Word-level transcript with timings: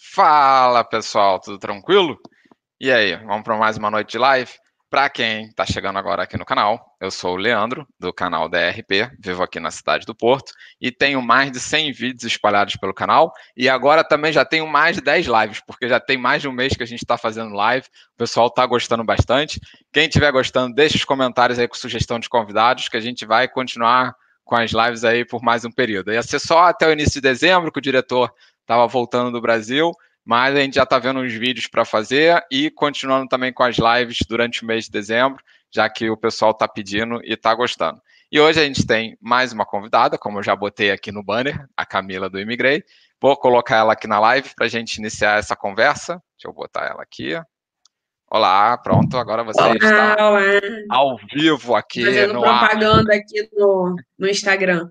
Fala 0.00 0.84
pessoal, 0.84 1.40
tudo 1.40 1.58
tranquilo? 1.58 2.16
E 2.80 2.92
aí, 2.92 3.16
vamos 3.16 3.42
para 3.42 3.56
mais 3.56 3.76
uma 3.76 3.90
noite 3.90 4.12
de 4.12 4.18
live? 4.18 4.52
Para 4.88 5.10
quem 5.10 5.46
está 5.46 5.66
chegando 5.66 5.98
agora 5.98 6.22
aqui 6.22 6.36
no 6.36 6.44
canal, 6.44 6.96
eu 7.00 7.10
sou 7.10 7.34
o 7.34 7.36
Leandro, 7.36 7.84
do 7.98 8.12
canal 8.12 8.48
DRP, 8.48 9.10
vivo 9.18 9.42
aqui 9.42 9.58
na 9.58 9.72
cidade 9.72 10.06
do 10.06 10.14
Porto 10.14 10.52
e 10.80 10.92
tenho 10.92 11.20
mais 11.20 11.50
de 11.50 11.58
100 11.58 11.90
vídeos 11.90 12.22
espalhados 12.22 12.76
pelo 12.76 12.94
canal 12.94 13.32
e 13.56 13.68
agora 13.68 14.04
também 14.04 14.32
já 14.32 14.44
tenho 14.44 14.68
mais 14.68 14.94
de 14.94 15.02
10 15.02 15.26
lives, 15.26 15.60
porque 15.66 15.88
já 15.88 15.98
tem 15.98 16.16
mais 16.16 16.42
de 16.42 16.48
um 16.48 16.52
mês 16.52 16.74
que 16.74 16.82
a 16.84 16.86
gente 16.86 17.02
está 17.02 17.18
fazendo 17.18 17.52
live, 17.52 17.88
o 18.14 18.16
pessoal 18.16 18.46
está 18.46 18.64
gostando 18.64 19.02
bastante. 19.02 19.60
Quem 19.92 20.04
estiver 20.04 20.30
gostando, 20.30 20.76
deixe 20.76 20.96
os 20.96 21.04
comentários 21.04 21.58
aí 21.58 21.66
com 21.66 21.74
sugestão 21.74 22.20
de 22.20 22.28
convidados, 22.28 22.88
que 22.88 22.96
a 22.96 23.00
gente 23.00 23.26
vai 23.26 23.48
continuar 23.48 24.14
com 24.44 24.54
as 24.54 24.70
lives 24.70 25.02
aí 25.02 25.24
por 25.24 25.42
mais 25.42 25.64
um 25.64 25.72
período. 25.72 26.12
Ia 26.12 26.22
ser 26.22 26.38
só 26.38 26.60
até 26.60 26.86
o 26.86 26.92
início 26.92 27.14
de 27.14 27.20
dezembro, 27.20 27.72
que 27.72 27.80
o 27.80 27.82
diretor 27.82 28.32
estava 28.68 28.86
voltando 28.86 29.32
do 29.32 29.40
Brasil, 29.40 29.92
mas 30.22 30.54
a 30.54 30.60
gente 30.60 30.74
já 30.74 30.82
está 30.82 30.98
vendo 30.98 31.20
uns 31.20 31.32
vídeos 31.32 31.66
para 31.66 31.86
fazer 31.86 32.44
e 32.52 32.70
continuando 32.70 33.26
também 33.26 33.50
com 33.50 33.62
as 33.62 33.76
lives 33.78 34.18
durante 34.28 34.62
o 34.62 34.66
mês 34.66 34.84
de 34.84 34.90
dezembro, 34.90 35.42
já 35.70 35.88
que 35.88 36.10
o 36.10 36.16
pessoal 36.18 36.50
está 36.50 36.68
pedindo 36.68 37.18
e 37.24 37.32
está 37.32 37.54
gostando. 37.54 37.98
E 38.30 38.38
hoje 38.38 38.60
a 38.60 38.64
gente 38.64 38.86
tem 38.86 39.16
mais 39.22 39.54
uma 39.54 39.64
convidada, 39.64 40.18
como 40.18 40.38
eu 40.38 40.42
já 40.42 40.54
botei 40.54 40.90
aqui 40.90 41.10
no 41.10 41.24
banner, 41.24 41.66
a 41.74 41.86
Camila 41.86 42.28
do 42.28 42.38
Imigrei. 42.38 42.84
Vou 43.18 43.34
colocar 43.38 43.76
ela 43.78 43.94
aqui 43.94 44.06
na 44.06 44.20
live 44.20 44.50
para 44.54 44.66
a 44.66 44.68
gente 44.68 44.96
iniciar 44.96 45.38
essa 45.38 45.56
conversa. 45.56 46.22
Deixa 46.36 46.46
eu 46.46 46.52
botar 46.52 46.84
ela 46.84 47.02
aqui. 47.02 47.40
Olá, 48.30 48.76
pronto, 48.76 49.16
agora 49.16 49.42
você 49.42 49.58
olá, 49.62 49.74
está 49.74 50.16
olá. 50.28 50.40
ao 50.90 51.16
vivo 51.32 51.74
aqui 51.74 52.04
Fazendo 52.04 52.34
no 52.34 52.42
propaganda 52.42 53.14
ar. 53.14 53.18
aqui 53.18 53.48
no, 53.54 53.96
no 54.18 54.28
Instagram. 54.28 54.90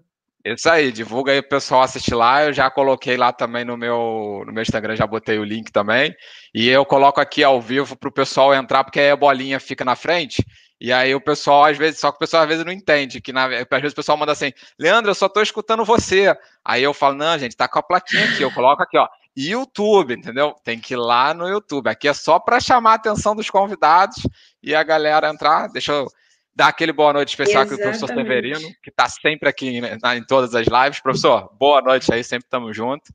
Isso 0.53 0.69
aí, 0.69 0.91
divulga 0.91 1.31
aí 1.31 1.39
o 1.39 1.47
pessoal 1.47 1.81
assistir 1.81 2.15
lá. 2.15 2.45
Eu 2.45 2.53
já 2.53 2.69
coloquei 2.69 3.17
lá 3.17 3.31
também 3.33 3.65
no 3.65 3.75
meu, 3.75 4.43
no 4.45 4.53
meu 4.53 4.61
Instagram, 4.61 4.95
já 4.95 5.05
botei 5.07 5.37
o 5.39 5.43
link 5.43 5.71
também. 5.71 6.15
E 6.53 6.69
eu 6.69 6.85
coloco 6.85 7.19
aqui 7.19 7.43
ao 7.43 7.61
vivo 7.61 7.95
para 7.95 8.09
o 8.09 8.11
pessoal 8.11 8.53
entrar, 8.53 8.83
porque 8.83 8.99
aí 8.99 9.11
a 9.11 9.15
bolinha 9.15 9.59
fica 9.59 9.83
na 9.83 9.95
frente. 9.95 10.45
E 10.79 10.93
aí 10.93 11.13
o 11.15 11.21
pessoal, 11.21 11.65
às 11.65 11.77
vezes, 11.77 11.99
só 11.99 12.11
que 12.11 12.17
o 12.17 12.19
pessoal 12.19 12.43
às 12.43 12.49
vezes 12.49 12.63
não 12.63 12.71
entende, 12.71 13.19
que 13.19 13.33
na, 13.33 13.45
às 13.45 13.81
vezes 13.81 13.93
o 13.93 13.95
pessoal 13.95 14.17
manda 14.17 14.31
assim, 14.31 14.53
Leandro, 14.77 15.09
eu 15.09 15.15
só 15.15 15.25
estou 15.25 15.41
escutando 15.41 15.83
você. 15.83 16.35
Aí 16.63 16.83
eu 16.83 16.93
falo, 16.93 17.15
não, 17.15 17.37
gente, 17.37 17.57
tá 17.57 17.67
com 17.67 17.79
a 17.79 17.83
plaquinha 17.83 18.25
aqui, 18.25 18.43
eu 18.43 18.51
coloco 18.51 18.83
aqui, 18.83 18.97
ó, 18.97 19.07
YouTube, 19.35 20.13
entendeu? 20.13 20.55
Tem 20.63 20.79
que 20.79 20.93
ir 20.93 20.97
lá 20.97 21.33
no 21.33 21.47
YouTube. 21.47 21.87
Aqui 21.89 22.07
é 22.07 22.13
só 22.13 22.39
para 22.39 22.59
chamar 22.59 22.91
a 22.91 22.95
atenção 22.95 23.35
dos 23.35 23.49
convidados 23.49 24.27
e 24.63 24.73
a 24.75 24.83
galera 24.83 25.29
entrar. 25.29 25.67
Deixa 25.67 25.91
eu 25.91 26.07
dar 26.57 26.69
aquele 26.69 26.91
boa 26.91 27.13
noite 27.13 27.29
especial 27.29 27.61
aqui 27.61 27.75
o 27.75 27.77
professor 27.77 28.07
Severino, 28.07 28.67
que 28.81 28.89
está 28.89 29.07
sempre 29.07 29.47
aqui 29.47 29.79
né, 29.79 29.95
em 30.15 30.23
todas 30.23 30.55
as 30.55 30.65
lives. 30.65 30.99
Professor, 30.99 31.51
boa 31.59 31.83
noite 31.83 32.11
aí, 32.11 32.23
sempre 32.23 32.47
estamos 32.47 32.75
juntos. 32.75 33.11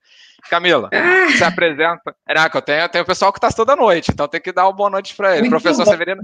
Camila, 0.48 0.88
ah. 0.92 1.28
se 1.36 1.42
apresenta. 1.42 2.14
Caraca, 2.24 2.58
eu 2.58 2.62
tenho, 2.62 2.80
eu 2.82 2.88
tenho 2.88 3.02
o 3.02 3.06
pessoal 3.06 3.32
que 3.32 3.38
está 3.38 3.50
toda 3.50 3.74
noite, 3.74 4.12
então 4.12 4.28
tem 4.28 4.40
que 4.40 4.52
dar 4.52 4.66
uma 4.66 4.72
boa 4.72 4.88
noite 4.88 5.16
para 5.16 5.32
ele. 5.32 5.48
Muito 5.48 5.60
professor 5.60 5.84
bom. 5.84 5.90
Severino, 5.90 6.22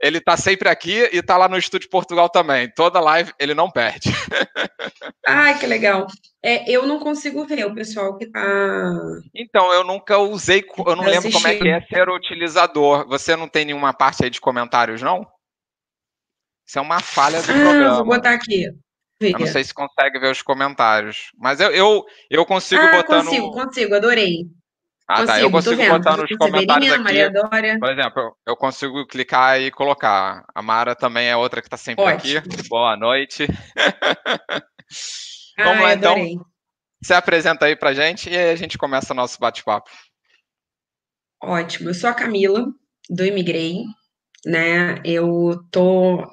ele 0.00 0.18
está 0.18 0.36
sempre 0.36 0.68
aqui 0.68 1.08
e 1.12 1.18
está 1.18 1.36
lá 1.36 1.48
no 1.48 1.58
Estúdio 1.58 1.90
Portugal 1.90 2.28
também. 2.28 2.70
Toda 2.70 3.00
live 3.00 3.32
ele 3.36 3.54
não 3.54 3.68
perde. 3.68 4.10
Ai, 5.26 5.58
que 5.58 5.66
legal. 5.66 6.06
É, 6.40 6.70
eu 6.70 6.86
não 6.86 7.00
consigo 7.00 7.44
ver 7.46 7.66
o 7.66 7.74
pessoal 7.74 8.16
que 8.16 8.26
está. 8.26 8.92
Então, 9.34 9.72
eu 9.72 9.82
nunca 9.82 10.18
usei, 10.18 10.64
eu 10.86 10.94
não 10.94 11.04
lembro 11.04 11.32
como 11.32 11.48
é 11.48 11.56
que 11.56 11.68
é 11.68 11.80
ser 11.80 12.08
utilizador. 12.08 13.08
Você 13.08 13.34
não 13.34 13.48
tem 13.48 13.64
nenhuma 13.64 13.92
parte 13.92 14.22
aí 14.22 14.30
de 14.30 14.40
comentários, 14.40 15.02
não? 15.02 15.26
Isso 16.66 16.78
é 16.78 16.82
uma 16.82 17.00
falha 17.00 17.42
do 17.42 17.50
ah, 17.50 17.54
programa. 17.54 17.96
Vou 17.96 18.06
botar 18.06 18.32
aqui. 18.32 18.66
Eu 19.20 19.38
não 19.38 19.46
sei 19.46 19.64
se 19.64 19.72
consegue 19.72 20.18
ver 20.18 20.30
os 20.30 20.42
comentários. 20.42 21.30
Mas 21.38 21.60
eu, 21.60 21.70
eu, 21.70 22.04
eu 22.30 22.44
consigo 22.44 22.82
ah, 22.82 22.90
botar 22.90 23.22
consigo, 23.22 23.46
no... 23.46 23.52
consigo, 23.52 23.94
adorei. 23.94 24.46
Ah, 25.06 25.20
consigo, 25.20 25.32
tá. 25.32 25.40
Eu 25.40 25.50
consigo 25.50 25.86
botar 25.86 26.16
nos 26.16 26.36
comentários 26.36 26.92
aqui. 26.92 27.02
Maria 27.02 27.30
Dória. 27.30 27.78
Por 27.78 27.90
exemplo, 27.90 28.22
eu, 28.22 28.36
eu, 28.46 28.56
consigo 28.56 29.06
clicar 29.06 29.60
e 29.60 29.70
colocar. 29.70 30.44
A 30.54 30.62
Mara 30.62 30.94
também 30.94 31.28
é 31.28 31.36
outra 31.36 31.60
que 31.60 31.66
está 31.66 31.76
sempre 31.76 32.04
Ótimo. 32.04 32.38
aqui. 32.38 32.68
Boa 32.68 32.96
noite. 32.96 33.46
Vamos 35.58 35.82
lá, 35.82 35.94
então. 35.94 36.16
Se 37.02 37.12
apresenta 37.12 37.66
aí 37.66 37.76
pra 37.76 37.92
gente 37.92 38.30
e 38.30 38.36
aí 38.36 38.50
a 38.50 38.56
gente 38.56 38.78
começa 38.78 39.12
o 39.12 39.16
nosso 39.16 39.38
bate-papo. 39.38 39.90
Ótimo. 41.42 41.90
Eu 41.90 41.94
sou 41.94 42.08
a 42.08 42.14
Camila, 42.14 42.64
do 43.10 43.26
Imigrei, 43.26 43.82
né? 44.46 45.02
Eu 45.04 45.62
tô 45.70 46.26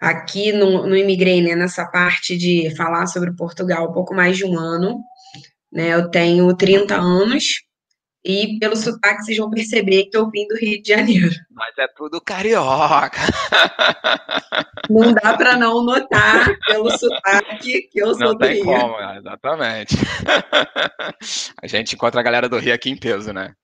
aqui 0.00 0.52
no, 0.52 0.86
no 0.86 0.96
Imigrei, 0.96 1.42
né, 1.42 1.54
nessa 1.54 1.84
parte 1.84 2.36
de 2.36 2.74
falar 2.76 3.06
sobre 3.06 3.34
Portugal 3.34 3.90
um 3.90 3.92
pouco 3.92 4.14
mais 4.14 4.36
de 4.36 4.44
um 4.44 4.58
ano. 4.58 5.00
Né, 5.72 5.94
eu 5.94 6.10
tenho 6.10 6.52
30 6.56 6.96
anos 6.96 7.44
e 8.24 8.58
pelo 8.58 8.76
sotaque 8.76 9.24
vocês 9.24 9.38
vão 9.38 9.50
perceber 9.50 10.04
que 10.06 10.16
eu 10.16 10.28
vim 10.30 10.46
do 10.46 10.56
Rio 10.56 10.82
de 10.82 10.88
Janeiro. 10.88 11.30
Mas 11.50 11.76
é 11.78 11.86
tudo 11.96 12.20
carioca. 12.20 13.20
Não 14.90 15.14
dá 15.14 15.36
para 15.36 15.56
não 15.56 15.84
notar 15.84 16.48
pelo 16.66 16.90
sotaque 16.90 17.82
que 17.82 18.00
eu 18.00 18.12
sou 18.12 18.32
não 18.32 18.34
do 18.34 18.44
Rio. 18.44 18.64
Não 18.64 18.72
tem 18.72 18.80
como, 18.80 19.18
exatamente. 19.18 19.94
A 21.62 21.66
gente 21.68 21.94
encontra 21.94 22.20
a 22.20 22.24
galera 22.24 22.48
do 22.48 22.58
Rio 22.58 22.74
aqui 22.74 22.90
em 22.90 22.96
peso, 22.96 23.32
né? 23.32 23.54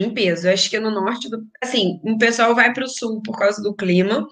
Em 0.00 0.12
peso. 0.12 0.48
Eu 0.48 0.52
acho 0.52 0.68
que 0.68 0.80
no 0.80 0.90
norte 0.90 1.30
do. 1.30 1.46
Assim, 1.62 2.00
o 2.02 2.18
pessoal 2.18 2.56
vai 2.56 2.72
para 2.72 2.84
o 2.84 2.88
sul 2.88 3.22
por 3.22 3.38
causa 3.38 3.62
do 3.62 3.72
clima. 3.72 4.26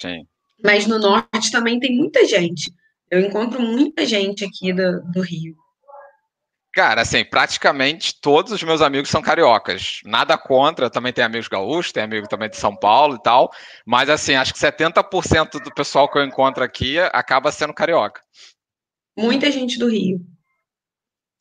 Sim. 0.00 0.26
Mas 0.62 0.86
no 0.86 0.98
norte 0.98 1.50
também 1.50 1.78
tem 1.78 1.96
muita 1.96 2.24
gente. 2.24 2.72
Eu 3.10 3.20
encontro 3.20 3.60
muita 3.60 4.04
gente 4.04 4.44
aqui 4.44 4.72
do, 4.72 5.02
do 5.12 5.20
Rio. 5.20 5.54
Cara, 6.76 7.00
assim, 7.00 7.24
praticamente 7.24 8.20
todos 8.20 8.52
os 8.52 8.62
meus 8.62 8.82
amigos 8.82 9.08
são 9.08 9.22
cariocas. 9.22 10.00
Nada 10.04 10.36
contra, 10.36 10.90
também 10.90 11.10
tem 11.10 11.24
amigos 11.24 11.48
gaúchos, 11.48 11.90
tem 11.90 12.02
amigo 12.02 12.28
também 12.28 12.50
de 12.50 12.58
São 12.58 12.76
Paulo 12.76 13.14
e 13.14 13.22
tal. 13.22 13.50
Mas, 13.86 14.10
assim, 14.10 14.34
acho 14.34 14.52
que 14.52 14.60
70% 14.60 15.62
do 15.62 15.72
pessoal 15.72 16.10
que 16.10 16.18
eu 16.18 16.24
encontro 16.24 16.62
aqui 16.62 16.98
acaba 16.98 17.50
sendo 17.50 17.72
carioca. 17.72 18.20
Muita 19.16 19.50
gente 19.50 19.78
do 19.78 19.88
Rio. 19.88 20.20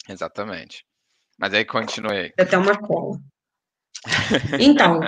Exatamente. 0.08 0.86
Mas 1.38 1.54
aí 1.54 1.66
continue 1.66 2.34
Até 2.40 2.58
uma 2.58 2.78
cola. 2.78 3.20
Então, 4.58 5.02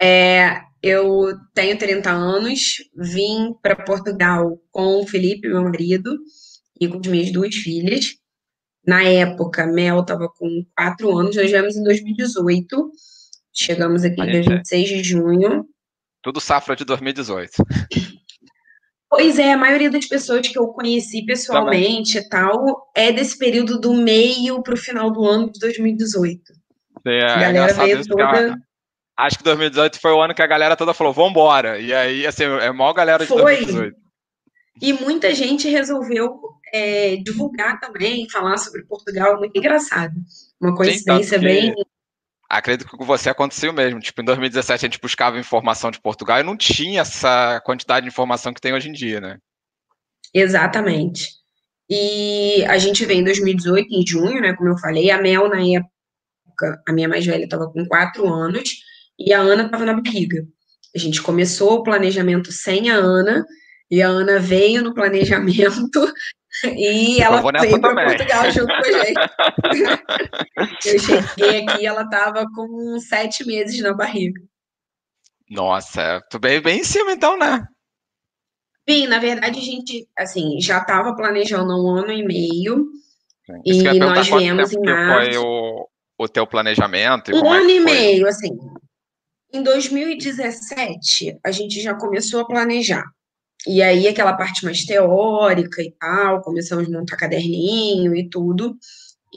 é, 0.00 0.62
eu 0.82 1.38
tenho 1.54 1.78
30 1.78 2.10
anos, 2.10 2.78
vim 2.96 3.54
para 3.62 3.76
Portugal 3.76 4.58
com 4.70 5.00
o 5.00 5.06
Felipe, 5.06 5.48
meu 5.48 5.62
marido, 5.62 6.18
e 6.80 6.88
com 6.88 6.98
as 6.98 7.06
minhas 7.06 7.32
duas 7.32 7.54
filhas. 7.54 8.16
Na 8.84 9.04
época, 9.04 9.66
Mel 9.66 10.00
estava 10.00 10.28
com 10.28 10.66
4 10.76 11.16
anos, 11.16 11.36
nós 11.36 11.50
viemos 11.50 11.76
em 11.76 11.84
2018, 11.84 12.90
chegamos 13.52 14.02
aqui 14.02 14.16
dia 14.16 14.42
26 14.42 14.88
de 14.88 15.02
junho. 15.04 15.64
Tudo 16.20 16.40
safra 16.40 16.74
de 16.74 16.84
2018. 16.84 17.52
Pois 19.08 19.38
é, 19.38 19.52
a 19.52 19.58
maioria 19.58 19.90
das 19.90 20.06
pessoas 20.06 20.48
que 20.48 20.58
eu 20.58 20.68
conheci 20.68 21.24
pessoalmente 21.24 22.16
e 22.16 22.28
tal 22.28 22.90
é 22.96 23.12
desse 23.12 23.36
período 23.36 23.78
do 23.78 23.92
meio 23.92 24.62
para 24.62 24.74
o 24.74 24.76
final 24.76 25.12
do 25.12 25.24
ano 25.24 25.52
de 25.52 25.60
2018. 25.60 26.40
É, 27.06 27.24
a 27.24 27.38
galera 27.38 27.74
veio 27.74 28.06
toda. 28.06 28.56
Acho 29.16 29.38
que 29.38 29.44
2018 29.44 30.00
foi 30.00 30.12
o 30.12 30.20
ano 30.20 30.34
que 30.34 30.42
a 30.42 30.46
galera 30.46 30.76
toda 30.76 30.94
falou, 30.94 31.12
vambora. 31.12 31.78
E 31.78 31.92
aí, 31.92 32.26
assim, 32.26 32.44
é 32.44 32.68
a 32.68 32.72
maior 32.72 32.92
galera 32.92 33.24
de 33.24 33.28
foi. 33.28 33.42
2018. 33.42 33.96
E 34.80 34.92
muita 34.92 35.34
gente 35.34 35.68
resolveu 35.68 36.40
é, 36.72 37.16
divulgar 37.16 37.78
também, 37.78 38.28
falar 38.30 38.56
sobre 38.56 38.84
Portugal, 38.84 39.38
muito 39.38 39.56
engraçado. 39.56 40.14
Uma 40.60 40.74
coincidência 40.74 41.38
Sim, 41.38 41.44
bem. 41.44 41.74
Acredito 42.48 42.88
que 42.88 42.96
com 42.96 43.04
você 43.04 43.30
aconteceu 43.30 43.72
mesmo. 43.72 44.00
Tipo, 44.00 44.22
em 44.22 44.24
2017 44.24 44.84
a 44.84 44.88
gente 44.88 45.00
buscava 45.00 45.38
informação 45.38 45.90
de 45.90 46.00
Portugal 46.00 46.40
e 46.40 46.42
não 46.42 46.56
tinha 46.56 47.02
essa 47.02 47.60
quantidade 47.64 48.04
de 48.04 48.10
informação 48.10 48.52
que 48.52 48.60
tem 48.60 48.72
hoje 48.72 48.88
em 48.88 48.92
dia, 48.92 49.20
né? 49.20 49.38
Exatamente. 50.34 51.28
E 51.88 52.64
a 52.64 52.78
gente 52.78 53.04
veio 53.04 53.20
em 53.20 53.24
2018, 53.24 53.88
em 53.90 54.06
junho, 54.06 54.40
né? 54.40 54.54
Como 54.54 54.70
eu 54.70 54.78
falei, 54.78 55.10
a 55.10 55.20
Mel, 55.20 55.48
na 55.48 55.60
época, 55.60 55.92
época, 56.62 56.82
a 56.86 56.92
minha 56.92 57.08
mais 57.08 57.24
velha 57.26 57.44
estava 57.44 57.68
com 57.70 57.84
quatro 57.86 58.32
anos 58.32 58.70
e 59.18 59.32
a 59.32 59.40
Ana 59.40 59.64
estava 59.64 59.84
na 59.84 60.00
barriga. 60.00 60.46
A 60.94 60.98
gente 60.98 61.22
começou 61.22 61.74
o 61.74 61.82
planejamento 61.82 62.52
sem 62.52 62.90
a 62.90 62.96
Ana, 62.96 63.44
e 63.90 64.02
a 64.02 64.08
Ana 64.08 64.38
veio 64.38 64.82
no 64.82 64.94
planejamento 64.94 66.12
e 66.64 67.20
ela 67.20 67.42
veio 67.60 67.80
para 67.80 68.04
Portugal 68.06 68.50
junto 68.50 68.66
com 68.66 68.72
a 68.72 69.04
gente. 69.04 69.20
Eu 70.86 70.98
cheguei 70.98 71.66
aqui 71.66 71.86
ela 71.86 72.02
estava 72.02 72.46
com 72.54 72.98
sete 72.98 73.46
meses 73.46 73.80
na 73.80 73.92
barriga. 73.92 74.40
Nossa, 75.50 76.22
tu 76.30 76.38
veio 76.40 76.62
bem 76.62 76.80
em 76.80 76.84
cima 76.84 77.12
então, 77.12 77.38
né? 77.38 77.66
Sim, 78.88 79.06
na 79.06 79.18
verdade 79.18 79.58
a 79.58 79.62
gente, 79.62 80.08
assim, 80.18 80.60
já 80.60 80.78
estava 80.78 81.14
planejando 81.14 81.72
um 81.72 81.94
ano 81.94 82.12
e 82.12 82.24
meio, 82.24 82.86
Sim. 83.46 83.60
e 83.64 83.98
nós 83.98 84.26
viemos 84.26 84.72
em 84.72 84.80
março. 84.80 85.30
Foi 85.30 85.36
o, 85.36 85.88
o 86.18 86.28
teu 86.28 86.46
planejamento? 86.46 87.30
um 87.34 87.54
é 87.54 87.58
ano 87.58 87.70
é 87.70 87.74
e 87.74 87.80
meio, 87.80 88.26
assim. 88.26 88.58
Em 89.52 89.62
2017, 89.62 91.38
a 91.44 91.50
gente 91.50 91.80
já 91.82 91.94
começou 91.94 92.40
a 92.40 92.46
planejar. 92.46 93.04
E 93.66 93.82
aí, 93.82 94.08
aquela 94.08 94.32
parte 94.32 94.64
mais 94.64 94.84
teórica 94.84 95.82
e 95.82 95.92
tal, 95.92 96.40
começamos 96.40 96.88
a 96.88 96.90
montar 96.90 97.16
caderninho 97.16 98.16
e 98.16 98.28
tudo. 98.30 98.76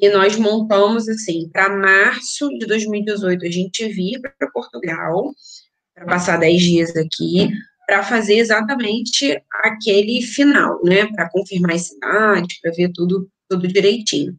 e 0.02 0.10
nós 0.10 0.38
montamos 0.38 1.08
assim, 1.10 1.50
para 1.52 1.70
março 1.70 2.50
de 2.60 2.66
2018 2.66 3.46
a 3.46 3.52
gente 3.52 3.88
vir 3.90 4.20
para 4.22 4.52
Portugal, 4.52 5.34
para 5.96 6.06
passar 6.06 6.38
10 6.38 6.62
dias 6.62 6.96
aqui, 6.96 7.50
para 7.88 8.04
fazer 8.04 8.36
exatamente 8.38 9.42
aquele 9.64 10.22
final, 10.22 10.82
né? 10.84 11.06
Para 11.08 11.30
confirmar 11.30 11.76
as 11.76 11.88
cidades, 11.88 12.60
para 12.62 12.72
ver 12.72 12.92
tudo, 12.94 13.30
tudo 13.50 13.68
direitinho. 13.68 14.38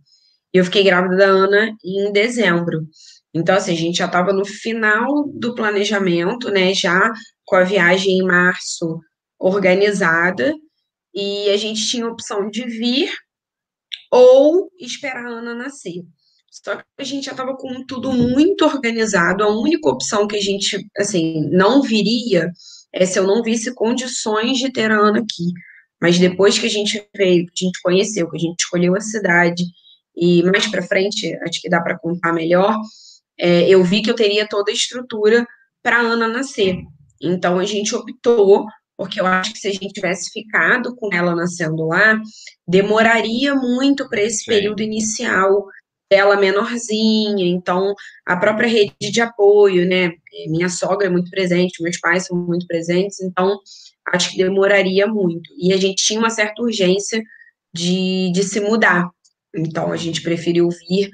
Eu 0.52 0.64
fiquei 0.64 0.84
grávida 0.84 1.16
da 1.16 1.26
Ana 1.26 1.76
em 1.84 2.12
dezembro. 2.12 2.86
Então, 3.36 3.54
assim, 3.54 3.72
a 3.72 3.76
gente 3.76 3.98
já 3.98 4.06
estava 4.06 4.32
no 4.32 4.44
final 4.44 5.28
do 5.28 5.54
planejamento, 5.54 6.50
né? 6.50 6.72
Já 6.72 7.12
com 7.44 7.56
a 7.56 7.64
viagem 7.64 8.18
em 8.18 8.24
março 8.24 8.98
organizada, 9.38 10.54
e 11.14 11.50
a 11.50 11.56
gente 11.56 11.86
tinha 11.86 12.06
a 12.06 12.10
opção 12.10 12.48
de 12.50 12.64
vir 12.64 13.10
ou 14.10 14.70
esperar 14.80 15.26
a 15.26 15.28
Ana 15.28 15.54
nascer. 15.54 16.02
Só 16.50 16.76
que 16.76 16.84
a 16.98 17.04
gente 17.04 17.26
já 17.26 17.32
estava 17.32 17.54
com 17.56 17.84
tudo 17.86 18.10
muito 18.12 18.64
organizado. 18.64 19.44
A 19.44 19.48
única 19.48 19.90
opção 19.90 20.26
que 20.26 20.36
a 20.36 20.40
gente, 20.40 20.86
assim, 20.96 21.46
não 21.50 21.82
viria 21.82 22.50
é 22.94 23.04
se 23.04 23.18
eu 23.18 23.26
não 23.26 23.42
visse 23.42 23.74
condições 23.74 24.56
de 24.56 24.72
ter 24.72 24.90
a 24.90 24.98
Ana 24.98 25.18
aqui. 25.18 25.52
Mas 26.00 26.18
depois 26.18 26.58
que 26.58 26.66
a 26.66 26.70
gente 26.70 27.06
veio, 27.14 27.46
que 27.46 27.64
a 27.64 27.66
gente 27.66 27.80
conheceu, 27.82 28.30
que 28.30 28.36
a 28.36 28.40
gente 28.40 28.60
escolheu 28.60 28.94
a 28.96 29.00
cidade, 29.00 29.64
e 30.16 30.42
mais 30.44 30.66
para 30.66 30.82
frente, 30.82 31.36
acho 31.46 31.60
que 31.60 31.68
dá 31.68 31.80
para 31.82 31.98
contar 31.98 32.32
melhor, 32.32 32.74
é, 33.38 33.68
eu 33.68 33.82
vi 33.84 34.02
que 34.02 34.10
eu 34.10 34.14
teria 34.14 34.48
toda 34.48 34.70
a 34.70 34.74
estrutura 34.74 35.46
para 35.82 35.98
a 35.98 36.00
Ana 36.00 36.28
nascer. 36.28 36.76
Então 37.22 37.58
a 37.58 37.64
gente 37.64 37.94
optou, 37.94 38.66
porque 38.96 39.20
eu 39.20 39.26
acho 39.26 39.52
que 39.52 39.58
se 39.58 39.68
a 39.68 39.72
gente 39.72 39.92
tivesse 39.92 40.30
ficado 40.32 40.94
com 40.96 41.12
ela 41.12 41.34
nascendo 41.34 41.86
lá, 41.86 42.20
demoraria 42.66 43.54
muito 43.54 44.08
para 44.08 44.22
esse 44.22 44.44
Sim. 44.44 44.50
período 44.50 44.82
inicial 44.82 45.66
dela 46.10 46.36
menorzinha, 46.36 47.44
então 47.46 47.92
a 48.24 48.36
própria 48.36 48.68
rede 48.68 48.94
de 49.00 49.20
apoio, 49.20 49.86
né? 49.88 50.12
Minha 50.48 50.68
sogra 50.68 51.08
é 51.08 51.10
muito 51.10 51.30
presente, 51.30 51.82
meus 51.82 51.98
pais 51.98 52.26
são 52.26 52.36
muito 52.36 52.66
presentes, 52.66 53.20
então 53.20 53.58
acho 54.12 54.30
que 54.30 54.38
demoraria 54.38 55.06
muito. 55.06 55.50
E 55.58 55.72
a 55.72 55.76
gente 55.76 56.04
tinha 56.04 56.20
uma 56.20 56.30
certa 56.30 56.62
urgência 56.62 57.20
de, 57.74 58.30
de 58.32 58.44
se 58.44 58.60
mudar. 58.60 59.10
Então 59.54 59.92
a 59.92 59.96
gente 59.96 60.22
preferiu 60.22 60.68
vir 60.70 61.10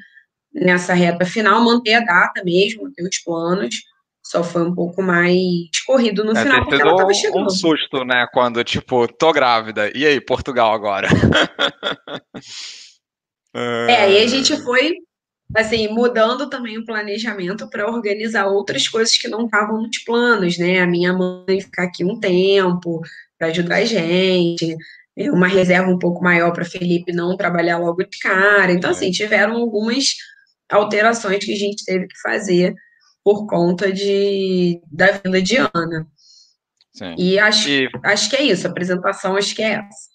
nessa 0.55 0.95
reta 0.95 1.25
final, 1.25 1.65
manter 1.65 1.95
a 1.95 2.01
data 2.01 2.43
mesmo, 2.45 2.85
manter 2.85 3.03
os 3.03 3.19
planos. 3.19 3.77
Só 4.25 4.45
foi 4.45 4.63
um 4.63 4.75
pouco 4.75 5.03
mais 5.03 5.43
corrido 5.85 6.25
no 6.25 6.33
é, 6.33 6.43
final, 6.43 6.65
porque 6.65 6.81
ela 6.81 6.97
tava 6.97 7.13
chegando. 7.13 7.47
um 7.47 7.51
susto, 7.51 8.05
né? 8.05 8.27
Quando, 8.33 8.63
tipo, 8.63 9.07
tô 9.09 9.33
grávida. 9.33 9.91
E 9.95 10.07
aí, 10.07 10.21
Portugal 10.21 10.73
agora? 10.73 11.09
É, 13.55 14.05
aí 14.05 14.23
a 14.23 14.27
gente 14.27 14.57
foi, 14.63 14.95
assim, 15.55 15.87
mudando 15.89 16.49
também 16.49 16.79
o 16.79 16.87
planejamento 16.87 17.69
para 17.69 17.87
organizar 17.87 18.47
outras 18.47 18.89
coisas 18.89 19.15
que 19.19 19.29
não 19.29 19.45
estavam 19.45 19.83
nos 19.83 19.99
planos, 19.99 20.57
né? 20.57 20.81
A 20.81 20.87
minha 20.87 21.13
mãe 21.13 21.61
ficar 21.61 21.85
aqui 21.85 22.03
um 22.03 22.19
tempo 22.19 23.03
para 23.39 23.49
ajudar 23.49 23.77
a 23.77 23.85
gente, 23.85 24.69
né? 24.69 25.31
uma 25.31 25.47
reserva 25.47 25.91
um 25.91 25.99
pouco 25.99 26.25
maior 26.25 26.53
para 26.53 26.65
Felipe 26.65 27.13
não 27.13 27.37
trabalhar 27.37 27.77
logo 27.77 28.03
de 28.03 28.19
cara. 28.19 28.73
Então, 28.73 28.91
assim, 28.91 29.11
tiveram 29.11 29.57
algumas 29.57 30.15
alterações 30.73 31.45
que 31.45 31.53
a 31.53 31.57
gente 31.57 31.85
teve 31.85 32.07
que 32.07 32.21
fazer 32.21 32.75
por 33.25 33.47
conta 33.47 33.93
de, 33.93 34.81
da 34.91 35.13
vinda 35.13 35.41
de 35.41 35.57
Ana. 35.57 36.07
Sim. 36.93 37.15
E 37.17 37.39
acho, 37.39 37.69
e... 37.69 37.89
acho 38.05 38.29
que 38.29 38.37
é 38.37 38.43
isso, 38.43 38.67
a 38.67 38.71
apresentação 38.71 39.37
acho 39.37 39.55
que 39.55 39.63
é 39.63 39.75
essa. 39.75 40.13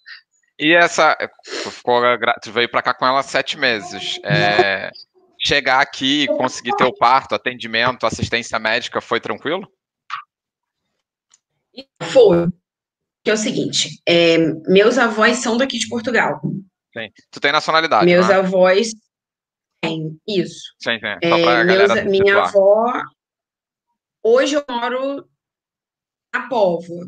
E 0.60 0.74
essa, 0.74 1.16
ficou, 1.46 2.02
tu 2.42 2.52
veio 2.52 2.70
para 2.70 2.82
cá 2.82 2.94
com 2.94 3.06
ela 3.06 3.22
sete 3.22 3.58
meses. 3.58 4.20
É, 4.24 4.90
chegar 5.40 5.80
aqui, 5.80 6.26
conseguir 6.28 6.76
ter 6.76 6.84
o 6.84 6.96
parto, 6.96 7.36
atendimento, 7.36 8.06
assistência 8.06 8.58
médica, 8.58 9.00
foi 9.00 9.20
tranquilo? 9.20 9.68
Foi. 12.02 12.48
Que 13.24 13.30
é 13.30 13.34
o 13.34 13.38
seguinte, 13.38 14.02
é, 14.08 14.38
meus 14.68 14.98
avós 14.98 15.38
são 15.38 15.58
daqui 15.58 15.78
de 15.78 15.88
Portugal. 15.88 16.42
Sim. 16.98 17.10
Tu 17.30 17.40
tem 17.40 17.52
nacionalidade, 17.52 18.06
Meus 18.06 18.28
né? 18.28 18.36
avós 18.36 18.94
têm, 19.82 20.20
isso. 20.28 20.74
Sim, 20.80 21.00
sim. 21.00 21.18
É, 21.22 21.64
meus, 21.64 22.04
minha 22.06 22.44
avó... 22.44 23.02
Hoje 24.24 24.56
eu 24.56 24.66
moro 24.70 25.28
na 26.34 26.48
Póvoa. 26.50 27.08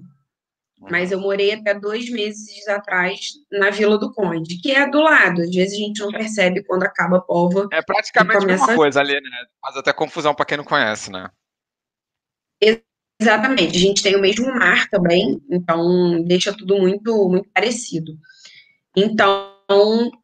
Mas 0.80 1.12
eu 1.12 1.20
morei 1.20 1.52
até 1.52 1.74
dois 1.74 2.10
meses 2.10 2.66
atrás 2.70 3.32
na 3.52 3.70
Vila 3.70 3.98
do 3.98 4.14
Conde, 4.14 4.62
que 4.62 4.72
é 4.72 4.90
do 4.90 5.02
lado. 5.02 5.42
Às 5.42 5.52
vezes 5.52 5.74
a 5.74 5.78
gente 5.78 6.00
não 6.00 6.10
percebe 6.10 6.64
quando 6.64 6.84
acaba 6.84 7.18
a 7.18 7.22
pova. 7.22 7.68
É 7.74 7.82
praticamente 7.82 8.46
a 8.46 8.48
mesma 8.48 8.76
coisa 8.76 9.02
ali, 9.02 9.16
né? 9.16 9.30
Faz 9.62 9.76
até 9.76 9.92
confusão 9.92 10.34
para 10.34 10.46
quem 10.46 10.58
não 10.58 10.64
conhece, 10.64 11.12
né? 11.12 11.30
Exatamente. 13.22 13.76
A 13.76 13.80
gente 13.80 14.02
tem 14.02 14.16
o 14.16 14.22
mesmo 14.22 14.48
mar 14.56 14.90
também, 14.90 15.42
então 15.52 16.24
deixa 16.24 16.56
tudo 16.56 16.78
muito, 16.78 17.28
muito 17.28 17.50
parecido. 17.50 18.18
Então, 18.96 19.52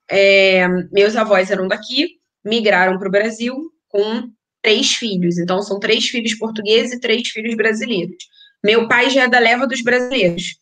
é, 0.10 0.66
meus 0.90 1.18
avós 1.18 1.52
eram 1.52 1.68
daqui, 1.68 2.15
migraram 2.46 2.98
para 2.98 3.08
o 3.08 3.12
Brasil 3.12 3.56
com 3.90 4.30
três 4.62 4.94
filhos. 4.94 5.38
Então, 5.38 5.62
são 5.62 5.80
três 5.80 6.06
filhos 6.08 6.36
portugueses 6.36 6.94
e 6.94 7.00
três 7.00 7.28
filhos 7.30 7.56
brasileiros. 7.56 8.16
Meu 8.64 8.88
pai 8.88 9.10
já 9.10 9.24
é 9.24 9.28
da 9.28 9.40
leva 9.40 9.68
dos 9.68 9.82
brasileiros. 9.82 10.56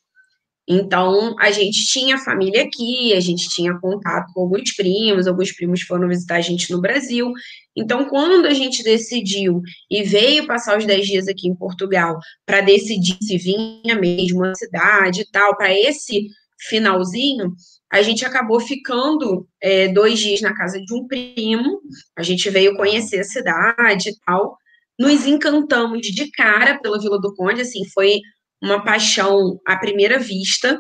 Então, 0.67 1.35
a 1.39 1.51
gente 1.51 1.85
tinha 1.87 2.17
família 2.17 2.63
aqui, 2.63 3.13
a 3.13 3.19
gente 3.19 3.49
tinha 3.49 3.77
contato 3.79 4.31
com 4.33 4.41
alguns 4.41 4.73
primos, 4.73 5.27
alguns 5.27 5.51
primos 5.51 5.81
foram 5.81 6.07
visitar 6.07 6.35
a 6.35 6.41
gente 6.41 6.71
no 6.71 6.79
Brasil. 6.79 7.31
Então, 7.75 8.05
quando 8.05 8.45
a 8.45 8.53
gente 8.53 8.81
decidiu 8.81 9.61
e 9.91 10.03
veio 10.03 10.47
passar 10.47 10.77
os 10.77 10.85
10 10.85 11.05
dias 11.05 11.27
aqui 11.27 11.49
em 11.49 11.55
Portugal 11.55 12.17
para 12.45 12.61
decidir 12.61 13.17
se 13.21 13.37
vinha 13.37 13.95
mesmo 13.99 14.45
a 14.45 14.55
cidade 14.55 15.21
e 15.21 15.31
tal, 15.31 15.57
para 15.57 15.73
esse 15.77 16.29
finalzinho, 16.59 17.53
a 17.91 18.01
gente 18.01 18.25
acabou 18.25 18.59
ficando 18.59 19.47
é, 19.61 19.87
dois 19.87 20.19
dias 20.19 20.41
na 20.41 20.55
casa 20.55 20.79
de 20.81 20.93
um 20.93 21.07
primo, 21.07 21.81
a 22.17 22.23
gente 22.23 22.49
veio 22.49 22.75
conhecer 22.75 23.19
a 23.19 23.23
cidade 23.23 24.09
e 24.09 24.15
tal, 24.25 24.57
nos 24.99 25.25
encantamos 25.25 26.01
de 26.01 26.31
cara 26.31 26.79
pela 26.79 26.99
Vila 26.99 27.19
do 27.19 27.33
Conde, 27.35 27.61
assim, 27.61 27.87
foi 27.93 28.19
uma 28.61 28.83
paixão 28.83 29.59
à 29.67 29.75
primeira 29.75 30.17
vista, 30.19 30.79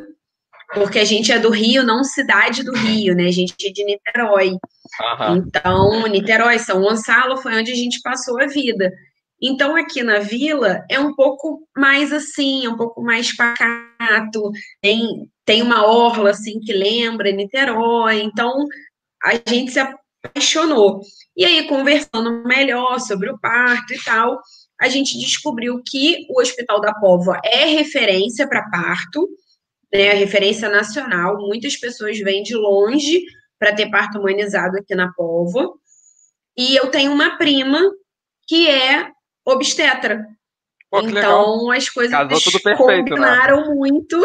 porque 0.73 0.99
a 0.99 1.05
gente 1.05 1.31
é 1.31 1.37
do 1.37 1.49
Rio, 1.49 1.83
não 1.83 2.03
cidade 2.03 2.63
do 2.63 2.73
Rio, 2.73 3.13
né? 3.15 3.25
A 3.27 3.31
gente 3.31 3.53
é 3.63 3.71
de 3.71 3.83
Niterói. 3.83 4.49
Uhum. 4.49 5.35
Então, 5.37 6.07
Niterói, 6.07 6.57
São 6.59 6.81
Gonçalo 6.81 7.37
foi 7.37 7.53
onde 7.55 7.71
a 7.71 7.75
gente 7.75 8.01
passou 8.01 8.41
a 8.41 8.47
vida. 8.47 8.91
Então, 9.45 9.75
aqui 9.75 10.01
na 10.01 10.19
vila 10.19 10.85
é 10.89 10.97
um 10.97 11.13
pouco 11.13 11.67
mais 11.75 12.13
assim, 12.13 12.65
é 12.65 12.69
um 12.69 12.77
pouco 12.77 13.01
mais 13.03 13.35
pacato, 13.35 14.51
tem, 14.81 15.29
tem 15.43 15.61
uma 15.61 15.85
orla 15.85 16.29
assim 16.29 16.61
que 16.61 16.71
lembra 16.71 17.29
Niterói. 17.29 18.21
Então, 18.21 18.65
a 19.21 19.33
gente 19.33 19.73
se 19.73 19.79
apaixonou. 19.79 21.01
E 21.35 21.43
aí, 21.43 21.67
conversando 21.67 22.45
melhor 22.45 23.01
sobre 23.01 23.29
o 23.29 23.37
parto 23.37 23.93
e 23.93 24.01
tal, 24.01 24.39
a 24.79 24.87
gente 24.87 25.19
descobriu 25.19 25.81
que 25.85 26.25
o 26.29 26.39
Hospital 26.39 26.79
da 26.79 26.93
Póvoa 26.93 27.41
é 27.43 27.65
referência 27.65 28.47
para 28.47 28.69
parto, 28.69 29.27
né, 29.91 30.11
a 30.11 30.15
referência 30.15 30.69
nacional. 30.69 31.37
Muitas 31.37 31.75
pessoas 31.75 32.17
vêm 32.19 32.43
de 32.43 32.55
longe 32.55 33.23
para 33.59 33.73
ter 33.73 33.89
parto 33.89 34.19
humanizado 34.19 34.77
aqui 34.77 34.95
na 34.95 35.11
Póvoa. 35.11 35.73
E 36.57 36.77
eu 36.77 36.89
tenho 36.89 37.11
uma 37.11 37.37
prima 37.37 37.81
que 38.47 38.69
é 38.69 39.12
obstetra. 39.45 40.25
Pô, 40.89 40.99
então, 40.99 41.11
legal. 41.11 41.71
as 41.71 41.89
coisas 41.89 42.11
perfeito, 42.61 42.85
né? 42.85 42.97
combinaram 42.97 43.61
né? 43.61 43.75
muito 43.75 44.23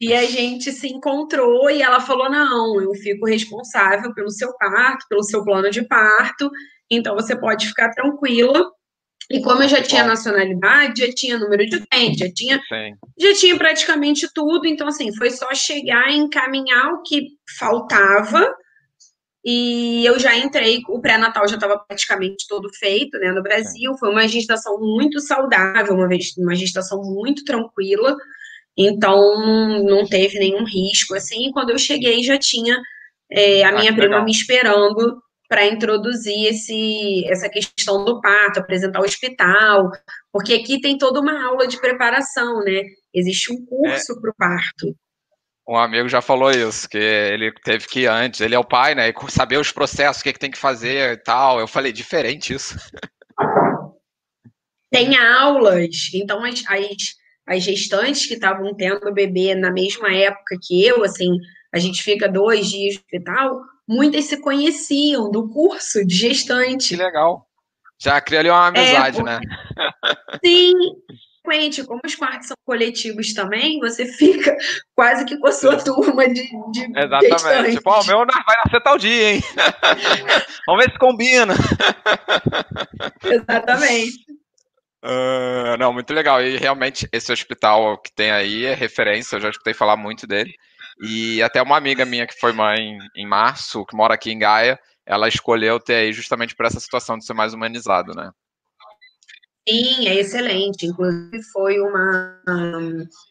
e 0.00 0.14
a 0.14 0.24
gente 0.24 0.72
se 0.72 0.88
encontrou 0.88 1.70
e 1.70 1.82
ela 1.82 2.00
falou: 2.00 2.30
não, 2.30 2.80
eu 2.80 2.94
fico 2.94 3.26
responsável 3.26 4.14
pelo 4.14 4.30
seu 4.30 4.56
parto, 4.56 5.06
pelo 5.08 5.22
seu 5.22 5.44
plano 5.44 5.70
de 5.70 5.82
parto, 5.82 6.50
então 6.90 7.14
você 7.14 7.38
pode 7.38 7.68
ficar 7.68 7.90
tranquila. 7.90 8.70
E 9.30 9.40
como 9.42 9.62
eu 9.62 9.68
já 9.68 9.80
tinha 9.80 10.02
nacionalidade, 10.02 11.06
já 11.06 11.12
tinha 11.12 11.38
número 11.38 11.64
de 11.64 11.76
utente, 11.76 12.18
já 12.18 12.32
tinha, 12.32 12.60
já 13.16 13.34
tinha 13.34 13.56
praticamente 13.56 14.28
tudo. 14.34 14.66
Então, 14.66 14.88
assim, 14.88 15.14
foi 15.14 15.30
só 15.30 15.54
chegar 15.54 16.10
e 16.10 16.16
encaminhar 16.16 16.94
o 16.94 17.02
que 17.02 17.28
faltava. 17.56 18.52
E 19.44 20.04
eu 20.04 20.18
já 20.18 20.36
entrei, 20.36 20.82
o 20.88 21.00
pré-natal 21.00 21.48
já 21.48 21.54
estava 21.54 21.78
praticamente 21.78 22.46
todo 22.46 22.68
feito, 22.74 23.18
né, 23.18 23.32
no 23.32 23.42
Brasil. 23.42 23.96
Foi 23.98 24.10
uma 24.10 24.28
gestação 24.28 24.78
muito 24.78 25.18
saudável, 25.20 25.94
uma, 25.94 26.08
uma 26.38 26.54
gestação 26.54 27.02
muito 27.02 27.44
tranquila. 27.44 28.16
Então, 28.76 29.82
não 29.82 30.06
teve 30.06 30.38
nenhum 30.38 30.64
risco, 30.64 31.14
assim, 31.14 31.48
e 31.48 31.52
quando 31.52 31.70
eu 31.70 31.78
cheguei 31.78 32.22
já 32.22 32.38
tinha 32.38 32.80
é, 33.30 33.62
a 33.62 33.68
ah, 33.68 33.72
minha 33.72 33.92
prima 33.92 34.08
legal. 34.08 34.24
me 34.24 34.30
esperando 34.30 35.20
para 35.48 35.66
introduzir 35.66 36.46
esse, 36.46 37.24
essa 37.26 37.48
questão 37.48 38.04
do 38.04 38.20
parto, 38.20 38.60
apresentar 38.60 39.00
o 39.00 39.04
hospital, 39.04 39.90
porque 40.32 40.54
aqui 40.54 40.80
tem 40.80 40.96
toda 40.96 41.20
uma 41.20 41.44
aula 41.44 41.66
de 41.66 41.80
preparação, 41.80 42.60
né? 42.60 42.82
Existe 43.12 43.52
um 43.52 43.64
curso 43.66 44.12
é. 44.12 44.20
para 44.20 44.30
o 44.30 44.34
parto. 44.36 44.96
Um 45.70 45.76
amigo 45.76 46.08
já 46.08 46.20
falou 46.20 46.50
isso, 46.50 46.88
que 46.88 46.98
ele 46.98 47.52
teve 47.62 47.86
que 47.86 48.00
ir 48.00 48.08
antes, 48.08 48.40
ele 48.40 48.56
é 48.56 48.58
o 48.58 48.64
pai, 48.64 48.92
né? 48.92 49.08
E 49.08 49.30
saber 49.30 49.56
os 49.56 49.70
processos, 49.70 50.20
o 50.20 50.24
que, 50.24 50.32
que 50.32 50.38
tem 50.38 50.50
que 50.50 50.58
fazer 50.58 51.12
e 51.12 51.16
tal. 51.16 51.60
Eu 51.60 51.68
falei, 51.68 51.92
diferente 51.92 52.52
isso. 52.52 52.74
Tem 54.92 55.16
aulas, 55.16 56.10
então 56.12 56.44
as, 56.44 56.64
as, 56.66 57.14
as 57.46 57.62
gestantes 57.62 58.26
que 58.26 58.34
estavam 58.34 58.74
tendo 58.74 59.14
bebê 59.14 59.54
na 59.54 59.70
mesma 59.70 60.12
época 60.12 60.56
que 60.60 60.84
eu, 60.84 61.04
assim, 61.04 61.28
a 61.72 61.78
gente 61.78 62.02
fica 62.02 62.28
dois 62.28 62.68
dias 62.68 62.96
no 62.96 63.00
hospital, 63.02 63.60
muitas 63.88 64.24
se 64.24 64.40
conheciam 64.40 65.30
do 65.30 65.48
curso 65.48 66.04
de 66.04 66.16
gestante. 66.16 66.88
Que 66.88 66.96
legal. 66.96 67.46
Já 68.02 68.20
cria 68.20 68.40
ali 68.40 68.50
uma 68.50 68.66
amizade, 68.66 69.20
é, 69.20 69.22
né? 69.22 69.40
Sim, 70.44 70.74
frequente, 71.50 71.84
como 71.84 72.00
os 72.04 72.14
quartos 72.14 72.46
são 72.46 72.56
coletivos 72.64 73.34
também, 73.34 73.80
você 73.80 74.06
fica 74.06 74.56
quase 74.94 75.24
que 75.24 75.36
com 75.36 75.48
a 75.48 75.52
sua 75.52 75.76
turma 75.76 76.28
de. 76.28 76.48
de 76.70 76.98
Exatamente. 76.98 77.76
Tipo, 77.76 77.90
oh, 77.90 78.00
o 78.00 78.06
meu 78.06 78.18
vai 78.18 78.56
nascer 78.64 78.80
tal 78.82 78.96
dia, 78.96 79.34
hein? 79.34 79.42
Vamos 80.66 80.84
ver 80.84 80.92
se 80.92 80.98
combina. 80.98 81.54
Exatamente. 83.24 84.18
Uh, 85.02 85.76
não, 85.78 85.92
muito 85.92 86.12
legal. 86.12 86.42
E 86.42 86.56
realmente 86.56 87.08
esse 87.12 87.32
hospital 87.32 87.98
que 87.98 88.12
tem 88.14 88.30
aí 88.30 88.66
é 88.66 88.74
referência, 88.74 89.36
eu 89.36 89.40
já 89.40 89.50
escutei 89.50 89.74
falar 89.74 89.96
muito 89.96 90.26
dele. 90.26 90.54
E 91.02 91.42
até 91.42 91.60
uma 91.62 91.76
amiga 91.76 92.04
minha 92.04 92.26
que 92.26 92.38
foi 92.38 92.52
mãe 92.52 92.98
em 93.16 93.26
março, 93.26 93.84
que 93.86 93.96
mora 93.96 94.14
aqui 94.14 94.30
em 94.30 94.38
Gaia, 94.38 94.78
ela 95.06 95.26
escolheu 95.26 95.80
ter 95.80 95.94
aí 95.94 96.12
justamente 96.12 96.54
por 96.54 96.66
essa 96.66 96.78
situação 96.78 97.16
de 97.16 97.24
ser 97.24 97.32
mais 97.32 97.54
humanizado, 97.54 98.12
né? 98.14 98.30
Sim, 99.70 100.08
é 100.08 100.16
excelente. 100.16 100.86
Inclusive, 100.86 101.42
foi 101.52 101.78
uma 101.80 102.36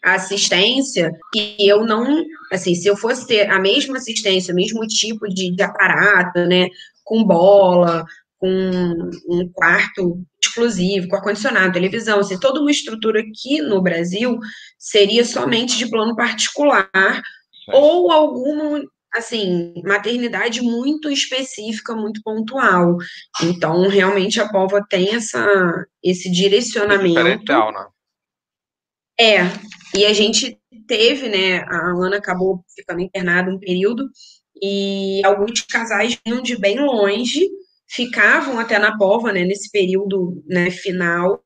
assistência 0.04 1.12
que 1.34 1.56
eu 1.60 1.86
não. 1.86 2.24
Assim, 2.52 2.74
se 2.74 2.88
eu 2.88 2.96
fosse 2.96 3.28
ter 3.28 3.50
a 3.50 3.60
mesma 3.60 3.98
assistência, 3.98 4.54
o 4.54 4.56
mesmo 4.56 4.88
tipo 4.88 5.28
de, 5.28 5.54
de 5.54 5.62
aparato, 5.62 6.40
né? 6.46 6.68
Com 7.04 7.24
bola, 7.26 8.06
com 8.38 9.10
um 9.28 9.50
quarto 9.54 10.22
exclusivo, 10.42 11.10
com 11.10 11.18
ar-condicionado, 11.18 11.74
televisão, 11.74 12.20
assim, 12.20 12.40
toda 12.40 12.62
uma 12.62 12.72
estrutura 12.72 13.20
aqui 13.20 13.62
no 13.62 13.82
Brasil 13.82 14.40
seria 14.78 15.26
somente 15.26 15.78
de 15.78 15.90
plano 15.90 16.16
particular 16.16 17.22
ou 17.74 18.12
alguma 18.12 18.82
assim, 19.14 19.74
maternidade 19.84 20.62
muito 20.62 21.10
específica, 21.10 21.96
muito 21.96 22.22
pontual. 22.24 22.98
Então, 23.44 23.88
realmente, 23.88 24.40
a 24.40 24.48
Pova 24.50 24.86
tem 24.88 25.16
essa, 25.16 25.86
esse 26.04 26.32
direcionamento. 26.32 27.08
Diferencial, 27.08 27.72
né? 27.72 27.86
É, 29.20 29.40
e 29.98 30.06
a 30.06 30.14
gente 30.14 30.58
teve, 30.88 31.28
né, 31.28 31.60
a 31.64 31.92
Ana 31.92 32.18
acabou 32.18 32.64
ficando 32.74 33.02
internada 33.02 33.52
um 33.52 33.60
período, 33.60 34.10
e 34.62 35.22
alguns 35.26 35.62
casais 35.62 36.18
vinham 36.26 36.42
de 36.42 36.58
bem 36.58 36.80
longe, 36.80 37.50
ficavam 37.88 38.60
até 38.60 38.80
na 38.80 38.98
Pova, 38.98 39.34
né, 39.34 39.44
nesse 39.44 39.70
período, 39.72 40.42
né, 40.48 40.72
final, 40.72 41.42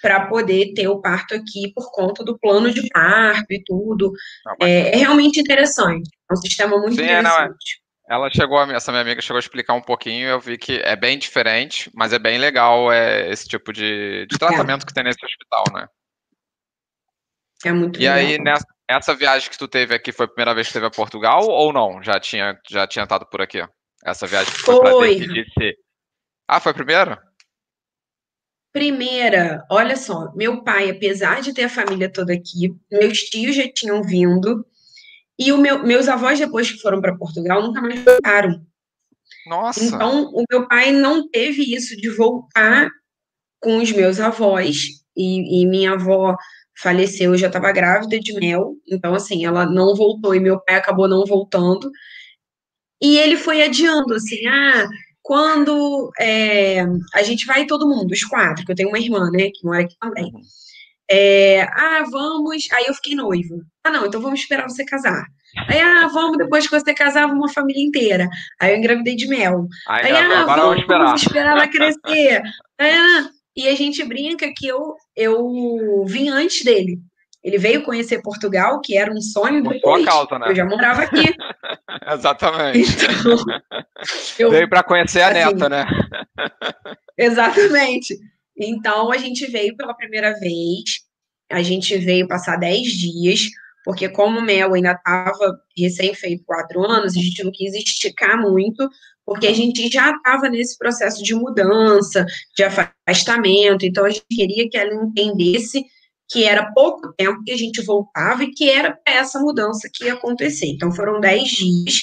para 0.00 0.26
poder 0.26 0.74
ter 0.74 0.86
o 0.86 1.00
parto 1.00 1.34
aqui 1.34 1.72
por 1.74 1.90
conta 1.90 2.22
do 2.22 2.38
plano 2.38 2.70
de 2.70 2.86
parto 2.90 3.50
e 3.50 3.62
tudo. 3.64 4.12
Ah, 4.46 4.56
é, 4.60 4.94
é, 4.94 4.96
realmente 4.96 5.40
interessante. 5.40 6.10
É 6.30 6.34
um 6.34 6.36
sistema 6.36 6.78
muito 6.78 6.96
Sim, 6.96 7.02
interessante. 7.02 7.36
É, 7.36 8.10
não, 8.10 8.16
é. 8.16 8.16
Ela 8.16 8.30
chegou, 8.30 8.60
essa 8.70 8.92
minha 8.92 9.02
amiga 9.02 9.22
chegou 9.22 9.36
a 9.36 9.40
explicar 9.40 9.72
um 9.74 9.80
pouquinho, 9.80 10.28
eu 10.28 10.38
vi 10.38 10.58
que 10.58 10.76
é 10.84 10.94
bem 10.94 11.18
diferente, 11.18 11.90
mas 11.94 12.12
é 12.12 12.18
bem 12.18 12.38
legal 12.38 12.92
é, 12.92 13.30
esse 13.30 13.48
tipo 13.48 13.72
de, 13.72 14.26
de 14.26 14.38
tratamento 14.38 14.82
é. 14.82 14.86
que 14.86 14.92
tem 14.92 15.04
nesse 15.04 15.24
hospital, 15.24 15.64
né? 15.72 15.88
É 17.64 17.72
muito 17.72 17.98
E 17.98 18.00
legal. 18.00 18.16
aí, 18.16 18.38
nessa 18.38 18.66
essa 18.88 19.14
viagem 19.14 19.50
que 19.50 19.58
tu 19.58 19.66
teve 19.66 19.94
aqui 19.94 20.12
foi 20.12 20.26
a 20.26 20.28
primeira 20.28 20.54
vez 20.54 20.66
que 20.66 20.72
teve 20.72 20.86
a 20.86 20.90
Portugal 20.90 21.42
ou 21.48 21.72
não? 21.72 22.02
Já 22.02 22.20
tinha, 22.20 22.58
já 22.68 22.86
tinha 22.86 23.04
estado 23.04 23.26
por 23.26 23.40
aqui? 23.40 23.66
Essa 24.04 24.26
viagem 24.26 24.52
que 24.52 24.60
foi, 24.60 24.90
foi. 24.90 25.18
se... 25.18 25.78
Ah, 26.46 26.60
foi 26.60 26.72
a 26.72 26.74
primeira? 26.74 27.22
Primeira, 28.72 29.64
olha 29.70 29.96
só, 29.96 30.32
meu 30.34 30.62
pai, 30.62 30.90
apesar 30.90 31.40
de 31.40 31.54
ter 31.54 31.64
a 31.64 31.68
família 31.68 32.12
toda 32.12 32.34
aqui, 32.34 32.74
meus 32.90 33.20
tios 33.20 33.54
já 33.54 33.70
tinham 33.72 34.02
vindo, 34.02 34.66
e 35.38 35.52
o 35.52 35.58
meu, 35.58 35.82
meus 35.84 36.08
avós, 36.08 36.38
depois 36.38 36.70
que 36.70 36.78
foram 36.78 37.00
para 37.00 37.16
Portugal, 37.16 37.62
nunca 37.62 37.80
mais 37.80 38.02
voltaram. 38.02 38.64
Nossa! 39.46 39.84
Então, 39.84 40.30
o 40.32 40.44
meu 40.50 40.66
pai 40.68 40.92
não 40.92 41.28
teve 41.28 41.74
isso 41.74 41.96
de 41.96 42.08
voltar 42.08 42.88
com 43.60 43.78
os 43.78 43.90
meus 43.92 44.20
avós, 44.20 45.04
e, 45.16 45.62
e 45.62 45.66
minha 45.66 45.92
avó 45.92 46.36
faleceu, 46.76 47.32
eu 47.32 47.38
já 47.38 47.46
estava 47.46 47.72
grávida 47.72 48.18
de 48.18 48.32
mel, 48.34 48.74
então, 48.86 49.14
assim, 49.14 49.44
ela 49.44 49.64
não 49.64 49.94
voltou, 49.94 50.34
e 50.34 50.40
meu 50.40 50.60
pai 50.60 50.76
acabou 50.76 51.08
não 51.08 51.24
voltando. 51.24 51.90
E 53.00 53.16
ele 53.18 53.36
foi 53.36 53.62
adiando, 53.62 54.14
assim, 54.14 54.46
ah, 54.46 54.86
quando 55.22 56.10
é, 56.20 56.84
a 57.14 57.22
gente 57.22 57.46
vai 57.46 57.66
todo 57.66 57.88
mundo, 57.88 58.12
os 58.12 58.24
quatro, 58.24 58.64
que 58.64 58.72
eu 58.72 58.76
tenho 58.76 58.88
uma 58.88 58.98
irmã, 58.98 59.30
né, 59.30 59.50
que 59.52 59.64
mora 59.64 59.82
aqui 59.82 59.96
também. 60.00 60.32
É, 61.10 61.62
ah, 61.62 62.04
vamos. 62.10 62.68
Aí 62.72 62.84
eu 62.86 62.94
fiquei 62.94 63.14
noiva. 63.14 63.56
Ah, 63.84 63.90
não, 63.90 64.06
então 64.06 64.20
vamos 64.20 64.40
esperar 64.40 64.68
você 64.68 64.84
casar. 64.84 65.24
Aí, 65.68 65.80
ah, 65.80 66.08
vamos, 66.12 66.38
depois 66.38 66.66
que 66.66 66.78
você 66.78 66.92
casar, 66.94 67.26
uma 67.26 67.48
família 67.48 67.82
inteira. 67.82 68.28
Aí 68.60 68.72
eu 68.72 68.78
engravidei 68.78 69.14
de 69.14 69.28
mel. 69.28 69.66
Aí, 69.88 70.06
aí 70.06 70.16
ah, 70.16 70.44
vamos, 70.44 70.80
esperar. 70.80 71.04
vamos 71.04 71.22
esperar 71.22 71.56
ela 71.56 71.68
crescer. 71.68 72.42
ah, 72.80 73.28
e 73.56 73.68
a 73.68 73.74
gente 73.74 74.02
brinca 74.04 74.50
que 74.54 74.66
eu, 74.66 74.96
eu 75.14 76.04
vim 76.06 76.28
antes 76.28 76.64
dele. 76.64 76.98
Ele 77.44 77.58
veio 77.58 77.82
conhecer 77.82 78.22
Portugal, 78.22 78.80
que 78.80 78.96
era 78.96 79.12
um 79.12 79.20
sonho 79.20 79.62
Por 79.62 79.74
depois. 79.74 80.04
Causa, 80.04 80.38
né? 80.38 80.46
Eu 80.48 80.54
já 80.54 80.64
morava 80.64 81.02
aqui. 81.02 81.34
Exatamente. 82.10 83.04
Então, 83.04 83.36
eu, 84.38 84.50
veio 84.50 84.68
para 84.68 84.82
conhecer 84.82 85.20
a 85.20 85.28
assim, 85.28 85.54
neta, 85.54 85.68
né? 85.68 85.86
exatamente. 87.16 88.18
Então 88.56 89.12
a 89.12 89.16
gente 89.16 89.46
veio 89.46 89.76
pela 89.76 89.94
primeira 89.94 90.32
vez. 90.38 90.82
A 91.50 91.62
gente 91.62 91.96
veio 91.98 92.26
passar 92.26 92.56
10 92.56 92.86
dias, 92.86 93.40
porque 93.84 94.08
como 94.08 94.38
o 94.38 94.42
Mel 94.42 94.74
ainda 94.74 94.92
estava 94.92 95.60
recém-feito 95.76 96.44
quatro 96.44 96.82
anos, 96.82 97.16
a 97.16 97.20
gente 97.20 97.44
não 97.44 97.52
quis 97.52 97.74
esticar 97.74 98.40
muito, 98.40 98.88
porque 99.26 99.46
a 99.46 99.52
gente 99.52 99.88
já 99.90 100.10
estava 100.10 100.48
nesse 100.48 100.76
processo 100.78 101.22
de 101.22 101.34
mudança, 101.34 102.24
de 102.56 102.64
afastamento, 102.64 103.84
então 103.84 104.04
a 104.04 104.10
gente 104.10 104.26
queria 104.30 104.68
que 104.68 104.76
ela 104.76 104.94
entendesse 104.94 105.84
que 106.30 106.44
era 106.44 106.72
pouco 106.72 107.12
tempo 107.12 107.42
que 107.44 107.52
a 107.52 107.56
gente 107.56 107.82
voltava 107.82 108.44
e 108.44 108.50
que 108.50 108.68
era 108.68 108.98
essa 109.06 109.38
mudança 109.38 109.88
que 109.92 110.04
ia 110.06 110.14
acontecer. 110.14 110.66
Então, 110.66 110.90
foram 110.92 111.20
dez 111.20 111.48
dias 111.50 112.02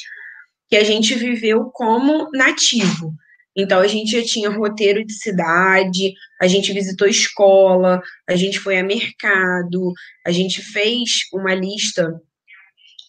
que 0.69 0.77
a 0.77 0.83
gente 0.83 1.15
viveu 1.15 1.65
como 1.65 2.29
nativo. 2.31 3.13
Então, 3.55 3.79
a 3.79 3.87
gente 3.87 4.11
já 4.11 4.23
tinha 4.23 4.49
roteiro 4.49 5.05
de 5.05 5.13
cidade, 5.13 6.13
a 6.41 6.47
gente 6.47 6.71
visitou 6.71 7.07
escola, 7.07 8.01
a 8.29 8.35
gente 8.35 8.59
foi 8.59 8.77
a 8.79 8.83
mercado, 8.83 9.91
a 10.25 10.31
gente 10.31 10.61
fez 10.61 11.27
uma 11.33 11.53
lista 11.53 12.19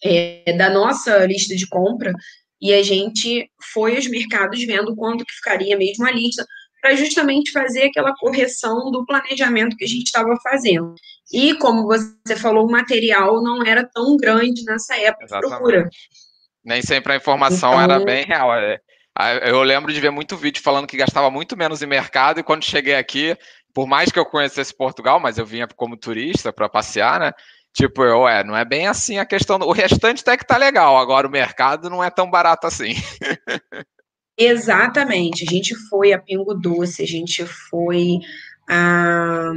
é, 0.03 0.53
da 0.57 0.69
nossa 0.69 1.25
lista 1.25 1.55
de 1.55 1.67
compra 1.67 2.13
e 2.61 2.73
a 2.73 2.83
gente 2.83 3.49
foi 3.73 3.95
aos 3.95 4.07
mercados 4.07 4.63
vendo 4.63 4.95
quanto 4.95 5.25
que 5.25 5.33
ficaria 5.33 5.77
mesmo 5.77 6.05
a 6.05 6.11
lista 6.11 6.45
para 6.81 6.95
justamente 6.95 7.51
fazer 7.51 7.83
aquela 7.83 8.13
correção 8.13 8.91
do 8.91 9.05
planejamento 9.05 9.77
que 9.77 9.85
a 9.85 9.87
gente 9.87 10.07
estava 10.07 10.35
fazendo. 10.43 10.93
E, 11.31 11.55
como 11.55 11.87
você 11.87 12.35
falou, 12.35 12.67
o 12.67 12.71
material 12.71 13.41
não 13.41 13.65
era 13.65 13.89
tão 13.93 14.17
grande 14.17 14.65
nessa 14.65 14.97
época 14.97 15.23
Exatamente. 15.23 15.49
procura. 15.49 15.89
Nem 16.63 16.81
sempre 16.81 17.13
a 17.13 17.15
informação 17.15 17.71
então... 17.71 17.81
era 17.81 17.99
bem 18.03 18.25
real. 18.25 18.53
É, 18.53 18.79
eu 19.43 19.61
lembro 19.61 19.93
de 19.93 19.99
ver 19.99 20.09
muito 20.09 20.37
vídeo 20.37 20.61
falando 20.61 20.87
que 20.87 20.97
gastava 20.97 21.29
muito 21.29 21.55
menos 21.55 21.81
em 21.81 21.87
mercado, 21.87 22.39
e 22.39 22.43
quando 22.43 22.63
cheguei 22.63 22.95
aqui, 22.95 23.37
por 23.73 23.87
mais 23.87 24.11
que 24.11 24.19
eu 24.19 24.25
conhecesse 24.25 24.75
Portugal, 24.75 25.19
mas 25.19 25.37
eu 25.37 25.45
vinha 25.45 25.67
como 25.67 25.97
turista 25.97 26.51
para 26.53 26.69
passear, 26.69 27.19
né? 27.19 27.31
Tipo, 27.73 28.03
eu, 28.03 28.27
é, 28.27 28.43
não 28.43 28.55
é 28.55 28.63
bem 28.63 28.85
assim 28.85 29.17
a 29.17 29.25
questão. 29.25 29.57
O 29.57 29.71
restante 29.71 30.21
até 30.21 30.37
que 30.37 30.45
tá 30.45 30.57
legal, 30.57 30.95
agora 30.97 31.27
o 31.27 31.31
mercado 31.31 31.89
não 31.89 32.03
é 32.03 32.09
tão 32.09 32.29
barato 32.29 32.67
assim. 32.67 32.93
Exatamente. 34.37 35.43
A 35.47 35.51
gente 35.51 35.75
foi 35.89 36.13
a 36.13 36.19
Pingo 36.19 36.53
Doce, 36.53 37.01
a 37.01 37.07
gente 37.07 37.45
foi 37.45 38.19
a 38.69 39.51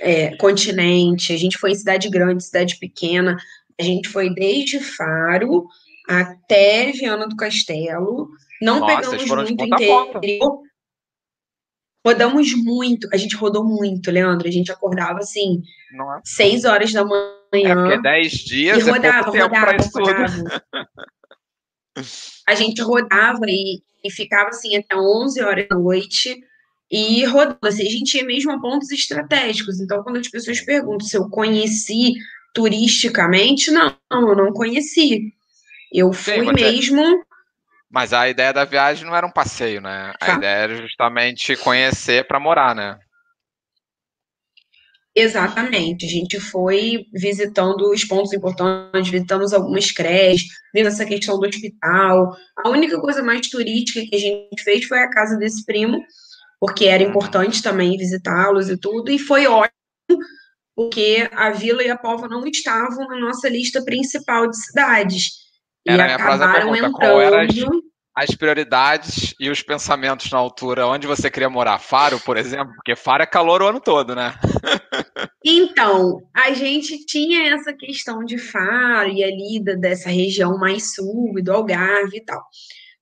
é, 0.00 0.36
Continente, 0.36 1.32
a 1.32 1.36
gente 1.36 1.58
foi 1.58 1.72
em 1.72 1.76
cidade 1.76 2.08
grande, 2.08 2.44
cidade 2.44 2.76
pequena, 2.78 3.36
a 3.78 3.82
gente 3.82 4.08
foi 4.08 4.32
desde 4.32 4.80
Faro 4.80 5.66
até 6.08 6.92
Viana 6.92 7.28
do 7.28 7.36
Castelo. 7.36 8.30
Não 8.64 8.80
Nossa, 8.80 8.96
pegamos 8.96 9.28
muito 9.28 9.64
interior. 9.64 10.62
Rodamos 12.06 12.52
muito, 12.54 13.08
a 13.12 13.16
gente 13.16 13.34
rodou 13.34 13.64
muito, 13.64 14.10
Leandro. 14.10 14.46
A 14.46 14.50
gente 14.50 14.70
acordava 14.70 15.20
assim, 15.20 15.62
Nossa. 15.92 16.20
seis 16.24 16.64
horas 16.64 16.92
da 16.92 17.04
manhã. 17.04 17.30
É 17.52 17.74
porque 17.74 18.02
dez 18.02 18.32
dias 18.32 18.78
e 18.78 18.90
rodava, 18.90 19.36
é 19.36 19.40
rodava, 19.40 19.76
rodava. 19.94 20.62
a 22.46 22.54
gente 22.54 22.82
rodava 22.82 23.46
e 23.46 23.82
e 24.04 24.10
ficava 24.10 24.50
assim 24.50 24.76
até 24.76 24.94
11 24.94 25.40
horas 25.42 25.66
da 25.66 25.76
noite 25.76 26.38
e 26.90 27.24
rodando. 27.24 27.58
Assim, 27.62 27.86
a 27.86 27.90
gente 27.90 28.16
ia 28.16 28.24
mesmo 28.24 28.52
a 28.52 28.60
pontos 28.60 28.92
estratégicos. 28.92 29.80
Então, 29.80 30.02
quando 30.02 30.18
as 30.18 30.28
pessoas 30.28 30.60
perguntam 30.60 31.06
se 31.06 31.16
eu 31.16 31.28
conheci 31.30 32.12
turisticamente, 32.52 33.70
não, 33.70 33.96
eu 34.12 34.36
não 34.36 34.52
conheci. 34.52 35.32
Eu 35.90 36.12
fui 36.12 36.44
Sim, 36.44 36.52
mesmo. 36.52 37.24
Mas 37.94 38.12
a 38.12 38.28
ideia 38.28 38.52
da 38.52 38.64
viagem 38.64 39.06
não 39.06 39.14
era 39.14 39.24
um 39.24 39.30
passeio, 39.30 39.80
né? 39.80 40.12
A 40.20 40.26
tá. 40.26 40.34
ideia 40.34 40.56
era 40.56 40.76
justamente 40.76 41.56
conhecer 41.58 42.26
para 42.26 42.40
morar, 42.40 42.74
né? 42.74 42.98
Exatamente. 45.14 46.04
A 46.04 46.08
gente 46.08 46.40
foi 46.40 47.06
visitando 47.12 47.88
os 47.92 48.04
pontos 48.04 48.32
importantes, 48.32 49.12
visitamos 49.12 49.52
algumas 49.52 49.92
creches, 49.92 50.48
vendo 50.74 50.88
essa 50.88 51.06
questão 51.06 51.38
do 51.38 51.46
hospital. 51.46 52.36
A 52.64 52.68
única 52.68 53.00
coisa 53.00 53.22
mais 53.22 53.48
turística 53.48 54.04
que 54.04 54.16
a 54.16 54.18
gente 54.18 54.64
fez 54.64 54.86
foi 54.86 54.98
a 54.98 55.10
casa 55.10 55.36
desse 55.36 55.64
primo, 55.64 56.02
porque 56.58 56.86
era 56.86 57.04
uhum. 57.04 57.10
importante 57.10 57.62
também 57.62 57.96
visitá-los 57.96 58.70
e 58.70 58.76
tudo, 58.76 59.08
e 59.08 59.20
foi 59.20 59.46
ótimo, 59.46 59.72
porque 60.74 61.28
a 61.30 61.50
Vila 61.50 61.84
e 61.84 61.90
a 61.90 61.96
Pova 61.96 62.26
não 62.26 62.44
estavam 62.44 63.06
na 63.06 63.20
nossa 63.20 63.48
lista 63.48 63.84
principal 63.84 64.50
de 64.50 64.60
cidades. 64.60 65.43
Era 65.86 66.08
e 66.08 66.12
acabaram 66.12 66.74
entrando 66.74 67.84
as 68.14 68.32
prioridades 68.34 69.34
e 69.40 69.50
os 69.50 69.60
pensamentos 69.60 70.30
na 70.30 70.38
altura, 70.38 70.86
onde 70.86 71.06
você 71.06 71.28
queria 71.28 71.50
morar? 71.50 71.80
Faro, 71.80 72.20
por 72.20 72.36
exemplo? 72.36 72.72
Porque 72.76 72.94
Faro 72.94 73.24
é 73.24 73.26
calor 73.26 73.60
o 73.60 73.66
ano 73.66 73.80
todo, 73.80 74.14
né? 74.14 74.34
então, 75.44 76.20
a 76.32 76.52
gente 76.52 77.04
tinha 77.04 77.52
essa 77.52 77.72
questão 77.72 78.24
de 78.24 78.38
Faro 78.38 79.08
e 79.08 79.24
ali 79.24 79.60
dessa 79.80 80.08
região 80.08 80.56
mais 80.56 80.94
sul, 80.94 81.34
do 81.42 81.52
Algarve 81.52 82.18
e 82.18 82.24
tal. 82.24 82.40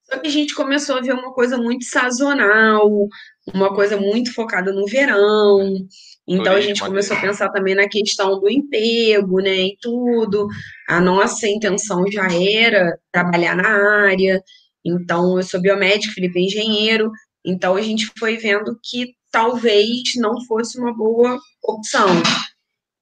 Só 0.05 0.19
que 0.19 0.29
a 0.29 0.31
gente 0.31 0.55
começou 0.55 0.97
a 0.97 1.01
ver 1.01 1.13
uma 1.13 1.33
coisa 1.33 1.59
muito 1.59 1.85
sazonal, 1.85 2.91
uma 3.53 3.75
coisa 3.75 3.99
muito 3.99 4.33
focada 4.33 4.73
no 4.73 4.87
verão. 4.87 5.75
Então 6.27 6.55
a 6.55 6.61
gente 6.61 6.81
começou 6.81 7.17
a 7.17 7.21
pensar 7.21 7.49
também 7.51 7.75
na 7.75 7.89
questão 7.89 8.39
do 8.39 8.49
emprego, 8.49 9.41
né, 9.41 9.57
e 9.57 9.77
tudo. 9.81 10.47
A 10.89 11.01
nossa 11.01 11.49
intenção 11.49 12.05
já 12.11 12.29
era 12.33 12.97
trabalhar 13.11 13.57
na 13.57 14.07
área. 14.07 14.43
Então, 14.85 15.37
eu 15.37 15.43
sou 15.43 15.61
biomédico, 15.61 16.15
Felipe 16.15 16.41
é 16.41 16.43
engenheiro, 16.43 17.11
então 17.45 17.77
a 17.77 17.83
gente 17.83 18.11
foi 18.19 18.37
vendo 18.37 18.79
que 18.83 19.15
talvez 19.31 20.03
não 20.17 20.45
fosse 20.45 20.79
uma 20.79 20.93
boa 20.93 21.39
opção. 21.63 22.09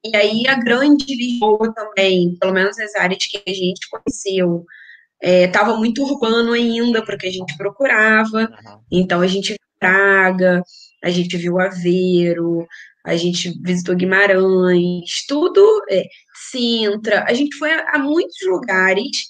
E 0.04 0.16
aí 0.16 0.46
a 0.46 0.54
grande 0.54 1.14
Lisboa 1.14 1.72
também, 1.74 2.36
pelo 2.38 2.52
menos 2.52 2.78
as 2.78 2.94
áreas 2.94 3.26
que 3.26 3.42
a 3.46 3.52
gente 3.52 3.88
conheceu, 3.90 4.64
estava 5.22 5.72
é, 5.72 5.76
muito 5.76 6.02
urbano 6.02 6.52
ainda 6.52 7.04
para 7.04 7.14
o 7.14 7.18
que 7.18 7.26
a 7.26 7.32
gente 7.32 7.56
procurava. 7.56 8.48
Então 8.90 9.20
a 9.20 9.26
gente 9.26 9.48
viu 9.48 9.58
Praga, 9.78 10.62
a 11.02 11.10
gente 11.10 11.36
viu 11.36 11.58
Aveiro, 11.58 12.66
a 13.04 13.16
gente 13.16 13.52
visitou 13.62 13.96
Guimarães, 13.96 15.24
tudo, 15.26 15.82
é, 15.90 16.04
Sintra. 16.50 17.24
A 17.26 17.32
gente 17.32 17.56
foi 17.56 17.72
a, 17.72 17.90
a 17.94 17.98
muitos 17.98 18.36
lugares 18.46 19.28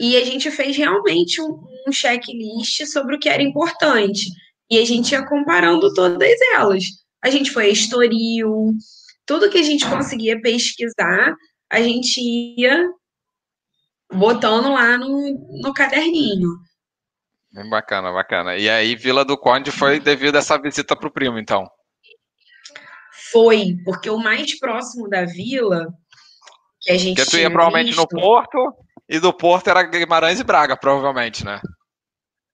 e 0.00 0.16
a 0.16 0.24
gente 0.24 0.50
fez 0.50 0.76
realmente 0.76 1.40
um, 1.40 1.62
um 1.86 1.92
checklist 1.92 2.86
sobre 2.86 3.16
o 3.16 3.18
que 3.18 3.28
era 3.28 3.42
importante. 3.42 4.30
E 4.70 4.78
a 4.78 4.84
gente 4.84 5.12
ia 5.12 5.26
comparando 5.26 5.92
todas 5.92 6.38
elas. 6.54 6.84
A 7.22 7.28
gente 7.28 7.50
foi 7.50 7.66
a 7.66 7.68
Estoril, 7.68 8.72
tudo 9.26 9.50
que 9.50 9.58
a 9.58 9.62
gente 9.62 9.88
conseguia 9.88 10.40
pesquisar, 10.40 11.34
a 11.70 11.80
gente 11.80 12.20
ia 12.20 12.88
botando 14.12 14.72
lá 14.72 14.96
no, 14.96 15.60
no 15.62 15.74
caderninho. 15.74 16.50
Bem 17.52 17.68
bacana, 17.68 18.12
bacana. 18.12 18.56
E 18.56 18.70
aí, 18.70 18.94
Vila 18.94 19.24
do 19.24 19.36
Conde 19.36 19.72
foi 19.72 19.98
devido 19.98 20.36
a 20.36 20.38
essa 20.38 20.56
visita 20.56 20.96
para 20.96 21.08
o 21.08 21.12
primo, 21.12 21.38
então? 21.38 21.68
Foi, 23.30 23.76
porque 23.84 24.10
o 24.10 24.18
mais 24.18 24.58
próximo 24.58 25.08
da 25.08 25.24
vila 25.24 25.92
que 26.80 26.90
a 26.90 26.98
gente. 26.98 27.16
Porque 27.16 27.30
tu 27.30 27.38
ia 27.38 27.50
provavelmente 27.50 27.88
visto, 27.88 28.00
no 28.00 28.08
Porto 28.08 28.74
e 29.08 29.18
do 29.18 29.32
Porto 29.32 29.68
era 29.68 29.82
Guimarães 29.82 30.40
e 30.40 30.44
Braga, 30.44 30.76
provavelmente, 30.76 31.44
né? 31.44 31.60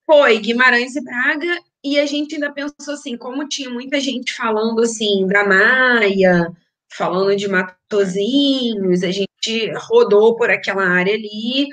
Foi, 0.07 0.39
Guimarães 0.39 0.95
e 0.97 1.03
Braga, 1.03 1.59
e 1.85 1.99
a 1.99 2.07
gente 2.07 2.35
ainda 2.35 2.53
pensou 2.53 2.95
assim, 2.95 3.17
como 3.17 3.49
tinha 3.49 3.69
muita 3.71 4.01
gente 4.01 4.33
falando 4.35 4.81
assim 4.81 5.27
da 5.27 5.47
Maia, 5.47 6.51
falando 6.97 7.37
de 7.37 7.49
Matozinhos, 7.49 9.03
a 9.03 9.11
gente 9.11 9.73
rodou 9.77 10.37
por 10.37 10.51
aquela 10.51 10.87
área 10.87 11.15
ali, 11.15 11.67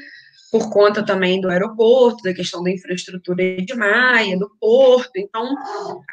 por 0.51 0.69
conta 0.71 1.03
também 1.03 1.39
do 1.39 1.49
aeroporto, 1.49 2.23
da 2.23 2.33
questão 2.33 2.63
da 2.63 2.71
infraestrutura 2.71 3.61
de 3.61 3.73
Maia, 3.73 4.37
do 4.37 4.49
porto, 4.59 5.11
então 5.15 5.55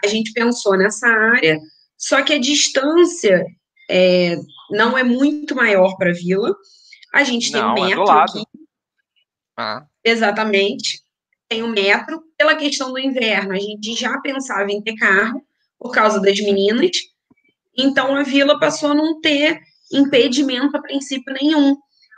a 0.04 0.06
gente 0.06 0.32
pensou 0.32 0.76
nessa 0.76 1.08
área, 1.08 1.58
só 2.00 2.22
que 2.22 2.32
a 2.32 2.40
distância 2.40 3.44
é, 3.88 4.36
não 4.70 4.96
é 4.96 5.04
muito 5.04 5.54
maior 5.54 5.96
para 5.96 6.10
a 6.10 6.14
vila, 6.14 6.52
a 7.14 7.22
gente 7.22 7.52
tem 7.52 7.60
não, 7.60 7.74
um 7.74 7.78
é 7.78 7.88
metro 7.88 8.10
é 8.10 8.22
aqui, 8.22 8.42
ah. 9.60 9.84
Exatamente. 10.02 11.02
Tem 11.46 11.62
um 11.62 11.68
metro. 11.68 12.22
Pela 12.38 12.56
questão 12.56 12.92
do 12.92 12.98
inverno, 12.98 13.52
a 13.52 13.58
gente 13.58 13.94
já 13.94 14.18
pensava 14.20 14.72
em 14.72 14.80
ter 14.80 14.96
carro, 14.96 15.42
por 15.78 15.92
causa 15.92 16.18
das 16.20 16.40
meninas. 16.40 16.96
Então, 17.76 18.16
a 18.16 18.22
vila 18.22 18.58
passou 18.58 18.92
a 18.92 18.94
não 18.94 19.20
ter 19.20 19.60
impedimento 19.92 20.76
a 20.76 20.80
princípio 20.80 21.34
nenhum. 21.34 21.76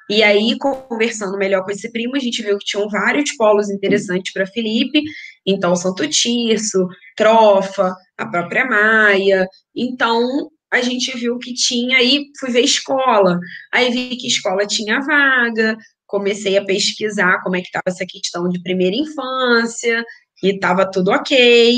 E 0.09 0.23
aí, 0.23 0.57
conversando 0.59 1.37
melhor 1.37 1.65
com 1.65 1.71
esse 1.73 1.91
primo, 1.91 2.15
a 2.15 2.21
gente 2.21 2.43
viu 2.43 2.59
que 2.59 2.65
tinham 2.65 2.89
vários 2.89 3.33
polos 3.33 3.71
interessantes 3.71 4.33
para 4.33 4.47
Felipe. 4.47 5.03
Então, 5.47 5.77
Santo 5.77 6.09
Tirso, 6.09 6.87
Trofa, 7.17 7.95
a 8.17 8.27
própria 8.27 8.65
Maia. 8.67 9.47
Então, 9.75 10.51
a 10.73 10.81
gente 10.81 11.17
viu 11.19 11.39
que 11.39 11.53
tinha 11.53 11.99
aí, 11.99 12.27
fui 12.39 12.51
ver 12.51 12.63
escola. 12.63 13.39
Aí 13.73 13.91
vi 13.91 14.17
que 14.17 14.27
escola 14.27 14.67
tinha 14.67 15.01
vaga, 15.01 15.77
comecei 16.07 16.57
a 16.57 16.65
pesquisar 16.65 17.41
como 17.43 17.57
é 17.57 17.61
que 17.61 17.67
estava 17.67 17.85
essa 17.89 18.05
questão 18.07 18.49
de 18.49 18.63
primeira 18.63 18.97
infância, 18.97 20.05
e 20.43 20.49
estava 20.55 20.91
tudo 20.91 21.11
ok, 21.11 21.75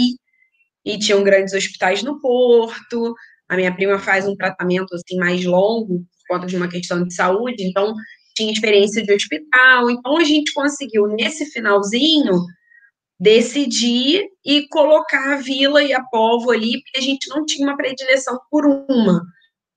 e 0.84 0.98
tinham 0.98 1.22
grandes 1.22 1.54
hospitais 1.54 2.02
no 2.02 2.20
Porto, 2.20 3.14
a 3.48 3.56
minha 3.56 3.74
prima 3.74 3.98
faz 3.98 4.26
um 4.26 4.34
tratamento 4.36 4.94
assim 4.94 5.16
mais 5.16 5.44
longo, 5.44 5.98
por 5.98 6.36
conta 6.36 6.46
de 6.46 6.56
uma 6.56 6.68
questão 6.68 7.04
de 7.04 7.14
saúde, 7.14 7.62
então 7.62 7.94
tinha 8.34 8.52
experiência 8.52 9.02
de 9.02 9.12
hospital, 9.12 9.90
então 9.90 10.16
a 10.16 10.24
gente 10.24 10.52
conseguiu, 10.52 11.06
nesse 11.08 11.46
finalzinho, 11.52 12.32
decidir 13.24 14.28
e 14.44 14.68
colocar 14.68 15.32
a 15.32 15.36
Vila 15.36 15.82
e 15.82 15.94
a 15.94 16.02
Povo 16.04 16.50
ali, 16.50 16.82
porque 16.82 16.98
a 16.98 17.00
gente 17.00 17.26
não 17.30 17.46
tinha 17.46 17.66
uma 17.66 17.76
predileção 17.76 18.38
por 18.50 18.66
uma. 18.66 19.22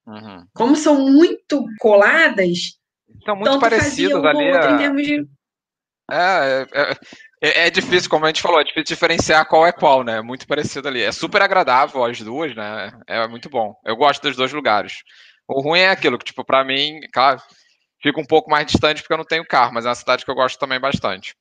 Uhum. 0.06 0.46
Como 0.54 0.76
são 0.76 1.00
muito 1.10 1.66
coladas, 1.80 2.78
são 3.24 3.38
muito 3.38 3.58
parecidos 3.60 4.24
ali. 4.26 4.50
A... 4.50 4.90
De... 4.90 5.28
É, 6.12 6.68
é, 6.74 6.92
é, 7.42 7.68
é, 7.68 7.70
difícil, 7.70 8.10
como 8.10 8.26
a 8.26 8.28
gente 8.28 8.42
falou, 8.42 8.60
é 8.60 8.66
difícil 8.66 8.96
diferenciar 8.96 9.48
qual 9.48 9.66
é 9.66 9.72
qual, 9.72 10.04
né? 10.04 10.22
Muito 10.22 10.46
parecido 10.46 10.90
ali. 10.90 11.02
É 11.02 11.12
super 11.14 11.42
agradável 11.42 12.04
as 12.04 12.20
duas, 12.20 12.54
né? 12.54 12.92
É 13.08 13.28
muito 13.30 13.50
bom. 13.50 13.74
Eu 13.86 13.96
gosto 13.96 14.22
dos 14.22 14.36
dois 14.36 14.52
lugares. 14.52 14.94
O 15.48 15.62
ruim 15.62 15.80
é 15.80 15.90
aquilo 15.90 16.18
que, 16.18 16.26
tipo, 16.26 16.44
para 16.44 16.66
mim, 16.66 17.00
claro, 17.14 17.42
fica 18.02 18.20
um 18.20 18.26
pouco 18.26 18.52
mais 18.52 18.66
distante 18.66 19.02
porque 19.02 19.14
eu 19.14 19.18
não 19.18 19.26
tenho 19.26 19.48
carro, 19.48 19.74
mas 19.74 19.86
é 19.86 19.90
uma 19.90 19.96
cidade 19.96 20.26
que 20.26 20.32
eu 20.32 20.36
gosto 20.36 20.60
também 20.60 20.80
bastante. 20.80 21.34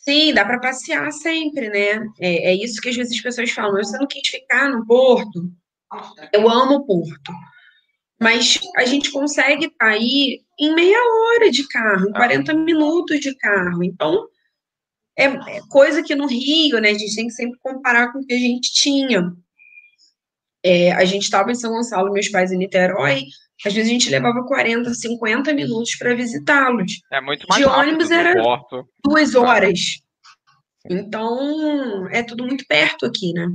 Sim, 0.00 0.32
dá 0.32 0.44
para 0.44 0.60
passear 0.60 1.12
sempre, 1.12 1.68
né? 1.68 2.06
É, 2.18 2.50
é, 2.50 2.54
isso 2.54 2.80
que 2.80 2.88
às 2.88 2.96
vezes 2.96 3.16
as 3.16 3.22
pessoas 3.22 3.50
falam. 3.50 3.76
Você 3.76 3.98
não 3.98 4.06
quis 4.06 4.26
ficar 4.26 4.70
no 4.70 4.84
Porto? 4.86 5.50
Eu 6.32 6.48
amo 6.48 6.76
o 6.76 6.86
Porto. 6.86 7.32
Mas 8.18 8.58
a 8.76 8.84
gente 8.84 9.10
consegue 9.10 9.66
estar 9.66 9.88
aí 9.88 10.40
em 10.58 10.74
meia 10.74 10.98
hora 10.98 11.50
de 11.50 11.66
carro, 11.68 12.08
em 12.08 12.12
40 12.12 12.52
minutos 12.54 13.20
de 13.20 13.34
carro. 13.34 13.82
Então, 13.82 14.26
é, 15.18 15.24
é 15.24 15.60
coisa 15.68 16.02
que 16.02 16.14
no 16.14 16.26
Rio, 16.26 16.80
né, 16.80 16.90
a 16.90 16.98
gente 16.98 17.14
tem 17.14 17.26
que 17.26 17.32
sempre 17.32 17.58
comparar 17.60 18.12
com 18.12 18.20
o 18.20 18.26
que 18.26 18.34
a 18.34 18.38
gente 18.38 18.72
tinha. 18.72 19.34
É, 20.62 20.92
a 20.92 21.04
gente 21.04 21.22
estava 21.24 21.50
em 21.50 21.54
São 21.54 21.72
Gonçalo, 21.72 22.12
meus 22.12 22.28
pais 22.28 22.52
em 22.52 22.58
Niterói, 22.58 23.24
às 23.66 23.74
vezes 23.74 23.90
a 23.90 23.92
gente 23.92 24.10
levava 24.10 24.42
40, 24.44 24.92
50 24.94 25.52
minutos 25.52 25.94
para 25.96 26.14
visitá-los. 26.14 26.92
É 27.12 27.20
muito 27.20 27.46
mais 27.48 27.62
De 27.62 27.68
ônibus 27.68 28.10
era 28.10 28.34
porto. 28.42 28.88
duas 29.04 29.34
horas. 29.34 29.78
Então, 30.88 32.08
é 32.10 32.22
tudo 32.22 32.44
muito 32.46 32.64
perto 32.66 33.04
aqui, 33.04 33.32
né? 33.34 33.46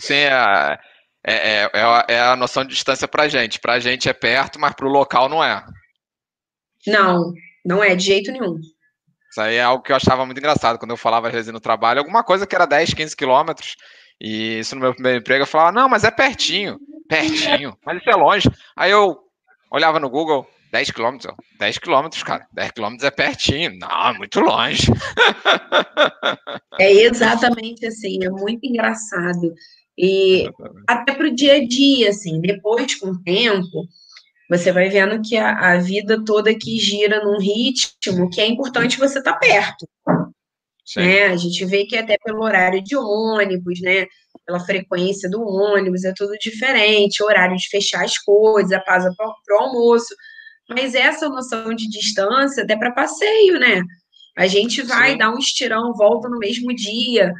Sim, 0.00 0.14
é, 0.14 0.78
é, 1.24 1.34
é, 1.34 1.70
é, 1.72 2.14
é 2.14 2.20
a 2.20 2.36
noção 2.36 2.64
de 2.64 2.70
distância 2.74 3.06
para 3.06 3.24
a 3.24 3.28
gente. 3.28 3.60
Para 3.60 3.74
a 3.74 3.80
gente 3.80 4.08
é 4.08 4.12
perto, 4.12 4.58
mas 4.58 4.74
para 4.74 4.86
o 4.86 4.90
local 4.90 5.28
não 5.28 5.42
é. 5.42 5.64
Não, 6.86 7.32
não 7.64 7.82
é 7.82 7.94
de 7.94 8.04
jeito 8.04 8.32
nenhum. 8.32 8.58
Isso 9.30 9.40
aí 9.40 9.56
é 9.56 9.62
algo 9.62 9.82
que 9.82 9.92
eu 9.92 9.96
achava 9.96 10.24
muito 10.24 10.38
engraçado 10.38 10.78
quando 10.78 10.92
eu 10.92 10.96
falava 10.96 11.28
às 11.28 11.34
vezes 11.34 11.52
no 11.52 11.60
trabalho, 11.60 11.98
alguma 11.98 12.24
coisa 12.24 12.46
que 12.46 12.54
era 12.54 12.64
10, 12.64 12.94
15 12.94 13.16
quilômetros, 13.16 13.76
e 14.20 14.58
isso 14.58 14.74
no 14.74 14.80
meu 14.80 14.94
primeiro 14.94 15.18
emprego 15.18 15.42
eu 15.42 15.46
falava, 15.46 15.72
não, 15.72 15.88
mas 15.88 16.04
é 16.04 16.10
pertinho, 16.10 16.78
pertinho, 17.08 17.76
mas 17.84 17.98
isso 17.98 18.10
é 18.10 18.14
longe. 18.14 18.50
Aí 18.76 18.90
eu 18.90 19.18
olhava 19.70 20.00
no 20.00 20.10
Google, 20.10 20.46
10 20.72 20.90
quilômetros, 20.90 21.34
10 21.58 21.78
quilômetros, 21.78 22.22
cara, 22.22 22.46
10 22.52 22.70
quilômetros 22.72 23.06
é 23.06 23.10
pertinho, 23.10 23.78
não, 23.78 24.08
é 24.08 24.12
muito 24.14 24.40
longe. 24.40 24.86
É 26.78 26.92
exatamente 26.92 27.86
assim, 27.86 28.22
é 28.22 28.28
muito 28.28 28.66
engraçado. 28.66 29.54
E 29.96 30.46
até 30.86 31.14
para 31.14 31.26
o 31.26 31.34
dia 31.34 31.54
a 31.54 31.66
dia, 31.66 32.10
assim, 32.10 32.38
depois, 32.40 32.94
com 32.96 33.08
o 33.08 33.22
tempo, 33.22 33.88
você 34.48 34.70
vai 34.70 34.88
vendo 34.88 35.22
que 35.22 35.36
a, 35.36 35.72
a 35.72 35.78
vida 35.78 36.22
toda 36.24 36.54
que 36.54 36.78
gira 36.78 37.24
num 37.24 37.38
ritmo 37.38 38.28
que 38.30 38.40
é 38.40 38.46
importante 38.46 38.98
você 38.98 39.18
estar 39.18 39.32
tá 39.32 39.38
perto. 39.38 39.88
Né? 40.94 41.26
A 41.26 41.36
gente 41.36 41.64
vê 41.64 41.84
que 41.84 41.96
até 41.96 42.16
pelo 42.22 42.44
horário 42.44 42.82
de 42.82 42.96
ônibus, 42.96 43.80
né? 43.80 44.06
Pela 44.46 44.60
frequência 44.60 45.28
do 45.28 45.42
ônibus, 45.42 46.04
é 46.04 46.12
tudo 46.14 46.38
diferente, 46.38 47.22
horário 47.22 47.56
de 47.56 47.68
fechar 47.68 48.04
as 48.04 48.16
coisas, 48.18 48.70
a 48.72 48.80
pausa 48.80 49.12
para 49.16 49.56
o 49.56 49.60
almoço. 49.60 50.14
Mas 50.68 50.94
essa 50.94 51.28
noção 51.28 51.74
de 51.74 51.88
distância 51.88 52.62
até 52.62 52.76
para 52.76 52.92
passeio, 52.92 53.58
né? 53.58 53.82
A 54.36 54.46
gente 54.46 54.82
vai 54.82 55.12
Sim. 55.12 55.18
dar 55.18 55.30
um 55.30 55.38
estirão, 55.38 55.94
volta 55.94 56.28
no 56.28 56.38
mesmo 56.38 56.74
dia. 56.74 57.32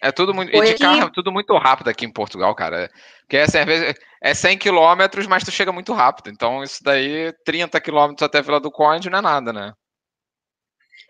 É 0.00 0.12
tudo 0.12 0.32
muito. 0.32 0.50
Foi 0.52 0.70
e 0.70 0.74
de 0.74 0.78
carro 0.78 1.08
é 1.08 1.10
tudo 1.12 1.30
muito 1.30 1.56
rápido 1.56 1.88
aqui 1.88 2.04
em 2.04 2.12
Portugal, 2.12 2.54
cara. 2.54 2.90
Porque 3.20 3.36
vezes 3.36 3.94
é 4.22 4.34
100 4.34 4.58
quilômetros, 4.58 5.26
mas 5.26 5.44
tu 5.44 5.50
chega 5.50 5.72
muito 5.72 5.92
rápido. 5.92 6.30
Então, 6.30 6.62
isso 6.62 6.82
daí, 6.82 7.32
30 7.44 7.80
quilômetros 7.80 8.24
até 8.24 8.38
a 8.38 8.42
Vila 8.42 8.60
do 8.60 8.70
Conde 8.70 9.10
não 9.10 9.18
é 9.18 9.22
nada, 9.22 9.52
né? 9.52 9.72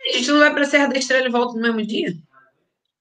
A 0.09 0.13
gente 0.13 0.29
não 0.31 0.39
vai 0.39 0.53
pra 0.53 0.65
Serra 0.65 0.89
da 0.89 0.99
Estrela 0.99 1.27
e 1.27 1.31
volta 1.31 1.55
no 1.55 1.61
mesmo 1.61 1.87
dia? 1.87 2.15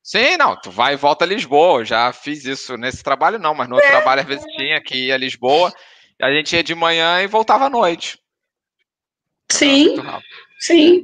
Sim, 0.03 0.37
não, 0.37 0.55
tu 0.55 0.71
vai 0.71 0.93
e 0.93 0.97
volta 0.97 1.25
a 1.25 1.27
Lisboa. 1.27 1.81
Eu 1.81 1.85
já 1.85 2.13
fiz 2.13 2.45
isso 2.45 2.77
nesse 2.77 3.03
trabalho, 3.03 3.39
não, 3.39 3.53
mas 3.53 3.67
no 3.67 3.75
outro 3.75 3.89
é. 3.89 3.91
trabalho 3.91 4.21
às 4.21 4.27
vezes 4.27 4.45
tinha 4.55 4.81
que 4.81 5.07
ir 5.07 5.11
a 5.11 5.17
Lisboa. 5.17 5.73
A 6.21 6.31
gente 6.31 6.55
ia 6.55 6.63
de 6.63 6.73
manhã 6.73 7.21
e 7.21 7.27
voltava 7.27 7.65
à 7.65 7.69
noite. 7.69 8.17
Sim. 9.51 9.95
Sim. 10.59 11.03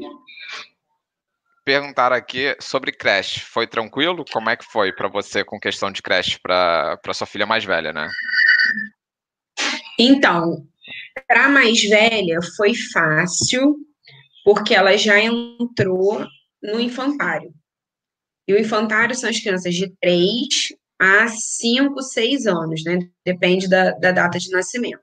Perguntaram 1.66 2.16
aqui 2.16 2.56
sobre 2.60 2.92
creche. 2.92 3.40
Foi 3.42 3.68
tranquilo? 3.68 4.26
Como 4.32 4.50
é 4.50 4.58
que 4.58 4.66
foi 4.66 4.92
para 4.92 5.08
você 5.08 5.44
com 5.44 5.60
questão 5.60 5.92
de 5.92 6.02
creche 6.02 6.40
para 6.40 6.98
sua 7.14 7.28
filha 7.28 7.46
mais 7.46 7.64
velha, 7.64 7.94
né? 7.94 8.10
Então, 9.98 10.66
para 11.28 11.48
mais 11.50 11.82
velha 11.84 12.40
foi 12.58 12.74
fácil, 12.74 13.78
porque 14.44 14.74
ela 14.74 14.98
já 14.98 15.20
entrou 15.20 16.26
no 16.62 16.80
infantário. 16.80 17.54
E 18.48 18.54
o 18.54 18.60
infantário 18.60 19.16
são 19.16 19.30
as 19.30 19.40
crianças 19.40 19.74
de 19.74 19.94
3 20.02 20.48
a 21.00 21.28
5, 21.28 22.02
6 22.02 22.46
anos, 22.46 22.84
né? 22.84 23.00
Depende 23.26 23.68
da, 23.68 23.92
da 23.92 24.12
data 24.12 24.38
de 24.38 24.50
nascimento. 24.50 25.02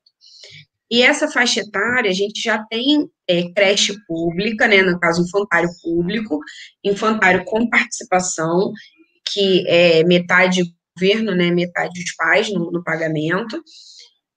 E 0.91 1.03
essa 1.03 1.31
faixa 1.31 1.61
etária, 1.61 2.11
a 2.11 2.15
gente 2.15 2.43
já 2.43 2.65
tem 2.65 3.09
é, 3.29 3.49
creche 3.53 3.95
pública, 4.07 4.67
né, 4.67 4.83
no 4.83 4.99
caso, 4.99 5.23
infantário 5.23 5.71
público, 5.81 6.41
infantário 6.83 7.45
com 7.45 7.71
participação, 7.71 8.73
que 9.33 9.65
é 9.69 10.03
metade 10.03 10.65
governo, 10.99 11.35
né, 11.35 11.51
metade 11.53 12.03
dos 12.03 12.15
pais 12.17 12.53
no, 12.53 12.73
no 12.73 12.83
pagamento, 12.83 13.63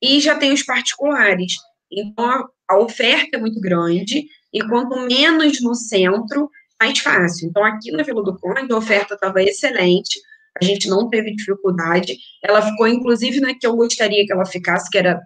e 0.02 0.20
já 0.20 0.36
tem 0.38 0.54
os 0.54 0.64
particulares. 0.64 1.54
Então, 1.92 2.24
a, 2.24 2.46
a 2.70 2.80
oferta 2.80 3.36
é 3.36 3.40
muito 3.40 3.60
grande, 3.60 4.24
e 4.54 4.62
quanto 4.68 5.00
menos 5.00 5.62
no 5.62 5.74
centro, 5.74 6.50
mais 6.80 7.00
fácil. 7.00 7.50
Então, 7.50 7.64
aqui 7.64 7.92
na 7.92 8.04
Vila 8.04 8.24
do 8.24 8.38
Conde, 8.38 8.72
a 8.72 8.78
oferta 8.78 9.16
estava 9.16 9.42
excelente, 9.42 10.20
a 10.62 10.64
gente 10.64 10.88
não 10.88 11.10
teve 11.10 11.36
dificuldade. 11.36 12.18
Ela 12.44 12.62
ficou, 12.62 12.88
inclusive, 12.88 13.40
na 13.40 13.56
que 13.56 13.66
eu 13.66 13.76
gostaria 13.76 14.26
que 14.26 14.32
ela 14.32 14.46
ficasse, 14.46 14.90
que 14.90 14.98
era 14.98 15.20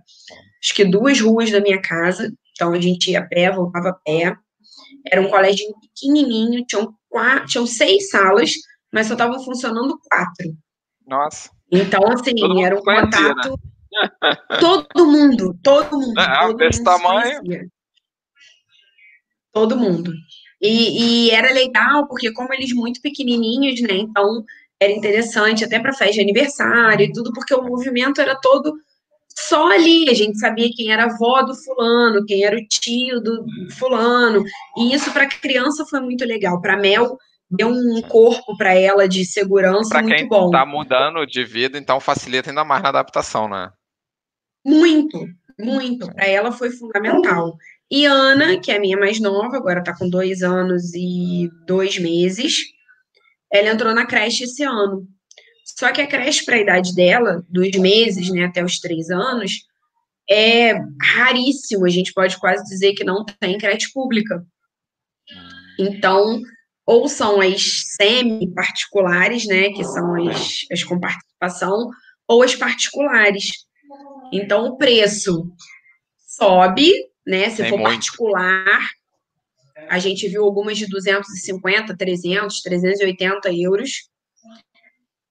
acho 0.64 0.74
que 0.74 0.86
duas 0.86 1.20
ruas 1.20 1.52
da 1.52 1.60
minha 1.60 1.82
casa, 1.82 2.32
então 2.52 2.74
a 2.74 2.80
gente 2.80 3.12
ia 3.12 3.20
a 3.20 3.26
pé, 3.26 3.52
voltava 3.52 3.90
a 3.90 3.94
pé. 3.94 4.36
Era 5.06 5.22
um 5.22 5.30
colégio 5.30 5.66
pequenininho, 5.82 6.66
tinham, 6.66 6.94
quatro, 7.10 7.48
tinham 7.48 7.68
seis 7.68 8.10
salas, 8.10 8.54
mas 8.92 9.08
só 9.08 9.14
estavam 9.14 9.44
funcionando 9.44 10.00
quatro. 10.10 10.56
Nossa. 11.06 11.50
Então, 11.72 12.02
assim, 12.10 12.64
era 12.64 12.76
um 12.76 12.84
contato. 12.84 13.10
Conhecia, 13.12 13.52
né? 13.52 14.58
Todo 14.60 15.06
mundo, 15.06 15.58
todo 15.64 16.00
mundo. 16.00 16.20
É, 16.20 16.40
todo 16.40 16.58
desse 16.58 16.80
mundo 16.80 16.86
tamanho. 16.86 17.42
Todo 19.58 19.78
mundo. 19.78 20.14
E, 20.62 21.28
e, 21.28 21.32
era 21.32 21.52
legal, 21.52 22.08
porque 22.08 22.32
como 22.32 22.54
eles 22.54 22.74
muito 22.74 23.02
pequenininhos, 23.02 23.82
né? 23.82 23.94
Então 23.94 24.44
era 24.80 24.92
interessante 24.92 25.64
até 25.64 25.80
para 25.80 25.94
festa 25.94 26.14
de 26.14 26.22
aniversário 26.22 27.06
e 27.06 27.12
tudo, 27.12 27.32
porque 27.34 27.54
o 27.54 27.64
movimento 27.64 28.22
era 28.22 28.36
todo 28.36 28.74
só 29.40 29.72
ali 29.72 30.10
a 30.10 30.14
gente 30.16 30.40
sabia 30.40 30.70
quem 30.76 30.92
era 30.92 31.04
a 31.04 31.14
avó 31.14 31.44
do 31.44 31.54
fulano, 31.54 32.26
quem 32.26 32.44
era 32.44 32.58
o 32.58 32.68
tio 32.68 33.22
do 33.22 33.46
fulano, 33.78 34.44
e 34.76 34.94
isso 34.94 35.14
para 35.14 35.24
a 35.24 35.30
criança 35.30 35.86
foi 35.86 36.00
muito 36.00 36.26
legal. 36.26 36.60
Para 36.60 36.76
Mel 36.76 37.18
deu 37.50 37.70
um 37.70 38.02
corpo 38.02 38.58
para 38.58 38.74
ela 38.74 39.08
de 39.08 39.24
segurança 39.26 39.90
pra 39.90 40.02
muito 40.02 40.28
bom. 40.28 40.50
Para 40.50 40.64
quem 40.64 40.72
está 40.72 40.78
mudando 40.78 41.26
de 41.26 41.44
vida, 41.44 41.78
então 41.78 42.00
facilita 42.00 42.50
ainda 42.50 42.66
mais 42.66 42.82
na 42.82 42.90
adaptação, 42.90 43.48
né? 43.48 43.72
Muito, 44.66 45.20
muito. 45.60 46.12
Para 46.14 46.26
ela 46.26 46.52
foi 46.52 46.72
fundamental. 46.72 47.56
E 47.90 48.06
Ana, 48.06 48.60
que 48.60 48.72
é 48.72 48.78
a 48.78 48.80
minha 48.80 48.98
mais 48.98 49.20
nova, 49.20 49.56
agora 49.56 49.80
está 49.80 49.96
com 49.96 50.10
dois 50.10 50.42
anos 50.44 50.94
e 50.94 51.50
dois 51.66 51.98
meses, 51.98 52.58
ela 53.52 53.70
entrou 53.70 53.94
na 53.94 54.06
creche 54.06 54.44
esse 54.44 54.64
ano. 54.64 55.08
Só 55.64 55.92
que 55.92 56.02
a 56.02 56.08
creche 56.08 56.44
para 56.44 56.56
a 56.56 56.62
idade 56.62 56.94
dela, 56.94 57.46
dos 57.48 57.72
meses 57.72 58.30
né, 58.30 58.46
até 58.46 58.64
os 58.64 58.80
três 58.80 59.10
anos, 59.10 59.66
é 60.30 60.74
raríssimo. 61.02 61.86
A 61.86 61.90
gente 61.90 62.14
pode 62.14 62.38
quase 62.38 62.64
dizer 62.66 62.94
que 62.94 63.04
não 63.04 63.24
tem 63.40 63.58
creche 63.58 63.92
pública. 63.94 64.46
Então, 65.80 66.42
ou 66.86 67.08
são 67.08 67.40
as 67.40 67.84
semi-particulares, 67.96 69.46
né, 69.46 69.70
que 69.70 69.84
são 69.84 70.16
as, 70.28 70.66
as 70.72 70.84
com 70.84 71.00
participação, 71.00 71.90
ou 72.28 72.44
as 72.44 72.56
particulares. 72.56 73.52
Então, 74.34 74.68
o 74.68 74.78
preço 74.78 75.52
sobe, 76.28 76.92
né, 77.28 77.50
se 77.50 77.58
tem 77.58 77.70
for 77.70 77.78
muito. 77.78 77.94
particular, 77.94 78.90
a 79.90 80.00
gente 80.00 80.28
viu 80.30 80.46
algumas 80.46 80.78
de 80.78 80.88
250, 80.88 81.96
300, 81.96 82.62
380 82.62 83.54
euros, 83.54 84.10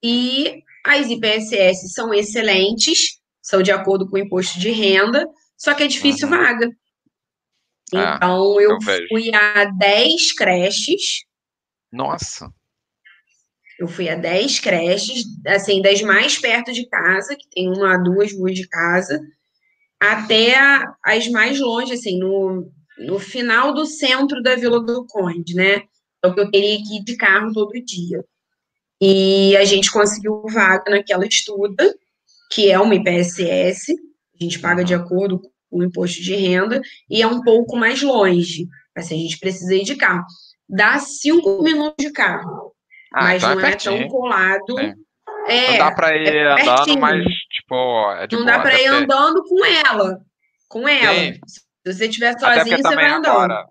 e 0.02 0.62
as 0.84 1.08
IPSS 1.08 1.92
são 1.92 2.12
excelentes, 2.12 3.18
são 3.40 3.62
de 3.62 3.72
acordo 3.72 4.08
com 4.08 4.16
o 4.16 4.18
imposto 4.18 4.60
de 4.60 4.70
renda, 4.70 5.26
só 5.56 5.72
que 5.72 5.84
é 5.84 5.86
difícil 5.86 6.28
uhum. 6.28 6.36
vaga. 6.36 6.70
Ah, 7.94 8.14
então, 8.16 8.60
eu, 8.60 8.72
eu 8.72 9.08
fui 9.08 9.34
a 9.34 9.64
10 9.64 10.32
creches. 10.32 11.24
Nossa! 11.90 12.52
Eu 13.78 13.88
fui 13.88 14.08
a 14.08 14.14
10 14.14 14.60
creches, 14.60 15.24
assim, 15.46 15.80
das 15.80 16.02
mais 16.02 16.38
perto 16.38 16.72
de 16.72 16.86
casa, 16.88 17.36
que 17.36 17.48
tem 17.48 17.68
uma 17.68 17.96
duas 17.96 18.32
ruas 18.32 18.54
de 18.54 18.66
casa, 18.68 19.20
até 20.00 20.56
as 21.02 21.28
mais 21.28 21.58
longe, 21.60 21.94
assim, 21.94 22.18
no, 22.18 22.70
no 22.98 23.18
final 23.18 23.72
do 23.72 23.86
centro 23.86 24.42
da 24.42 24.54
Vila 24.54 24.80
do 24.80 25.06
Conde, 25.06 25.54
né? 25.54 25.82
Então, 26.18 26.34
eu 26.36 26.50
teria 26.50 26.78
que 26.78 26.98
ir 26.98 27.04
de 27.04 27.16
carro 27.16 27.52
todo 27.52 27.72
dia. 27.84 28.24
E 29.00 29.56
a 29.56 29.64
gente 29.64 29.90
conseguiu 29.90 30.42
vaga 30.50 30.90
naquela 30.90 31.26
estuda, 31.26 31.94
que 32.50 32.70
é 32.70 32.78
uma 32.78 32.94
IPSS, 32.94 33.92
a 34.40 34.44
gente 34.44 34.58
paga 34.58 34.84
de 34.84 34.94
acordo 34.94 35.40
com 35.70 35.78
o 35.78 35.84
imposto 35.84 36.22
de 36.22 36.34
renda, 36.34 36.80
e 37.10 37.20
é 37.20 37.26
um 37.26 37.42
pouco 37.42 37.76
mais 37.76 38.02
longe. 38.02 38.68
Assim, 38.94 39.14
a 39.14 39.18
gente 39.18 39.38
precisa 39.38 39.74
ir 39.74 39.84
de 39.84 39.96
carro. 39.96 40.24
Dá 40.68 40.98
cinco 40.98 41.62
minutos 41.62 42.04
de 42.04 42.10
carro, 42.10 42.72
ah, 43.12 43.24
mas 43.24 43.42
é 43.42 43.54
não 43.54 43.60
é, 43.60 43.70
é 43.70 43.76
tão 43.76 44.08
colado. 44.08 44.78
É. 44.78 44.94
É, 45.48 45.72
não 45.72 45.78
dá 45.78 45.92
para 45.92 46.16
ir 46.16 46.26
é 46.26 46.52
andando, 46.52 46.98
mas 46.98 47.24
tipo, 47.50 48.10
é 48.12 48.26
Não 48.32 48.44
dá 48.44 48.58
para 48.60 48.80
ir 48.80 48.86
andando 48.86 49.44
com 49.44 49.64
ela. 49.64 50.20
Com 50.68 50.88
ela. 50.88 51.14
Sim. 51.14 51.40
Se 51.46 51.94
você 51.94 52.06
estiver 52.06 52.38
sozinho, 52.38 52.76
você 52.76 52.94
vai 52.94 53.10
andando. 53.10 53.26
Agora, 53.28 53.66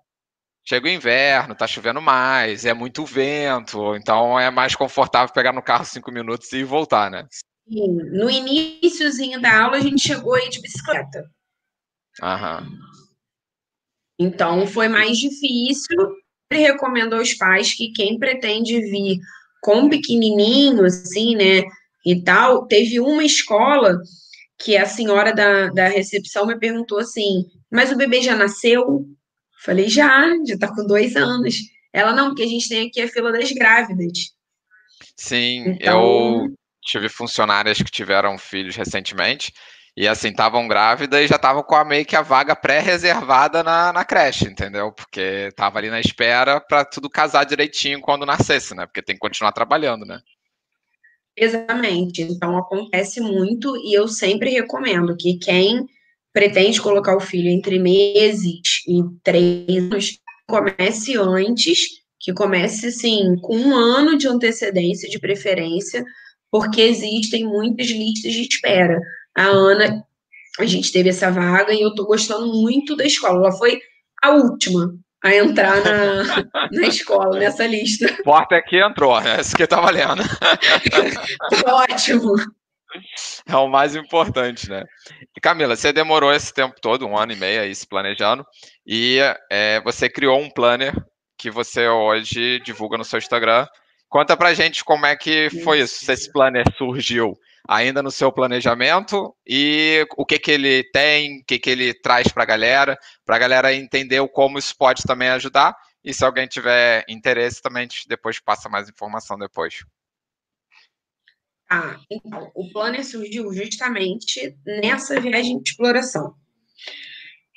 chega 0.64 0.86
o 0.86 0.90
inverno, 0.90 1.54
tá 1.54 1.66
chovendo 1.66 2.00
mais, 2.00 2.64
é 2.64 2.72
muito 2.72 3.04
vento, 3.04 3.94
então 3.94 4.38
é 4.38 4.50
mais 4.50 4.74
confortável 4.74 5.32
pegar 5.34 5.52
no 5.52 5.62
carro 5.62 5.84
cinco 5.84 6.10
minutos 6.10 6.50
e 6.52 6.64
voltar, 6.64 7.10
né? 7.10 7.26
Sim. 7.68 7.94
No 8.12 8.30
iníciozinho 8.30 9.40
da 9.40 9.64
aula, 9.64 9.76
a 9.76 9.80
gente 9.80 10.00
chegou 10.00 10.34
aí 10.34 10.48
de 10.48 10.60
bicicleta. 10.60 11.28
Aham. 12.22 12.66
Então, 14.18 14.66
foi 14.66 14.88
mais 14.88 15.18
difícil. 15.18 16.16
Ele 16.50 16.62
recomendou 16.62 17.18
aos 17.18 17.34
pais 17.34 17.74
que 17.74 17.92
quem 17.92 18.18
pretende 18.18 18.80
vir 18.80 19.18
com 19.60 19.88
pequenininho, 19.88 20.84
assim, 20.84 21.34
né, 21.34 21.64
e 22.04 22.22
tal, 22.22 22.66
teve 22.66 23.00
uma 23.00 23.24
escola 23.24 24.00
que 24.58 24.76
a 24.76 24.86
senhora 24.86 25.34
da, 25.34 25.68
da 25.68 25.88
recepção 25.88 26.46
me 26.46 26.58
perguntou 26.58 26.98
assim, 26.98 27.44
mas 27.70 27.92
o 27.92 27.96
bebê 27.96 28.22
já 28.22 28.34
nasceu? 28.34 29.04
Falei, 29.62 29.88
já, 29.88 30.28
já 30.46 30.56
tá 30.58 30.74
com 30.74 30.86
dois 30.86 31.16
anos. 31.16 31.56
Ela, 31.92 32.12
não, 32.12 32.28
porque 32.28 32.44
a 32.44 32.46
gente 32.46 32.68
tem 32.68 32.86
aqui 32.86 33.00
a 33.00 33.08
fila 33.08 33.32
das 33.32 33.50
grávidas. 33.50 34.34
Sim, 35.16 35.64
então... 35.70 36.44
eu 36.44 36.54
tive 36.82 37.08
funcionárias 37.08 37.78
que 37.78 37.90
tiveram 37.90 38.38
filhos 38.38 38.76
recentemente, 38.76 39.52
e 39.96 40.06
assim, 40.06 40.28
estavam 40.28 40.68
grávidas 40.68 41.24
e 41.24 41.26
já 41.26 41.36
estavam 41.36 41.62
com 41.62 41.74
a 41.74 41.84
meio 41.84 42.04
que 42.04 42.14
a 42.14 42.20
vaga 42.20 42.54
pré-reservada 42.54 43.62
na, 43.62 43.92
na 43.92 44.04
creche, 44.04 44.44
entendeu? 44.44 44.92
Porque 44.92 45.50
tava 45.56 45.78
ali 45.78 45.88
na 45.88 46.00
espera 46.00 46.60
para 46.60 46.84
tudo 46.84 47.08
casar 47.08 47.44
direitinho 47.44 48.00
quando 48.00 48.26
nascesse, 48.26 48.74
né? 48.74 48.84
Porque 48.84 49.02
tem 49.02 49.16
que 49.16 49.20
continuar 49.20 49.52
trabalhando, 49.52 50.04
né? 50.04 50.20
Exatamente. 51.34 52.20
Então 52.22 52.58
acontece 52.58 53.20
muito 53.20 53.74
e 53.78 53.94
eu 53.94 54.06
sempre 54.06 54.50
recomendo 54.50 55.16
que 55.16 55.38
quem 55.38 55.86
pretende 56.30 56.82
colocar 56.82 57.16
o 57.16 57.20
filho 57.20 57.48
entre 57.48 57.78
meses 57.78 58.82
e 58.86 59.02
três 59.22 59.66
anos, 59.78 60.18
comece 60.46 61.16
antes, 61.16 62.02
que 62.20 62.34
comece, 62.34 62.88
assim, 62.88 63.36
com 63.40 63.56
um 63.56 63.74
ano 63.74 64.18
de 64.18 64.28
antecedência, 64.28 65.08
de 65.08 65.18
preferência, 65.18 66.04
porque 66.50 66.82
existem 66.82 67.44
muitas 67.44 67.86
listas 67.86 68.32
de 68.34 68.42
espera. 68.42 69.00
A 69.36 69.44
Ana, 69.44 70.04
a 70.58 70.64
gente 70.64 70.92
teve 70.92 71.10
essa 71.10 71.30
vaga 71.30 71.72
e 71.72 71.80
eu 71.80 71.94
tô 71.94 72.06
gostando 72.06 72.46
muito 72.46 72.96
da 72.96 73.04
escola. 73.04 73.38
Ela 73.38 73.52
foi 73.52 73.80
a 74.22 74.30
última 74.30 74.94
a 75.22 75.34
entrar 75.34 75.82
na, 75.82 76.22
na 76.72 76.86
escola, 76.86 77.38
nessa 77.38 77.66
lista. 77.66 78.06
Porta 78.22 78.54
é 78.54 78.62
que 78.62 78.78
entrou, 78.78 79.18
é 79.20 79.40
isso 79.40 79.56
que 79.56 79.66
tá 79.66 79.80
valendo. 79.80 80.22
Ótimo. 81.66 82.34
É 83.46 83.56
o 83.56 83.68
mais 83.68 83.94
importante, 83.94 84.70
né? 84.70 84.84
E 85.36 85.40
Camila, 85.40 85.76
você 85.76 85.92
demorou 85.92 86.32
esse 86.32 86.54
tempo 86.54 86.76
todo, 86.80 87.06
um 87.06 87.18
ano 87.18 87.32
e 87.32 87.36
meio 87.36 87.60
aí 87.60 87.74
se 87.74 87.86
planejando, 87.86 88.44
e 88.86 89.18
é, 89.50 89.80
você 89.82 90.08
criou 90.08 90.40
um 90.40 90.48
planner 90.48 90.94
que 91.36 91.50
você 91.50 91.86
hoje 91.86 92.60
divulga 92.60 92.96
no 92.96 93.04
seu 93.04 93.18
Instagram. 93.18 93.66
Conta 94.08 94.36
pra 94.36 94.54
gente 94.54 94.84
como 94.84 95.04
é 95.04 95.14
que 95.14 95.50
foi 95.62 95.80
isso, 95.80 96.04
se 96.04 96.12
esse 96.12 96.32
planner 96.32 96.64
surgiu 96.78 97.36
ainda 97.68 98.02
no 98.02 98.10
seu 98.10 98.30
planejamento 98.32 99.34
e 99.46 100.06
o 100.16 100.24
que 100.24 100.38
que 100.38 100.50
ele 100.50 100.84
tem, 100.92 101.40
o 101.40 101.44
que 101.44 101.58
que 101.58 101.70
ele 101.70 101.94
traz 101.94 102.28
para 102.28 102.42
a 102.42 102.46
galera, 102.46 102.98
para 103.24 103.36
a 103.36 103.38
galera 103.38 103.74
entender 103.74 104.26
como 104.28 104.58
isso 104.58 104.76
pode 104.76 105.02
também 105.02 105.28
ajudar. 105.28 105.76
E 106.04 106.14
se 106.14 106.24
alguém 106.24 106.46
tiver 106.46 107.04
interesse, 107.08 107.60
também 107.60 107.88
depois 108.06 108.38
passa 108.38 108.68
mais 108.68 108.88
informação 108.88 109.36
depois. 109.36 109.84
Ah, 111.68 111.98
então, 112.08 112.52
o 112.54 112.70
planner 112.72 113.04
surgiu 113.04 113.52
justamente 113.52 114.56
nessa 114.64 115.20
viagem 115.20 115.60
de 115.60 115.70
exploração. 115.70 116.34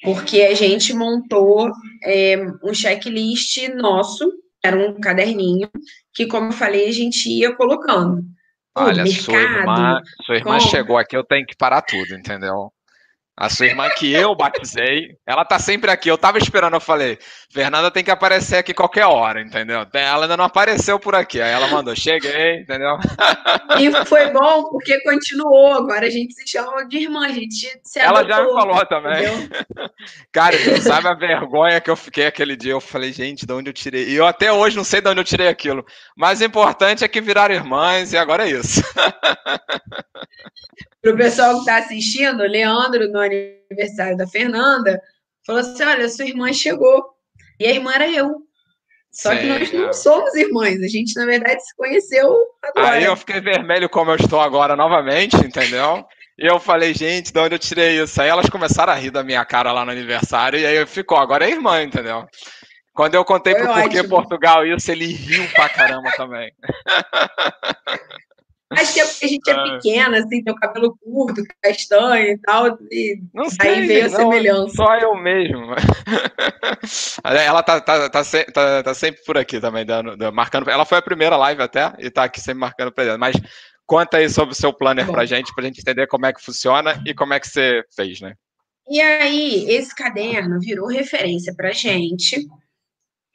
Porque 0.01 0.41
a 0.41 0.55
gente 0.55 0.93
montou 0.93 1.69
é, 2.03 2.37
um 2.63 2.73
checklist 2.73 3.67
nosso, 3.75 4.31
era 4.63 4.75
um 4.75 4.99
caderninho, 4.99 5.69
que, 6.13 6.25
como 6.25 6.47
eu 6.47 6.53
falei, 6.53 6.87
a 6.87 6.91
gente 6.91 7.29
ia 7.29 7.55
colocando. 7.55 8.23
Olha, 8.79 9.03
mercado, 9.03 9.21
sua 9.23 9.41
irmã, 9.41 10.01
sua 10.25 10.35
irmã 10.35 10.59
chegou 10.59 10.97
aqui, 10.97 11.15
eu 11.15 11.23
tenho 11.23 11.45
que 11.45 11.55
parar 11.55 11.81
tudo, 11.81 12.15
entendeu? 12.15 12.71
A 13.39 13.47
sua 13.47 13.67
irmã 13.67 13.87
que 13.95 14.11
eu 14.11 14.35
batizei, 14.35 15.15
ela 15.25 15.45
tá 15.45 15.57
sempre 15.57 15.89
aqui. 15.89 16.09
Eu 16.09 16.17
tava 16.17 16.37
esperando, 16.37 16.73
eu 16.73 16.81
falei, 16.81 17.17
Fernanda 17.53 17.89
tem 17.89 18.03
que 18.03 18.11
aparecer 18.11 18.57
aqui 18.57 18.73
qualquer 18.73 19.05
hora, 19.05 19.41
entendeu? 19.41 19.87
Ela 19.93 20.25
ainda 20.25 20.35
não 20.35 20.43
apareceu 20.43 20.99
por 20.99 21.15
aqui. 21.15 21.39
Aí 21.39 21.49
ela 21.49 21.69
mandou, 21.69 21.95
cheguei, 21.95 22.59
entendeu? 22.59 22.97
E 23.79 24.05
foi 24.05 24.29
bom 24.31 24.65
porque 24.65 25.01
continuou. 25.03 25.71
Agora 25.71 26.05
a 26.05 26.09
gente 26.09 26.33
se 26.33 26.45
chama 26.45 26.85
de 26.85 26.97
irmã, 26.97 27.27
a 27.27 27.29
gente 27.29 27.79
se 27.81 27.97
Ela 27.97 28.25
já 28.25 28.43
me 28.43 28.51
falou 28.51 28.85
também. 28.85 29.23
Entendeu? 29.23 29.89
Cara, 30.33 30.57
sabe 30.81 31.07
a 31.07 31.13
vergonha 31.13 31.79
que 31.79 31.89
eu 31.89 31.95
fiquei 31.95 32.27
aquele 32.27 32.57
dia? 32.57 32.73
Eu 32.73 32.81
falei, 32.81 33.13
gente, 33.13 33.45
de 33.45 33.53
onde 33.53 33.69
eu 33.69 33.73
tirei? 33.73 34.09
E 34.09 34.15
eu 34.15 34.27
até 34.27 34.51
hoje 34.51 34.75
não 34.75 34.83
sei 34.83 34.99
de 34.99 35.07
onde 35.07 35.21
eu 35.21 35.25
tirei 35.25 35.47
aquilo. 35.47 35.85
Mas 36.13 36.41
o 36.41 36.43
importante 36.43 37.05
é 37.05 37.07
que 37.07 37.21
viraram 37.21 37.55
irmãs 37.55 38.11
e 38.11 38.17
agora 38.17 38.45
é 38.45 38.51
isso. 38.51 38.81
Para 41.01 41.13
o 41.13 41.17
pessoal 41.17 41.53
que 41.53 41.59
está 41.59 41.77
assistindo, 41.77 42.43
Leandro, 42.43 43.07
no 43.09 43.19
aniversário 43.19 44.17
da 44.17 44.27
Fernanda, 44.27 45.01
falou 45.45 45.61
assim: 45.61 45.83
olha, 45.83 46.09
sua 46.09 46.25
irmã 46.25 46.51
chegou. 46.53 47.03
E 47.59 47.65
a 47.65 47.71
irmã 47.71 47.91
era 47.93 48.09
eu. 48.09 48.43
Só 49.11 49.31
Sim, 49.31 49.37
que 49.37 49.45
nós 49.47 49.73
não 49.73 49.89
é. 49.89 49.93
somos 49.93 50.35
irmãs, 50.35 50.81
a 50.81 50.87
gente, 50.87 51.15
na 51.15 51.25
verdade, 51.25 51.61
se 51.63 51.75
conheceu 51.75 52.45
agora. 52.61 52.91
Aí 52.91 53.03
eu 53.03 53.15
fiquei 53.17 53.41
vermelho 53.41 53.89
como 53.89 54.11
eu 54.11 54.15
estou 54.15 54.39
agora 54.39 54.75
novamente, 54.75 55.35
entendeu? 55.35 56.05
E 56.37 56.45
eu 56.45 56.59
falei, 56.59 56.93
gente, 56.93 57.33
de 57.33 57.39
onde 57.39 57.55
eu 57.55 57.59
tirei 57.59 58.01
isso? 58.01 58.21
Aí 58.21 58.29
elas 58.29 58.49
começaram 58.49 58.93
a 58.93 58.95
rir 58.95 59.09
da 59.09 59.23
minha 59.23 59.43
cara 59.43 59.71
lá 59.71 59.83
no 59.83 59.91
aniversário, 59.91 60.59
e 60.59 60.65
aí 60.65 60.85
ficou, 60.85 61.17
agora 61.17 61.45
é 61.45 61.51
irmã, 61.51 61.81
entendeu? 61.81 62.25
Quando 62.93 63.15
eu 63.15 63.25
contei 63.25 63.53
Foi 63.53 63.63
pro 63.63 63.73
Porquê 63.73 64.03
Portugal 64.03 64.65
isso, 64.65 64.91
ele 64.91 65.07
riu 65.07 65.49
pra 65.53 65.69
caramba 65.69 66.11
também. 66.15 66.51
Acho 68.71 68.93
que 68.93 68.99
é 68.99 69.05
porque 69.05 69.25
a 69.25 69.27
gente 69.27 69.49
é 69.49 69.53
ah. 69.53 69.63
pequena, 69.63 70.19
assim, 70.19 70.43
tem 70.43 70.53
o 70.53 70.55
cabelo 70.55 70.95
curto, 71.01 71.41
castanho 71.61 72.33
e 72.33 72.37
tal, 72.37 72.77
e 72.91 73.19
não 73.33 73.49
sei, 73.49 73.69
aí 73.69 73.87
veio 73.87 74.05
a 74.05 74.09
semelhança. 74.09 74.75
Só 74.75 74.95
eu 74.97 75.15
mesmo. 75.15 75.73
ela 77.23 77.63
tá, 77.63 77.81
tá, 77.81 78.09
tá, 78.09 78.23
tá, 78.53 78.83
tá, 78.83 78.93
sempre 78.93 79.23
por 79.23 79.39
aqui 79.39 79.59
também, 79.59 79.83
dando, 79.83 80.31
marcando. 80.31 80.69
Ela 80.69 80.85
foi 80.85 80.99
a 80.99 81.01
primeira 81.01 81.35
live 81.35 81.63
até, 81.63 81.93
e 81.97 82.11
tá 82.11 82.25
aqui 82.25 82.39
sempre 82.39 82.59
marcando 82.59 82.91
presença. 82.91 83.17
Mas 83.17 83.35
conta 83.87 84.17
aí 84.17 84.29
sobre 84.29 84.53
o 84.53 84.57
seu 84.57 84.71
planner 84.71 85.07
Bom. 85.07 85.13
pra 85.13 85.25
gente, 85.25 85.53
pra 85.55 85.63
gente 85.63 85.81
entender 85.81 86.05
como 86.05 86.27
é 86.27 86.33
que 86.33 86.43
funciona 86.43 87.01
e 87.07 87.13
como 87.15 87.33
é 87.33 87.39
que 87.39 87.47
você 87.47 87.83
fez, 87.95 88.21
né? 88.21 88.35
E 88.87 89.01
aí, 89.01 89.65
esse 89.67 89.95
caderno 89.95 90.59
virou 90.59 90.87
referência 90.87 91.53
pra 91.55 91.71
gente 91.71 92.47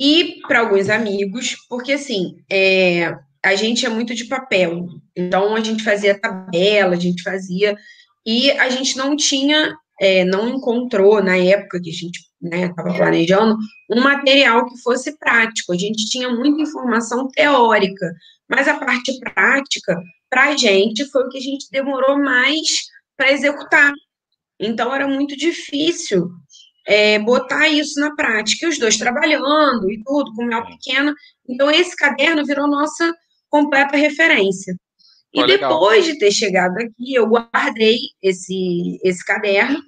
e 0.01 0.41
para 0.47 0.61
alguns 0.61 0.89
amigos, 0.89 1.57
porque 1.69 1.93
assim, 1.93 2.37
é, 2.51 3.17
a 3.45 3.55
gente 3.55 3.85
é 3.85 3.89
muito 3.91 4.15
de 4.15 4.25
papel. 4.25 4.89
Então, 5.15 5.55
a 5.55 5.61
gente 5.61 5.85
fazia 5.85 6.19
tabela, 6.19 6.95
a 6.95 6.99
gente 6.99 7.23
fazia. 7.23 7.77
E 8.27 8.51
a 8.53 8.71
gente 8.71 8.97
não 8.97 9.15
tinha, 9.15 9.77
é, 10.01 10.25
não 10.25 10.49
encontrou, 10.49 11.23
na 11.23 11.37
época 11.37 11.79
que 11.81 11.91
a 11.91 11.93
gente 11.93 12.21
estava 12.43 12.89
né, 12.89 12.97
planejando, 12.97 13.57
um 13.91 14.01
material 14.01 14.67
que 14.67 14.81
fosse 14.83 15.19
prático. 15.19 15.75
A 15.75 15.77
gente 15.77 16.09
tinha 16.09 16.31
muita 16.31 16.63
informação 16.63 17.29
teórica, 17.29 18.11
mas 18.49 18.67
a 18.67 18.79
parte 18.79 19.13
prática, 19.21 20.01
para 20.31 20.49
a 20.49 20.57
gente, 20.57 21.05
foi 21.11 21.25
o 21.25 21.29
que 21.29 21.37
a 21.39 21.43
gente 21.43 21.71
demorou 21.71 22.19
mais 22.19 22.67
para 23.15 23.31
executar. 23.31 23.93
Então, 24.59 24.95
era 24.95 25.07
muito 25.07 25.37
difícil 25.37 26.31
é, 26.87 27.19
botar 27.19 27.69
isso 27.69 28.01
na 28.01 28.15
prática. 28.15 28.65
E 28.65 28.69
os 28.71 28.79
dois 28.79 28.97
trabalhando 28.97 29.91
e 29.91 30.03
tudo, 30.03 30.33
com 30.35 30.45
o 30.45 30.47
meu 30.47 30.65
pequeno. 30.65 31.15
Então, 31.47 31.71
esse 31.71 31.95
caderno 31.95 32.43
virou 32.47 32.67
nossa 32.67 33.13
completa 33.55 33.97
referência. 33.97 34.75
E 35.33 35.41
oh, 35.41 35.47
depois 35.47 36.05
de 36.05 36.19
ter 36.19 36.33
chegado 36.33 36.77
aqui, 36.77 37.15
eu 37.15 37.29
guardei 37.29 37.99
esse, 38.21 38.99
esse 39.05 39.25
caderno 39.25 39.79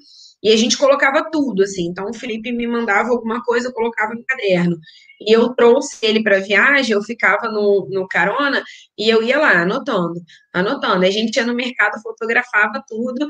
e 0.41 0.53
a 0.53 0.57
gente 0.57 0.79
colocava 0.79 1.29
tudo, 1.33 1.65
assim. 1.65 1.89
Então, 1.89 2.09
o 2.09 2.15
Felipe 2.15 2.53
me 2.53 2.65
mandava 2.65 3.09
alguma 3.09 3.43
coisa, 3.43 3.67
eu 3.67 3.73
colocava 3.73 4.15
no 4.15 4.25
caderno. 4.25 4.79
E 5.21 5.35
eu 5.35 5.53
trouxe 5.55 5.99
ele 6.07 6.23
para 6.23 6.39
viagem, 6.39 6.93
eu 6.93 7.03
ficava 7.03 7.49
no, 7.49 7.89
no 7.91 8.07
carona 8.07 8.63
e 8.97 9.09
eu 9.09 9.21
ia 9.21 9.41
lá, 9.41 9.63
anotando, 9.63 10.21
anotando. 10.53 11.05
A 11.05 11.11
gente 11.11 11.35
ia 11.35 11.45
no 11.45 11.55
mercado, 11.55 12.01
fotografava 12.03 12.85
tudo. 12.87 13.27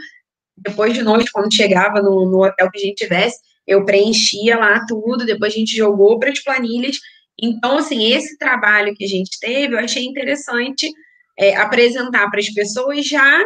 Depois 0.55 0.92
de 0.92 1.03
noite, 1.03 1.33
quando 1.33 1.55
chegava 1.55 2.03
no, 2.03 2.31
no 2.31 2.44
hotel 2.44 2.70
que 2.70 2.79
a 2.79 2.83
gente 2.83 2.96
tivesse, 2.96 3.38
eu 3.66 3.87
preenchia 3.87 4.59
lá 4.59 4.85
tudo, 4.87 5.25
depois 5.25 5.55
a 5.55 5.57
gente 5.57 5.75
jogou 5.75 6.18
para 6.18 6.31
as 6.31 6.42
planilhas 6.42 6.99
então, 7.40 7.79
assim, 7.79 8.12
esse 8.12 8.38
trabalho 8.38 8.94
que 8.94 9.05
a 9.05 9.09
gente 9.09 9.38
teve, 9.40 9.75
eu 9.75 9.79
achei 9.79 10.05
interessante 10.05 10.90
é, 11.38 11.55
apresentar 11.57 12.31
para 12.31 12.40
as 12.40 12.49
pessoas 12.51 13.07
já 13.07 13.44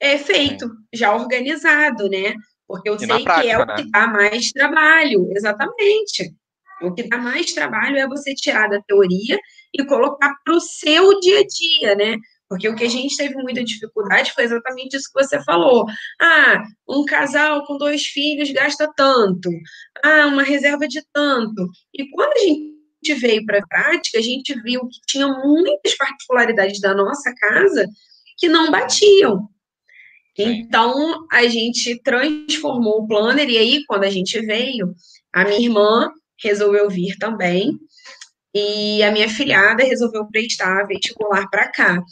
é, 0.00 0.18
feito, 0.18 0.70
já 0.92 1.14
organizado, 1.14 2.08
né? 2.08 2.34
Porque 2.68 2.88
eu 2.88 2.96
e 2.96 2.98
sei 2.98 3.22
prática, 3.22 3.40
que 3.42 3.48
é 3.48 3.58
o 3.58 3.64
né? 3.64 3.74
que 3.76 3.90
dá 3.90 4.06
mais 4.06 4.50
trabalho, 4.50 5.28
exatamente. 5.32 6.34
O 6.82 6.92
que 6.92 7.08
dá 7.08 7.16
mais 7.16 7.54
trabalho 7.54 7.96
é 7.96 8.06
você 8.06 8.34
tirar 8.34 8.68
da 8.68 8.82
teoria 8.82 9.38
e 9.72 9.84
colocar 9.86 10.34
para 10.44 10.54
o 10.54 10.60
seu 10.60 11.18
dia 11.20 11.40
a 11.40 11.46
dia, 11.46 11.94
né? 11.94 12.16
Porque 12.48 12.68
o 12.68 12.76
que 12.76 12.84
a 12.84 12.88
gente 12.88 13.16
teve 13.16 13.34
muita 13.36 13.64
dificuldade 13.64 14.32
foi 14.32 14.44
exatamente 14.44 14.96
isso 14.96 15.10
que 15.12 15.22
você 15.22 15.42
falou. 15.42 15.84
Ah, 16.20 16.62
um 16.88 17.04
casal 17.04 17.64
com 17.66 17.76
dois 17.78 18.04
filhos 18.04 18.50
gasta 18.52 18.92
tanto. 18.94 19.50
Ah, 20.04 20.26
uma 20.26 20.42
reserva 20.42 20.86
de 20.86 21.02
tanto. 21.12 21.68
E 21.94 22.08
quando 22.10 22.32
a 22.36 22.40
gente 22.40 22.75
gente 23.06 23.14
veio 23.14 23.44
para 23.44 23.58
a 23.58 23.66
prática, 23.66 24.18
a 24.18 24.22
gente 24.22 24.54
viu 24.62 24.80
que 24.88 24.98
tinha 25.06 25.28
muitas 25.28 25.96
particularidades 25.96 26.80
da 26.80 26.94
nossa 26.94 27.32
casa 27.34 27.86
que 28.36 28.48
não 28.48 28.70
batiam. 28.70 29.48
Então, 30.38 31.26
a 31.32 31.46
gente 31.46 32.00
transformou 32.02 33.02
o 33.02 33.06
planner, 33.06 33.48
e 33.48 33.56
aí, 33.56 33.84
quando 33.86 34.04
a 34.04 34.10
gente 34.10 34.38
veio, 34.40 34.94
a 35.32 35.44
minha 35.44 35.60
irmã 35.60 36.10
resolveu 36.42 36.90
vir 36.90 37.16
também, 37.18 37.78
e 38.54 39.02
a 39.02 39.10
minha 39.10 39.28
filhada 39.28 39.82
resolveu 39.82 40.26
prestar 40.26 40.86
vestibular 40.86 41.48
para 41.48 41.70
cá. 41.70 42.02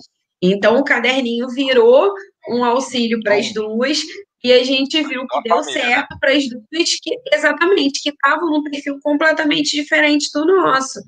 Então, 0.40 0.78
o 0.78 0.84
caderninho 0.84 1.48
virou 1.48 2.14
um 2.48 2.64
auxílio 2.64 3.20
para 3.22 3.36
as 3.36 3.52
duas, 3.52 4.00
e 4.44 4.52
a 4.52 4.62
gente 4.62 5.02
viu 5.02 5.26
que 5.26 5.42
deu 5.42 5.64
família, 5.64 5.82
certo 5.82 6.10
né? 6.10 6.18
para 6.20 6.32
as 6.32 6.44
duas 6.46 7.00
que 7.00 7.18
exatamente 7.32 8.02
que 8.02 8.10
estavam 8.10 8.50
num 8.50 8.62
perfil 8.62 8.98
completamente 9.02 9.74
diferente 9.74 10.30
do 10.34 10.44
nosso. 10.44 11.00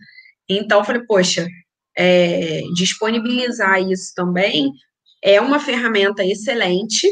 Então, 0.49 0.79
eu 0.79 0.85
falei, 0.85 1.03
poxa, 1.03 1.47
é, 1.95 2.63
disponibilizar 2.75 3.79
isso 3.83 4.15
também 4.15 4.73
é 5.23 5.39
uma 5.39 5.61
ferramenta 5.61 6.25
excelente 6.25 7.07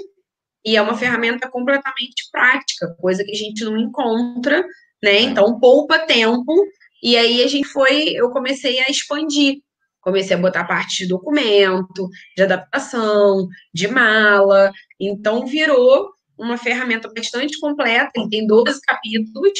e 0.64 0.76
é 0.76 0.80
uma 0.80 0.96
ferramenta 0.96 1.46
completamente 1.50 2.24
prática, 2.32 2.96
coisa 2.98 3.22
que 3.22 3.32
a 3.32 3.36
gente 3.36 3.62
não 3.62 3.76
encontra, 3.76 4.64
né? 5.02 5.20
Então, 5.20 5.60
poupa 5.60 5.98
tempo. 5.98 6.54
E 7.02 7.18
aí 7.18 7.42
a 7.42 7.48
gente 7.48 7.68
foi, 7.68 8.14
eu 8.14 8.30
comecei 8.30 8.80
a 8.80 8.88
expandir. 8.88 9.58
Comecei 10.00 10.36
a 10.36 10.40
botar 10.40 10.64
parte 10.64 10.98
de 10.98 11.08
documento, 11.08 12.08
de 12.34 12.42
adaptação, 12.42 13.46
de 13.74 13.88
mala. 13.88 14.72
Então, 14.98 15.46
virou 15.46 16.13
uma 16.38 16.56
ferramenta 16.56 17.10
bastante 17.12 17.58
completa, 17.58 18.10
ele 18.16 18.28
tem 18.28 18.46
12 18.46 18.80
capítulos, 18.80 19.52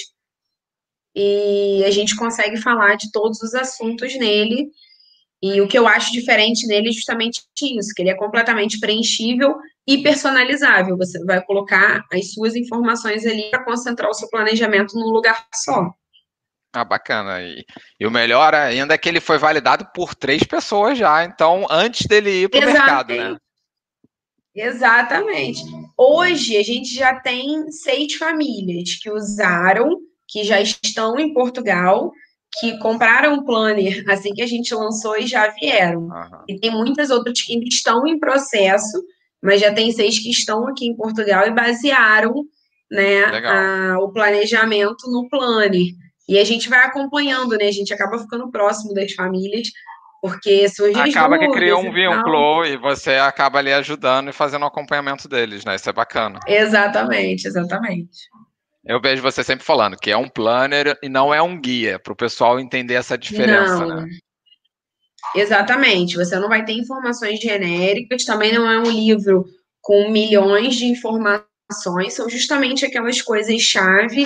e 1.15 1.85
a 1.87 1.91
gente 1.91 2.17
consegue 2.17 2.57
falar 2.57 2.97
de 2.97 3.13
todos 3.13 3.41
os 3.41 3.55
assuntos 3.55 4.15
nele. 4.19 4.71
E 5.41 5.61
o 5.61 5.69
que 5.69 5.79
eu 5.79 5.87
acho 5.87 6.11
diferente 6.11 6.67
nele 6.67 6.89
é 6.89 6.93
justamente 6.93 7.43
isso, 7.63 7.93
que 7.95 8.03
ele 8.03 8.11
é 8.11 8.17
completamente 8.17 8.81
preenchível 8.81 9.55
e 9.87 10.03
personalizável. 10.03 10.97
Você 10.97 11.23
vai 11.25 11.45
colocar 11.45 12.03
as 12.13 12.33
suas 12.33 12.57
informações 12.57 13.27
ali 13.27 13.51
para 13.51 13.65
concentrar 13.65 14.11
o 14.11 14.15
seu 14.15 14.29
planejamento 14.29 14.95
num 14.95 15.11
lugar 15.11 15.47
só. 15.55 15.93
Ah, 16.73 16.85
bacana. 16.85 17.41
E, 17.43 17.65
e, 18.01 18.07
o 18.07 18.11
melhor 18.11 18.55
ainda 18.55 18.95
é 18.95 18.99
que 18.99 19.09
ele 19.09 19.21
foi 19.21 19.39
validado 19.39 19.87
por 19.95 20.15
três 20.15 20.43
pessoas 20.43 20.99
já, 20.99 21.25
então 21.25 21.67
antes 21.71 22.07
dele 22.07 22.45
ir 22.45 22.49
para 22.49 22.61
o 22.61 22.65
mercado, 22.65 23.15
né? 23.15 23.37
Exatamente. 24.55 25.63
Hoje 25.97 26.57
a 26.57 26.63
gente 26.63 26.95
já 26.95 27.15
tem 27.21 27.71
seis 27.71 28.15
famílias 28.15 28.95
que 28.95 29.11
usaram, 29.11 29.99
que 30.29 30.43
já 30.43 30.61
estão 30.61 31.19
em 31.19 31.33
Portugal, 31.33 32.13
que 32.59 32.79
compraram 32.79 33.35
o 33.35 33.45
planner 33.45 34.05
assim 34.09 34.33
que 34.33 34.43
a 34.43 34.47
gente 34.47 34.75
lançou 34.75 35.17
e 35.17 35.27
já 35.27 35.49
vieram. 35.49 36.03
Uhum. 36.03 36.45
E 36.49 36.59
tem 36.59 36.71
muitas 36.71 37.11
outras 37.11 37.41
que 37.41 37.55
ainda 37.55 37.67
estão 37.67 38.07
em 38.07 38.19
processo, 38.19 39.03
mas 39.43 39.61
já 39.61 39.73
tem 39.73 39.93
seis 39.93 40.19
que 40.19 40.31
estão 40.31 40.67
aqui 40.67 40.87
em 40.87 40.97
Portugal 40.97 41.47
e 41.47 41.55
basearam 41.55 42.45
né, 42.91 43.25
a, 43.25 43.99
o 44.01 44.13
planejamento 44.13 45.11
no 45.11 45.29
planner. 45.29 45.93
E 46.29 46.39
a 46.39 46.45
gente 46.45 46.69
vai 46.69 46.81
acompanhando, 46.81 47.57
né? 47.57 47.67
A 47.67 47.73
gente 47.73 47.93
acaba 47.93 48.19
ficando 48.19 48.51
próximo 48.51 48.95
das 48.95 49.13
famílias, 49.13 49.69
porque 50.25 50.67
surge 50.71 50.99
Acaba 50.99 51.39
que 51.39 51.51
cria 51.51 51.77
um 51.77 51.93
vínculo 51.93 52.65
e 52.65 52.79
você 52.79 53.17
acaba 53.17 53.59
ali 53.59 53.71
ajudando 53.75 54.31
e 54.31 54.33
fazendo 54.33 54.63
o 54.63 54.67
acompanhamento 54.67 55.29
deles, 55.29 55.67
né? 55.67 55.75
Isso 55.75 55.91
é 55.91 55.93
bacana. 55.93 56.41
Exatamente, 56.49 57.47
exatamente. 57.47 58.31
Eu 58.87 59.03
vejo 59.03 59.21
você 59.21 59.45
sempre 59.45 59.67
falando 59.67 59.99
que 59.99 60.11
é 60.11 60.17
um 60.17 60.27
planner 60.27 60.99
e 61.03 61.11
não 61.11 61.35
é 61.35 61.43
um 61.43 61.61
guia, 61.61 61.99
para 61.99 62.15
o 62.15 62.17
pessoal 62.17 62.59
entender 62.59 62.95
essa 62.95 63.19
diferença, 63.19 63.85
não. 63.85 64.01
né? 64.01 64.09
Exatamente. 65.37 66.17
Você 66.17 66.39
não 66.39 66.49
vai 66.49 66.65
ter 66.65 66.73
informações 66.73 67.39
genéricas, 67.39 68.25
também 68.25 68.51
não 68.51 68.67
é 68.67 68.79
um 68.79 68.91
livro 68.91 69.45
com 69.83 70.09
milhões 70.09 70.75
de 70.77 70.87
informações, 70.87 72.15
são 72.15 72.31
justamente 72.31 72.87
aquelas 72.87 73.21
coisas-chave 73.21 74.25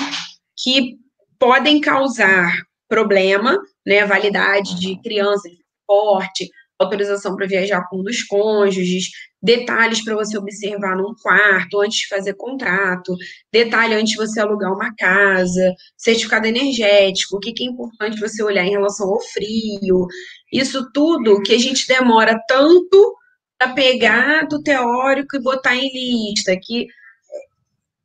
que 0.56 0.96
podem 1.40 1.80
causar 1.80 2.52
problema, 2.88 3.60
né? 3.84 4.06
Validade 4.06 4.78
de 4.78 4.96
criança, 5.02 5.48
de 5.48 5.57
porte, 5.88 6.48
autorização 6.78 7.34
para 7.34 7.46
viajar 7.46 7.82
com 7.88 7.98
um 7.98 8.02
dos 8.04 8.22
cônjuges, 8.22 9.08
detalhes 9.42 10.04
para 10.04 10.14
você 10.14 10.36
observar 10.38 10.96
num 10.96 11.14
quarto 11.20 11.80
antes 11.80 12.00
de 12.00 12.08
fazer 12.08 12.34
contrato, 12.34 13.16
detalhe 13.52 13.94
antes 13.94 14.12
de 14.12 14.16
você 14.16 14.40
alugar 14.40 14.72
uma 14.72 14.94
casa, 14.96 15.74
certificado 15.96 16.46
energético, 16.46 17.36
o 17.36 17.40
que, 17.40 17.52
que 17.52 17.64
é 17.64 17.66
importante 17.66 18.20
você 18.20 18.42
olhar 18.42 18.64
em 18.64 18.70
relação 18.70 19.08
ao 19.08 19.20
frio, 19.20 20.06
isso 20.52 20.90
tudo 20.92 21.42
que 21.42 21.54
a 21.54 21.58
gente 21.58 21.86
demora 21.88 22.38
tanto 22.46 23.16
para 23.58 23.72
pegar 23.72 24.46
do 24.46 24.62
teórico 24.62 25.36
e 25.36 25.42
botar 25.42 25.74
em 25.74 25.90
lista, 25.92 26.56
que 26.60 26.86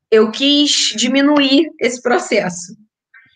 eu 0.10 0.32
quis 0.32 0.94
diminuir 0.96 1.66
esse 1.80 2.02
processo. 2.02 2.76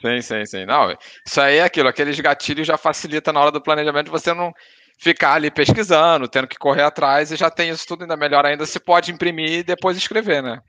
Sim, 0.01 0.21
sim, 0.21 0.45
sim. 0.45 0.65
Não, 0.65 0.95
isso 1.25 1.41
aí 1.41 1.57
é 1.57 1.63
aquilo, 1.63 1.89
aqueles 1.89 2.19
gatilhos 2.19 2.67
já 2.67 2.77
facilita 2.77 3.33
na 3.33 3.39
hora 3.41 3.51
do 3.51 3.61
planejamento 3.61 4.11
você 4.11 4.33
não 4.33 4.53
ficar 4.99 5.33
ali 5.33 5.51
pesquisando, 5.51 6.27
tendo 6.27 6.47
que 6.47 6.57
correr 6.57 6.83
atrás, 6.83 7.31
e 7.31 7.35
já 7.35 7.49
tem 7.49 7.69
isso 7.69 7.85
tudo 7.87 8.03
ainda 8.03 8.17
melhor 8.17 8.45
ainda, 8.45 8.65
se 8.65 8.79
pode 8.79 9.11
imprimir 9.11 9.59
e 9.59 9.63
depois 9.63 9.97
escrever, 9.97 10.41
né? 10.41 10.59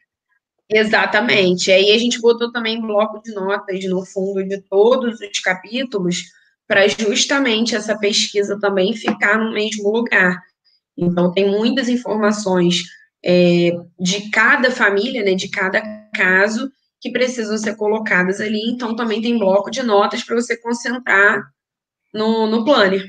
Exatamente. 0.71 1.73
Aí 1.73 1.93
a 1.93 1.99
gente 1.99 2.21
botou 2.21 2.53
também 2.53 2.81
bloco 2.81 3.23
de 3.23 3.33
notas 3.35 3.83
no 3.87 4.05
fundo 4.05 4.45
de 4.45 4.61
todos 4.69 5.19
os 5.21 5.41
capítulos, 5.41 6.25
para 6.67 6.87
justamente 6.87 7.75
essa 7.75 7.99
pesquisa 7.99 8.59
também 8.61 8.95
ficar 8.95 9.39
no 9.39 9.53
mesmo 9.53 9.91
lugar. 9.91 10.39
Então, 10.97 11.33
tem 11.33 11.51
muitas 11.51 11.89
informações 11.89 12.83
é, 13.25 13.73
de 13.99 14.29
cada 14.31 14.71
família, 14.71 15.25
né, 15.25 15.35
de 15.35 15.49
cada 15.49 15.81
caso, 16.15 16.71
que 17.01 17.11
precisam 17.11 17.57
ser 17.57 17.77
colocadas 17.77 18.41
ali. 18.41 18.71
Então, 18.71 18.97
também 18.97 19.23
tem 19.23 19.39
bloco 19.39 19.71
de 19.71 19.83
notas 19.83 20.23
para 20.25 20.37
você 20.37 20.57
concentrar 20.57 21.43
no, 22.13 22.47
no 22.47 22.65
planner. 22.65 23.07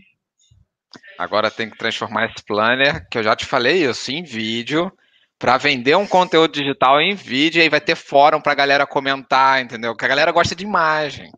Agora 1.18 1.52
tem 1.52 1.70
que 1.70 1.78
transformar 1.78 2.26
esse 2.28 2.44
planner, 2.46 3.08
que 3.10 3.18
eu 3.18 3.24
já 3.24 3.36
te 3.36 3.46
falei 3.46 3.86
isso, 3.86 4.12
em 4.12 4.24
vídeo, 4.24 4.92
para 5.38 5.58
vender 5.58 5.96
um 5.96 6.08
conteúdo 6.08 6.54
digital 6.54 7.02
em 7.02 7.14
vídeo, 7.14 7.60
e 7.60 7.64
aí 7.64 7.70
vai 7.70 7.82
ter 7.82 7.96
fórum 7.96 8.42
para 8.42 8.52
a 8.54 8.56
galera 8.56 8.88
comentar, 8.88 9.62
entendeu? 9.62 9.96
Que 9.96 10.06
a 10.06 10.08
galera 10.08 10.32
gosta 10.32 10.56
de 10.56 10.64
imagem. 10.64 11.32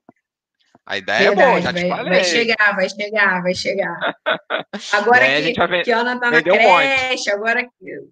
A 0.86 0.98
ideia 0.98 1.30
Verdade, 1.30 1.42
é 1.42 1.46
boa, 1.46 1.62
já 1.62 1.74
te 1.74 1.88
vai, 1.88 1.90
falei. 1.90 2.14
Vai 2.14 2.24
chegar, 2.24 2.76
vai 2.76 2.90
chegar, 2.90 3.44
vai 3.44 3.56
chegar. 3.56 4.16
Agora 4.92 5.26
que, 5.42 5.62
a 5.62 5.84
que 5.84 5.92
Ana 5.92 6.20
tá 6.20 6.32
na 6.32 6.42
creche, 6.42 7.32
um 7.32 7.34
agora 7.36 7.64
que 7.64 8.08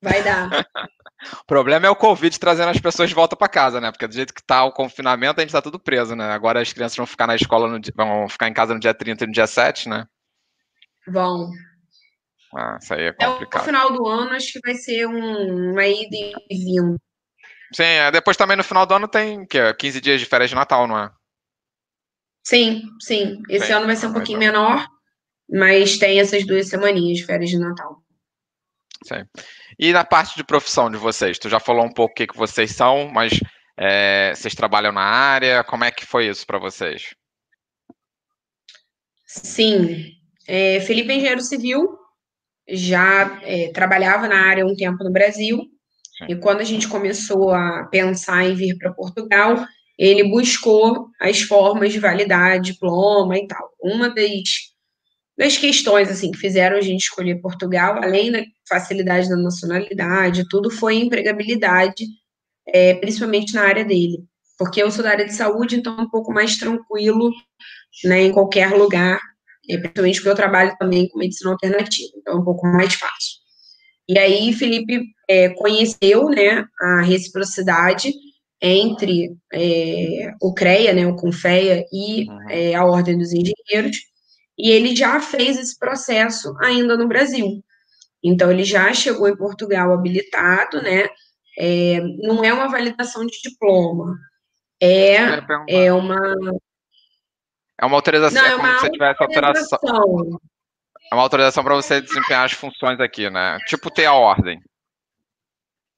vai 0.00 0.22
dar. 0.22 0.48
o 1.40 1.44
problema 1.46 1.86
é 1.86 1.90
o 1.90 1.96
Covid 1.96 2.38
trazendo 2.38 2.70
as 2.70 2.80
pessoas 2.80 3.08
de 3.08 3.14
volta 3.14 3.34
para 3.34 3.48
casa, 3.48 3.80
né? 3.80 3.90
Porque 3.90 4.06
do 4.06 4.14
jeito 4.14 4.32
que 4.32 4.42
tá 4.42 4.64
o 4.64 4.72
confinamento, 4.72 5.40
a 5.40 5.42
gente 5.42 5.52
tá 5.52 5.60
tudo 5.60 5.78
preso, 5.78 6.14
né? 6.14 6.30
Agora 6.30 6.60
as 6.60 6.72
crianças 6.72 6.96
vão 6.96 7.06
ficar 7.06 7.26
na 7.26 7.34
escola, 7.34 7.68
no, 7.68 7.80
vão 7.94 8.28
ficar 8.28 8.48
em 8.48 8.52
casa 8.54 8.74
no 8.74 8.80
dia 8.80 8.94
30 8.94 9.24
e 9.24 9.26
no 9.26 9.32
dia 9.32 9.46
7, 9.46 9.88
né? 9.88 10.06
Vão. 11.06 11.50
Ah, 12.54 12.78
isso 12.80 12.94
aí 12.94 13.04
é 13.04 13.12
complicado. 13.12 13.46
Até 13.48 13.58
o 13.58 13.64
final 13.64 13.92
do 13.92 14.06
ano, 14.06 14.30
acho 14.32 14.52
que 14.52 14.60
vai 14.64 14.74
ser 14.74 15.06
um, 15.06 15.72
uma 15.72 15.86
ida 15.86 16.16
e 16.50 16.56
vindo. 16.56 16.96
Sim, 17.74 17.82
é, 17.82 18.10
depois 18.10 18.36
também 18.36 18.56
no 18.56 18.64
final 18.64 18.86
do 18.86 18.94
ano 18.94 19.08
tem 19.08 19.44
que 19.46 19.74
15 19.74 20.00
dias 20.00 20.20
de 20.20 20.26
férias 20.26 20.50
de 20.50 20.56
Natal, 20.56 20.86
não 20.86 20.98
é? 20.98 21.10
Sim, 22.44 22.82
sim. 23.00 23.42
Esse 23.50 23.66
sim, 23.66 23.72
ano 23.72 23.86
vai 23.86 23.96
ser 23.96 24.06
um 24.06 24.12
pouquinho 24.12 24.38
menor, 24.38 24.86
mas 25.50 25.98
tem 25.98 26.18
essas 26.18 26.46
duas 26.46 26.68
semaninhas 26.68 27.18
de 27.18 27.26
férias 27.26 27.50
de 27.50 27.58
Natal. 27.58 28.02
Sim. 29.04 29.26
E 29.78 29.92
na 29.92 30.04
parte 30.04 30.36
de 30.36 30.44
profissão 30.44 30.90
de 30.90 30.96
vocês, 30.96 31.38
tu 31.38 31.48
já 31.48 31.60
falou 31.60 31.84
um 31.84 31.92
pouco 31.92 32.12
o 32.12 32.14
que, 32.14 32.26
que 32.26 32.36
vocês 32.36 32.72
são, 32.72 33.08
mas 33.08 33.38
é, 33.78 34.32
vocês 34.34 34.54
trabalham 34.54 34.90
na 34.90 35.02
área, 35.02 35.62
como 35.62 35.84
é 35.84 35.90
que 35.90 36.04
foi 36.04 36.28
isso 36.28 36.44
para 36.46 36.58
vocês? 36.58 37.14
Sim, 39.24 40.12
é, 40.46 40.80
Felipe 40.80 41.12
é 41.12 41.16
engenheiro 41.16 41.40
civil, 41.40 41.96
já 42.68 43.40
é, 43.42 43.70
trabalhava 43.72 44.26
na 44.26 44.48
área 44.48 44.66
um 44.66 44.74
tempo 44.74 45.04
no 45.04 45.12
Brasil, 45.12 45.64
e 46.28 46.34
quando 46.34 46.60
a 46.60 46.64
gente 46.64 46.88
começou 46.88 47.52
a 47.52 47.84
pensar 47.84 48.44
em 48.44 48.54
vir 48.54 48.76
para 48.78 48.92
Portugal, 48.92 49.64
ele 49.96 50.24
buscou 50.24 51.08
as 51.20 51.42
formas 51.42 51.92
de 51.92 52.00
validar 52.00 52.60
diploma 52.60 53.36
e 53.38 53.46
tal. 53.46 53.70
Uma 53.80 54.08
das, 54.08 54.72
das 55.38 55.56
questões 55.56 56.10
assim 56.10 56.32
que 56.32 56.38
fizeram 56.38 56.76
a 56.76 56.80
gente 56.80 57.02
escolher 57.02 57.40
Portugal, 57.40 58.02
além 58.02 58.32
da 58.32 58.42
facilidade 58.68 59.28
da 59.28 59.36
nacionalidade, 59.36 60.48
tudo 60.48 60.68
foi 60.68 60.96
empregabilidade, 60.96 62.04
é, 62.66 62.94
principalmente 62.94 63.54
na 63.54 63.62
área 63.62 63.84
dele. 63.84 64.24
Porque 64.58 64.82
eu 64.82 64.90
sou 64.90 65.04
da 65.04 65.10
área 65.10 65.24
de 65.24 65.32
saúde, 65.32 65.76
então 65.76 65.96
é 65.96 66.02
um 66.02 66.10
pouco 66.10 66.32
mais 66.32 66.56
tranquilo 66.56 67.30
né, 68.04 68.22
em 68.22 68.32
qualquer 68.32 68.72
lugar, 68.72 69.20
é, 69.70 69.78
principalmente 69.78 70.16
porque 70.16 70.28
eu 70.28 70.34
trabalho 70.34 70.76
também 70.76 71.08
com 71.08 71.20
medicina 71.20 71.52
alternativa, 71.52 72.10
então 72.16 72.34
é 72.34 72.36
um 72.40 72.44
pouco 72.44 72.66
mais 72.66 72.94
fácil. 72.94 73.38
E 74.08 74.18
aí, 74.18 74.52
Felipe 74.52 75.02
é, 75.28 75.50
conheceu 75.50 76.28
né, 76.30 76.66
a 76.80 77.02
reciprocidade 77.02 78.12
entre 78.60 79.36
é, 79.52 80.32
o 80.42 80.52
CREA, 80.52 80.92
né, 80.94 81.06
o 81.06 81.14
CONFEA 81.14 81.84
e 81.92 82.28
uhum. 82.28 82.50
é, 82.50 82.74
a 82.74 82.84
Ordem 82.84 83.16
dos 83.16 83.32
Engenheiros, 83.32 83.98
e 84.58 84.70
ele 84.70 84.94
já 84.96 85.20
fez 85.20 85.56
esse 85.56 85.78
processo 85.78 86.54
ainda 86.60 86.96
no 86.96 87.06
Brasil. 87.06 87.62
Então, 88.22 88.50
ele 88.50 88.64
já 88.64 88.92
chegou 88.92 89.28
em 89.28 89.36
Portugal 89.36 89.92
habilitado, 89.92 90.82
né, 90.82 91.08
é, 91.56 92.00
não 92.18 92.44
é 92.44 92.52
uma 92.52 92.68
validação 92.68 93.24
de 93.24 93.40
diploma, 93.42 94.16
é, 94.80 95.16
é 95.68 95.92
uma... 95.92 96.34
É 97.80 97.86
uma 97.86 97.96
autorização, 97.96 98.42
não, 98.42 98.48
é, 98.48 98.52
é 98.52 98.56
como 98.56 98.72
se 98.72 98.80
você 98.80 98.90
tivesse 98.90 99.22
autorização. 99.22 100.40
É 101.10 101.14
uma 101.14 101.22
autorização 101.22 101.62
para 101.62 101.76
você 101.76 102.00
desempenhar 102.00 102.44
as 102.44 102.52
funções 102.52 102.98
aqui, 102.98 103.30
né? 103.30 103.56
Tipo 103.66 103.88
ter 103.88 104.06
a 104.06 104.14
ordem. 104.14 104.60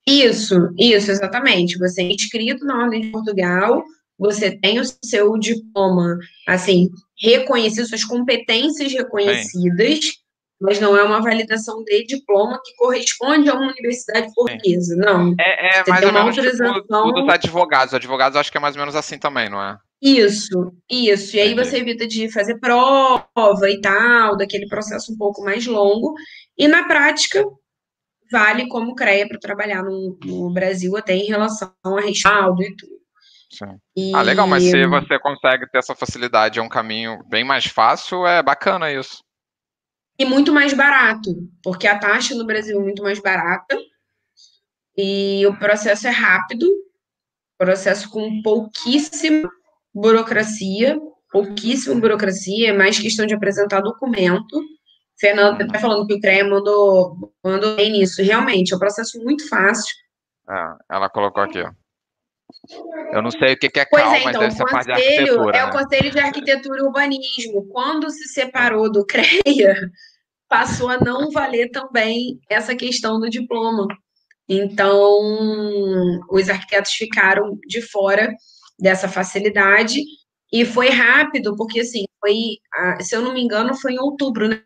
Isso, 0.06 0.56
isso, 0.78 1.10
exatamente. 1.10 1.78
Você 1.78 2.02
é 2.02 2.12
inscrito 2.12 2.64
na 2.64 2.82
Ordem 2.82 3.02
de 3.02 3.08
Portugal, 3.08 3.84
você 4.18 4.50
tem 4.50 4.80
o 4.80 4.84
seu 5.04 5.38
diploma, 5.38 6.18
assim, 6.46 6.90
reconhecido, 7.20 7.86
suas 7.86 8.04
competências 8.04 8.92
reconhecidas, 8.92 10.04
Sim. 10.04 10.12
mas 10.60 10.80
não 10.80 10.96
é 10.96 11.02
uma 11.02 11.20
validação 11.20 11.82
de 11.84 12.04
diploma 12.04 12.60
que 12.64 12.74
corresponde 12.76 13.48
a 13.48 13.54
uma 13.54 13.70
universidade 13.70 14.32
portuguesa, 14.34 14.96
não. 14.96 15.34
É, 15.38 15.80
é 15.80 15.84
mais 15.86 16.04
ou 16.04 16.12
menos 16.12 16.34
tipo 16.34 16.46
autorização... 16.46 16.80
tipo, 16.80 17.12
dos 17.12 17.28
advogados. 17.28 17.94
Advogados 17.94 18.36
acho 18.36 18.50
que 18.50 18.58
é 18.58 18.60
mais 18.60 18.74
ou 18.74 18.80
menos 18.80 18.96
assim 18.96 19.18
também, 19.18 19.48
não 19.48 19.62
é? 19.62 19.76
Isso, 20.02 20.72
isso. 20.90 21.36
E 21.36 21.40
aí 21.40 21.54
você 21.54 21.76
evita 21.76 22.06
de 22.06 22.32
fazer 22.32 22.58
prova 22.58 23.70
e 23.70 23.80
tal, 23.82 24.36
daquele 24.36 24.66
processo 24.66 25.12
um 25.12 25.16
pouco 25.16 25.44
mais 25.44 25.66
longo. 25.66 26.14
E 26.56 26.66
na 26.66 26.86
prática, 26.86 27.44
vale 28.30 28.66
como 28.68 28.94
CREA 28.94 29.28
para 29.28 29.38
trabalhar 29.38 29.82
no, 29.82 30.18
no, 30.24 30.52
Brasil, 30.52 30.96
até 30.96 31.14
em 31.14 31.26
relação 31.26 31.72
a 31.84 32.00
respaldo 32.00 32.62
e 32.62 32.74
tudo. 32.76 32.99
Sim. 33.52 33.78
E... 33.96 34.14
Ah, 34.14 34.22
legal, 34.22 34.46
mas 34.46 34.62
se 34.62 34.86
você 34.86 35.18
consegue 35.18 35.68
ter 35.70 35.78
essa 35.78 35.94
facilidade, 35.94 36.58
é 36.58 36.62
um 36.62 36.68
caminho 36.68 37.22
bem 37.28 37.42
mais 37.42 37.66
fácil, 37.66 38.26
é 38.26 38.42
bacana 38.42 38.92
isso. 38.92 39.24
E 40.18 40.24
muito 40.24 40.52
mais 40.52 40.72
barato, 40.72 41.34
porque 41.62 41.86
a 41.86 41.98
taxa 41.98 42.34
no 42.34 42.46
Brasil 42.46 42.78
é 42.78 42.82
muito 42.82 43.02
mais 43.02 43.20
barata 43.20 43.76
e 44.96 45.44
o 45.46 45.58
processo 45.58 46.06
é 46.06 46.10
rápido, 46.10 46.66
processo 47.58 48.08
com 48.10 48.42
pouquíssima 48.42 49.50
burocracia, 49.94 51.00
pouquíssima 51.32 51.98
burocracia, 51.98 52.70
é 52.70 52.72
mais 52.72 52.98
questão 52.98 53.26
de 53.26 53.34
apresentar 53.34 53.80
documento. 53.80 54.62
Fernando 55.18 55.60
está 55.60 55.78
falando 55.78 56.06
que 56.06 56.14
o 56.14 56.20
CREA 56.20 56.48
mandou, 56.48 57.34
mandou 57.44 57.76
bem 57.76 57.92
nisso. 57.92 58.22
Realmente, 58.22 58.72
é 58.72 58.76
um 58.76 58.80
processo 58.80 59.22
muito 59.22 59.48
fácil. 59.48 59.94
Ah, 60.48 60.76
ela 60.90 61.10
colocou 61.10 61.42
aqui, 61.42 61.60
ó. 61.60 61.70
Eu 63.12 63.22
não 63.22 63.30
sei 63.30 63.54
o 63.54 63.58
que 63.58 63.78
é 63.78 63.84
pois 63.84 64.02
CAL, 64.02 64.14
é, 64.14 64.20
então, 64.20 64.42
mas 64.42 64.54
deve 64.58 64.84
de 64.84 64.92
arquitetura. 64.92 65.56
É 65.56 65.62
né? 65.62 65.66
o 65.66 65.70
Conselho 65.70 66.10
de 66.10 66.18
Arquitetura 66.18 66.78
e 66.80 66.82
Urbanismo. 66.82 67.66
Quando 67.68 68.10
se 68.10 68.28
separou 68.28 68.90
do 68.90 69.04
CREA, 69.06 69.90
passou 70.48 70.88
a 70.88 70.98
não 70.98 71.30
valer 71.30 71.70
também 71.70 72.38
essa 72.48 72.74
questão 72.74 73.18
do 73.18 73.30
diploma. 73.30 73.86
Então, 74.48 75.16
os 76.28 76.48
arquitetos 76.48 76.92
ficaram 76.92 77.56
de 77.66 77.80
fora 77.82 78.34
dessa 78.78 79.08
facilidade 79.08 80.02
e 80.52 80.64
foi 80.64 80.88
rápido, 80.88 81.54
porque 81.54 81.80
assim, 81.80 82.04
foi, 82.18 82.56
se 83.00 83.14
eu 83.14 83.22
não 83.22 83.32
me 83.32 83.40
engano, 83.40 83.74
foi 83.74 83.92
em 83.92 84.00
outubro, 84.00 84.48
né? 84.48 84.60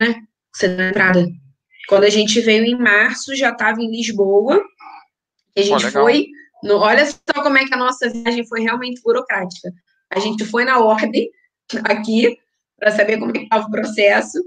Você 0.55 0.66
entrada. 0.66 1.26
Quando 1.89 2.05
a 2.05 2.11
gente 2.11 2.41
veio 2.41 2.64
em 2.64 2.78
março, 2.78 3.37
já 3.37 3.51
estava 3.51 3.80
em 3.82 3.91
Lisboa. 3.91 4.62
E 5.55 5.61
a 5.61 5.64
gente 5.64 5.91
foi. 5.91 6.26
No, 6.64 6.78
olha 6.78 7.04
só 7.04 7.42
como 7.42 7.58
é 7.58 7.66
que 7.66 7.74
a 7.74 7.76
nossa 7.76 8.08
viagem 8.08 8.46
foi 8.46 8.62
realmente 8.62 9.02
burocrática. 9.02 9.70
A 10.10 10.18
gente 10.18 10.46
foi 10.46 10.64
na 10.64 10.78
ordem 10.78 11.30
aqui 11.84 12.38
para 12.78 12.90
saber 12.90 13.18
como 13.18 13.36
é 13.36 13.42
estava 13.42 13.66
o 13.66 13.70
processo. 13.70 14.38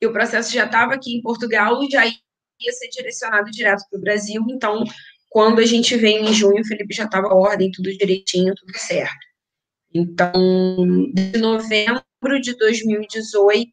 E 0.00 0.06
o 0.06 0.12
processo 0.12 0.50
já 0.50 0.64
estava 0.64 0.94
aqui 0.94 1.14
em 1.14 1.20
Portugal 1.20 1.84
e 1.84 1.90
já 1.90 2.06
ia 2.06 2.72
ser 2.72 2.88
direcionado 2.88 3.50
direto 3.50 3.84
para 3.90 3.98
o 3.98 4.00
Brasil. 4.00 4.42
Então, 4.48 4.82
quando 5.28 5.58
a 5.58 5.66
gente 5.66 5.94
veio 5.94 6.24
em 6.24 6.32
junho, 6.32 6.62
o 6.62 6.66
Felipe 6.66 6.94
já 6.94 7.04
estava 7.04 7.34
ordem, 7.34 7.70
tudo 7.70 7.94
direitinho, 7.98 8.54
tudo 8.54 8.72
certo. 8.78 9.18
Então, 9.92 10.32
de 11.12 11.38
novembro 11.38 12.40
de 12.40 12.56
2018, 12.56 13.72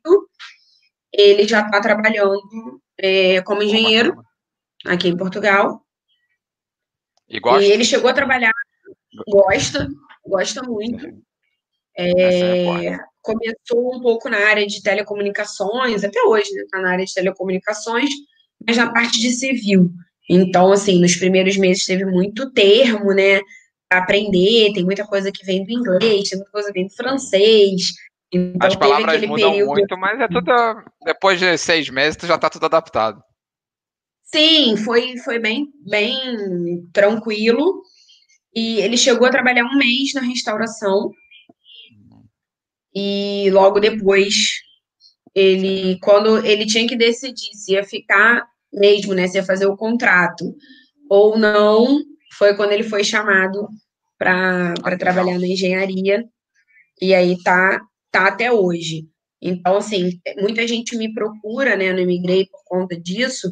ele 1.13 1.47
já 1.47 1.61
está 1.65 1.79
trabalhando 1.79 2.81
é, 2.97 3.41
como 3.43 3.63
engenheiro 3.63 4.21
aqui 4.85 5.07
em 5.07 5.15
Portugal. 5.15 5.84
E, 7.29 7.39
gosta? 7.39 7.63
e 7.63 7.71
ele 7.71 7.83
chegou 7.83 8.09
a 8.09 8.13
trabalhar, 8.13 8.51
gosta, 9.27 9.87
gosta 10.25 10.61
muito. 10.63 11.07
É, 11.97 12.87
é 12.87 12.99
começou 13.25 13.95
um 13.95 14.01
pouco 14.01 14.29
na 14.29 14.37
área 14.37 14.65
de 14.67 14.81
telecomunicações, 14.83 16.03
até 16.03 16.21
hoje 16.21 16.49
está 16.49 16.77
né, 16.77 16.83
na 16.83 16.91
área 16.91 17.05
de 17.05 17.13
telecomunicações, 17.13 18.09
mas 18.65 18.77
na 18.77 18.93
parte 18.93 19.19
de 19.19 19.31
civil. 19.31 19.89
Então, 20.29 20.71
assim, 20.71 21.01
nos 21.01 21.15
primeiros 21.15 21.57
meses 21.57 21.85
teve 21.85 22.05
muito 22.05 22.51
termo, 22.51 23.13
né, 23.13 23.41
para 23.89 23.99
aprender, 23.99 24.73
tem 24.73 24.85
muita 24.85 25.05
coisa 25.05 25.31
que 25.31 25.45
vem 25.45 25.65
do 25.65 25.71
inglês, 25.71 26.29
tem 26.29 26.37
muita 26.37 26.51
coisa 26.51 26.67
que 26.67 26.73
vem 26.73 26.87
do 26.87 26.93
francês. 26.93 27.81
Então, 28.31 28.67
As 28.67 28.75
palavras 28.75 29.21
mudam 29.21 29.51
período... 29.51 29.71
muito, 29.71 29.97
mas 29.97 30.19
é 30.19 30.27
tudo, 30.27 30.51
depois 31.03 31.39
de 31.39 31.57
seis 31.57 31.89
meses, 31.89 32.17
já 32.23 32.35
está 32.35 32.49
tudo 32.49 32.65
adaptado. 32.65 33.21
Sim, 34.25 34.75
foi, 34.77 35.17
foi 35.19 35.39
bem, 35.39 35.67
bem 35.85 36.85
tranquilo. 36.91 37.81
E 38.53 38.79
ele 38.81 38.97
chegou 38.97 39.27
a 39.27 39.31
trabalhar 39.31 39.65
um 39.65 39.77
mês 39.77 40.13
na 40.13 40.21
restauração. 40.21 41.11
E 42.93 43.49
logo 43.51 43.79
depois, 43.79 44.33
ele, 45.33 45.99
quando 45.99 46.45
ele 46.45 46.65
tinha 46.65 46.87
que 46.87 46.95
decidir 46.95 47.53
se 47.55 47.73
ia 47.73 47.83
ficar 47.83 48.47
mesmo, 48.73 49.13
né, 49.13 49.27
se 49.27 49.37
ia 49.37 49.43
fazer 49.43 49.65
o 49.67 49.77
contrato 49.77 50.55
ou 51.09 51.37
não, 51.37 51.99
foi 52.37 52.55
quando 52.55 52.71
ele 52.71 52.83
foi 52.83 53.03
chamado 53.03 53.67
para 54.17 54.97
trabalhar 54.97 55.37
na 55.39 55.47
engenharia, 55.47 56.23
e 57.01 57.13
aí 57.13 57.41
tá, 57.43 57.81
tá 58.11 58.27
até 58.27 58.51
hoje. 58.51 59.07
Então, 59.41 59.77
assim, 59.77 60.19
muita 60.37 60.67
gente 60.67 60.97
me 60.97 61.13
procura, 61.13 61.75
né, 61.75 61.93
no 61.93 61.99
Imigrei 61.99 62.47
por 62.47 62.61
conta 62.65 62.99
disso, 62.99 63.49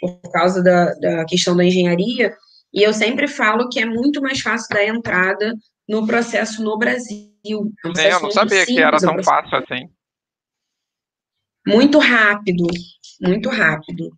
por 0.00 0.30
causa 0.32 0.62
da, 0.62 0.94
da 0.94 1.24
questão 1.24 1.56
da 1.56 1.64
engenharia, 1.64 2.36
e 2.72 2.82
eu 2.82 2.92
sempre 2.92 3.26
falo 3.26 3.68
que 3.68 3.80
é 3.80 3.86
muito 3.86 4.20
mais 4.20 4.40
fácil 4.40 4.68
dar 4.68 4.84
entrada 4.84 5.54
no 5.88 6.06
processo 6.06 6.62
no 6.62 6.76
Brasil. 6.76 7.32
É 7.84 7.88
um 7.88 7.92
eu 8.00 8.20
não 8.22 8.30
sabia 8.30 8.66
que 8.66 8.78
era 8.78 8.98
tão 8.98 9.22
fácil 9.22 9.56
assim. 9.58 9.88
Muito 11.66 11.98
rápido, 11.98 12.66
muito 13.20 13.48
rápido. 13.48 14.10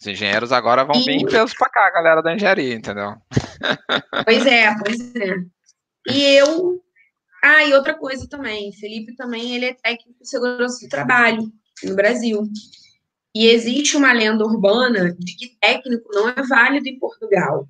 Os 0.00 0.06
engenheiros 0.06 0.52
agora 0.52 0.84
vão 0.84 0.96
e... 0.96 1.04
vir 1.04 1.26
peso 1.26 1.54
para 1.58 1.70
cá, 1.70 1.90
galera 1.90 2.22
da 2.22 2.34
engenharia, 2.34 2.74
entendeu? 2.74 3.14
Pois 4.24 4.46
é, 4.46 4.74
pois 4.78 5.14
é. 5.16 5.34
E 6.08 6.22
eu. 6.36 6.80
Ah, 7.42 7.64
e 7.64 7.74
outra 7.74 7.94
coisa 7.94 8.26
também, 8.28 8.72
Felipe 8.72 9.14
também 9.14 9.54
ele 9.54 9.66
é 9.66 9.74
técnico 9.74 10.18
de 10.20 10.28
segurança 10.28 10.84
do 10.84 10.88
trabalho 10.88 11.52
no 11.84 11.94
Brasil. 11.94 12.42
E 13.36 13.48
existe 13.48 13.98
uma 13.98 14.14
lenda 14.14 14.46
urbana 14.46 15.14
de 15.18 15.36
que 15.36 15.58
técnico 15.60 16.08
não 16.10 16.30
é 16.30 16.42
válido 16.48 16.88
em 16.88 16.98
Portugal. 16.98 17.68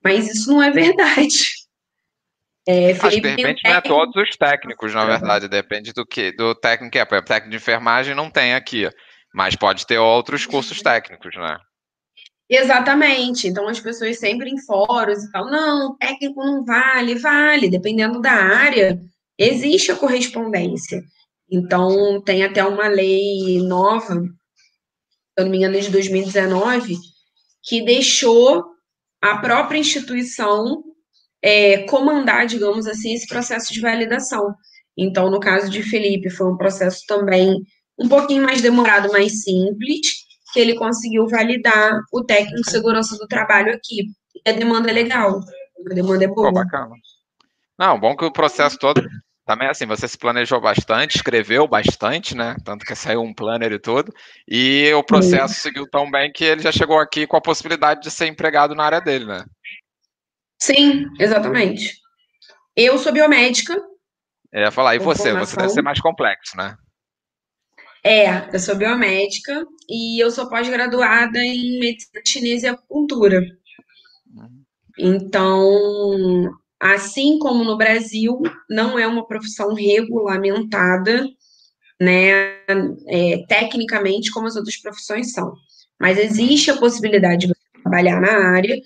Mas 0.00 0.32
isso 0.32 0.48
não 0.48 0.62
é 0.62 0.70
verdade. 0.70 1.66
É, 2.64 2.94
Felipe 2.94 3.34
de 3.34 3.42
repente 3.42 3.62
não 3.64 3.74
é 3.74 3.80
todos 3.80 4.14
os 4.14 4.36
técnicos, 4.36 4.94
na 4.94 5.04
verdade, 5.04 5.48
depende 5.48 5.92
do 5.92 6.06
que 6.06 6.30
do 6.30 6.54
técnico 6.54 6.92
que 6.92 7.00
é. 7.00 7.04
Por 7.04 7.16
exemplo, 7.16 7.26
técnico 7.26 7.50
de 7.50 7.56
enfermagem 7.56 8.14
não 8.14 8.30
tem 8.30 8.54
aqui. 8.54 8.88
Mas 9.34 9.56
pode 9.56 9.84
ter 9.84 9.98
outros 9.98 10.46
cursos 10.46 10.80
técnicos, 10.80 11.34
né? 11.34 11.58
Exatamente. 12.48 13.48
Então 13.48 13.66
as 13.66 13.80
pessoas 13.80 14.20
sempre 14.20 14.50
em 14.50 14.64
fóruns 14.64 15.24
e 15.24 15.32
tal, 15.32 15.50
não, 15.50 15.96
técnico 15.96 16.44
não 16.44 16.64
vale, 16.64 17.16
vale, 17.16 17.68
dependendo 17.68 18.20
da 18.20 18.30
área, 18.30 19.00
existe 19.36 19.90
a 19.90 19.96
correspondência. 19.96 21.02
Então 21.50 22.22
tem 22.22 22.44
até 22.44 22.62
uma 22.64 22.86
lei 22.86 23.60
nova, 23.62 24.22
eu 25.36 25.44
não 25.44 25.50
me 25.50 25.58
engano, 25.58 25.78
de 25.78 25.90
2019, 25.90 26.96
que 27.62 27.84
deixou 27.84 28.64
a 29.20 29.38
própria 29.38 29.78
instituição 29.78 30.82
é, 31.42 31.82
comandar, 31.84 32.46
digamos 32.46 32.86
assim, 32.86 33.14
esse 33.14 33.26
processo 33.26 33.72
de 33.72 33.80
validação. 33.80 34.54
Então, 34.96 35.30
no 35.30 35.38
caso 35.38 35.70
de 35.70 35.82
Felipe, 35.82 36.30
foi 36.30 36.46
um 36.46 36.56
processo 36.56 37.02
também 37.06 37.62
um 37.98 38.08
pouquinho 38.08 38.42
mais 38.42 38.60
demorado, 38.60 39.12
mais 39.12 39.42
simples, 39.42 40.26
que 40.52 40.60
ele 40.60 40.74
conseguiu 40.74 41.26
validar 41.28 42.00
o 42.12 42.24
técnico 42.24 42.62
de 42.62 42.70
segurança 42.70 43.16
do 43.16 43.26
trabalho 43.26 43.72
aqui. 43.72 44.06
E 44.44 44.50
a 44.50 44.52
demanda 44.52 44.90
é 44.90 44.92
legal, 44.92 45.40
a 45.90 45.94
demanda 45.94 46.24
é 46.24 46.28
boa. 46.28 46.48
Pô, 46.48 46.54
bacana. 46.54 46.94
Não, 47.78 47.98
bom 48.00 48.16
que 48.16 48.24
o 48.24 48.32
processo 48.32 48.78
todo 48.78 49.06
também 49.46 49.68
assim, 49.68 49.86
você 49.86 50.08
se 50.08 50.18
planejou 50.18 50.60
bastante, 50.60 51.16
escreveu 51.16 51.68
bastante, 51.68 52.36
né? 52.36 52.56
Tanto 52.64 52.84
que 52.84 52.96
saiu 52.96 53.22
um 53.22 53.32
planner 53.32 53.70
e 53.70 53.78
tudo. 53.78 54.12
E 54.46 54.92
o 54.92 55.04
processo 55.04 55.54
Sim. 55.54 55.60
seguiu 55.60 55.88
tão 55.88 56.10
bem 56.10 56.32
que 56.32 56.44
ele 56.44 56.60
já 56.60 56.72
chegou 56.72 56.98
aqui 56.98 57.28
com 57.28 57.36
a 57.36 57.40
possibilidade 57.40 58.02
de 58.02 58.10
ser 58.10 58.26
empregado 58.26 58.74
na 58.74 58.82
área 58.82 59.00
dele, 59.00 59.24
né? 59.24 59.44
Sim, 60.60 61.06
exatamente. 61.20 61.94
Eu 62.74 62.98
sou 62.98 63.12
biomédica. 63.12 63.80
Eu 64.52 64.62
ia 64.62 64.72
falar, 64.72 64.96
e 64.96 64.98
você? 64.98 65.32
Você 65.32 65.56
deve 65.56 65.68
ser 65.68 65.82
mais 65.82 66.00
complexo, 66.00 66.56
né? 66.56 66.76
É, 68.02 68.52
eu 68.52 68.58
sou 68.58 68.74
biomédica 68.74 69.64
e 69.88 70.20
eu 70.20 70.30
sou 70.30 70.48
pós-graduada 70.48 71.38
em 71.38 71.78
medicina 71.78 72.20
chinesa 72.26 72.66
e 72.66 72.70
acupuntura. 72.70 73.42
Então, 74.98 76.50
assim 76.80 77.38
como 77.38 77.64
no 77.64 77.76
Brasil, 77.76 78.42
não 78.68 78.98
é 78.98 79.06
uma 79.06 79.26
profissão 79.26 79.74
regulamentada, 79.74 81.26
né, 82.00 82.58
é, 83.08 83.44
tecnicamente, 83.48 84.30
como 84.30 84.46
as 84.46 84.56
outras 84.56 84.76
profissões 84.76 85.32
são. 85.32 85.54
Mas 85.98 86.18
existe 86.18 86.70
a 86.70 86.76
possibilidade 86.76 87.46
de 87.46 87.54
trabalhar 87.82 88.20
na 88.20 88.50
área, 88.50 88.78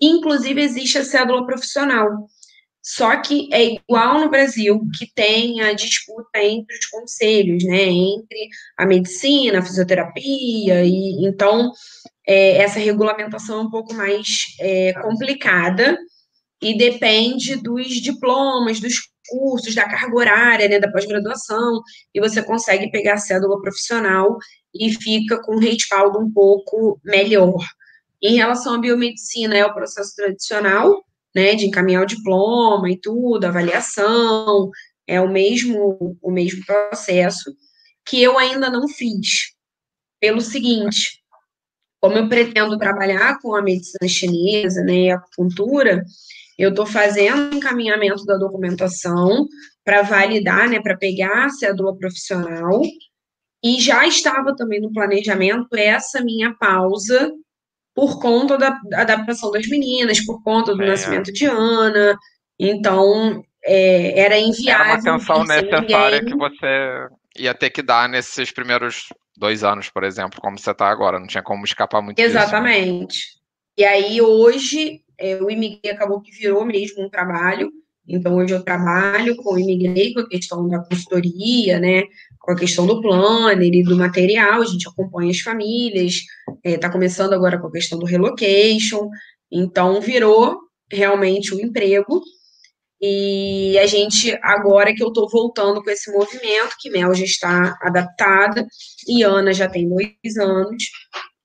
inclusive 0.00 0.60
existe 0.60 0.98
a 0.98 1.04
cédula 1.04 1.46
profissional. 1.46 2.28
Só 2.82 3.16
que 3.20 3.48
é 3.52 3.74
igual 3.74 4.20
no 4.20 4.30
Brasil, 4.30 4.80
que 4.98 5.12
tem 5.14 5.60
a 5.60 5.72
disputa 5.72 6.38
entre 6.42 6.74
os 6.74 6.86
conselhos, 6.86 7.64
né? 7.64 7.82
Entre 7.82 8.48
a 8.78 8.86
medicina, 8.86 9.58
a 9.58 9.62
fisioterapia, 9.62 10.84
e 10.84 11.26
então 11.26 11.70
é, 12.26 12.58
essa 12.58 12.78
regulamentação 12.78 13.58
é 13.58 13.62
um 13.62 13.70
pouco 13.70 13.92
mais 13.92 14.26
é, 14.60 14.94
complicada 15.02 15.98
e 16.60 16.76
depende 16.76 17.56
dos 17.56 17.86
diplomas, 18.00 18.80
dos 18.80 18.94
cursos, 19.28 19.74
da 19.74 19.84
carga 19.84 20.16
horária, 20.16 20.68
né, 20.68 20.78
da 20.78 20.90
pós-graduação, 20.90 21.82
e 22.14 22.20
você 22.20 22.42
consegue 22.42 22.90
pegar 22.90 23.14
a 23.14 23.18
cédula 23.18 23.60
profissional 23.60 24.36
e 24.74 24.90
fica 24.92 25.40
com 25.42 25.56
um 25.56 25.60
respaldo 25.60 26.18
um 26.18 26.32
pouco 26.32 27.00
melhor. 27.04 27.64
Em 28.22 28.36
relação 28.36 28.74
à 28.74 28.78
biomedicina, 28.78 29.56
é 29.56 29.64
o 29.64 29.74
processo 29.74 30.14
tradicional, 30.16 31.04
né, 31.34 31.54
de 31.54 31.66
encaminhar 31.66 32.02
o 32.02 32.06
diploma 32.06 32.90
e 32.90 32.98
tudo, 32.98 33.44
avaliação, 33.44 34.70
é 35.06 35.20
o 35.20 35.28
mesmo, 35.28 36.16
o 36.20 36.30
mesmo 36.30 36.64
processo, 36.64 37.54
que 38.04 38.22
eu 38.22 38.38
ainda 38.38 38.70
não 38.70 38.88
fiz. 38.88 39.52
Pelo 40.20 40.40
seguinte, 40.40 41.22
como 42.00 42.16
eu 42.16 42.28
pretendo 42.28 42.78
trabalhar 42.78 43.38
com 43.40 43.54
a 43.54 43.62
medicina 43.62 44.08
chinesa, 44.08 44.82
né, 44.82 44.94
e 44.94 45.10
a 45.10 45.16
acupuntura, 45.16 46.04
eu 46.58 46.70
estou 46.70 46.84
fazendo 46.84 47.54
encaminhamento 47.56 48.24
da 48.24 48.36
documentação 48.36 49.46
para 49.84 50.02
validar, 50.02 50.68
né, 50.68 50.80
para 50.80 50.96
pegar 50.96 51.46
a 51.46 51.50
cédula 51.50 51.96
profissional, 51.96 52.82
e 53.64 53.80
já 53.80 54.06
estava 54.06 54.54
também 54.56 54.80
no 54.80 54.92
planejamento 54.92 55.68
essa 55.76 56.20
minha 56.20 56.54
pausa 56.54 57.32
por 57.94 58.20
conta 58.20 58.56
da 58.56 58.78
adaptação 58.94 59.50
das 59.50 59.66
meninas, 59.66 60.24
por 60.24 60.42
conta 60.42 60.74
do 60.74 60.82
é. 60.82 60.86
nascimento 60.86 61.32
de 61.32 61.46
Ana. 61.46 62.16
Então, 62.58 63.42
é, 63.64 64.20
era 64.20 64.38
inviável. 64.38 64.84
Era 64.84 65.00
uma 65.00 65.16
atenção 65.16 65.44
necessária 65.44 66.24
que 66.24 66.36
você 66.36 67.08
ia 67.36 67.54
ter 67.54 67.70
que 67.70 67.82
dar 67.82 68.08
nesses 68.08 68.52
primeiros 68.52 69.08
dois 69.36 69.64
anos, 69.64 69.88
por 69.88 70.04
exemplo, 70.04 70.40
como 70.40 70.58
você 70.58 70.70
está 70.70 70.88
agora. 70.88 71.18
Não 71.18 71.26
tinha 71.26 71.42
como 71.42 71.64
escapar 71.64 72.00
muito 72.00 72.18
Exatamente. 72.20 73.16
Disso, 73.16 73.28
né? 73.34 73.38
E 73.78 73.84
aí, 73.84 74.20
hoje, 74.20 75.00
é, 75.18 75.36
o 75.42 75.50
imigrei 75.50 75.92
acabou 75.92 76.20
que 76.20 76.30
virou 76.32 76.64
mesmo 76.64 77.04
um 77.04 77.10
trabalho. 77.10 77.70
Então, 78.06 78.36
hoje 78.36 78.54
eu 78.54 78.62
trabalho 78.62 79.36
com 79.36 79.54
o 79.54 79.58
imigrei, 79.58 80.14
com 80.14 80.20
a 80.20 80.28
questão 80.28 80.66
da 80.66 80.78
consultoria, 80.78 81.78
né? 81.78 82.04
com 82.48 82.52
a 82.52 82.56
questão 82.56 82.86
do 82.86 83.02
planner 83.02 83.74
e 83.74 83.82
do 83.82 83.94
material, 83.94 84.62
a 84.62 84.64
gente 84.64 84.88
acompanha 84.88 85.30
as 85.30 85.40
famílias, 85.40 86.22
está 86.64 86.88
é, 86.88 86.90
começando 86.90 87.34
agora 87.34 87.58
com 87.58 87.66
a 87.66 87.72
questão 87.72 87.98
do 87.98 88.06
relocation, 88.06 89.10
então 89.52 90.00
virou 90.00 90.58
realmente 90.90 91.54
um 91.54 91.60
emprego, 91.60 92.22
e 93.02 93.78
a 93.78 93.86
gente, 93.86 94.34
agora 94.42 94.94
que 94.94 95.02
eu 95.02 95.08
estou 95.08 95.28
voltando 95.28 95.84
com 95.84 95.90
esse 95.90 96.10
movimento, 96.10 96.74
que 96.80 96.88
Mel 96.88 97.12
já 97.12 97.24
está 97.24 97.76
adaptada, 97.82 98.66
e 99.06 99.22
Ana 99.22 99.52
já 99.52 99.68
tem 99.68 99.86
dois 99.86 100.36
anos, 100.38 100.84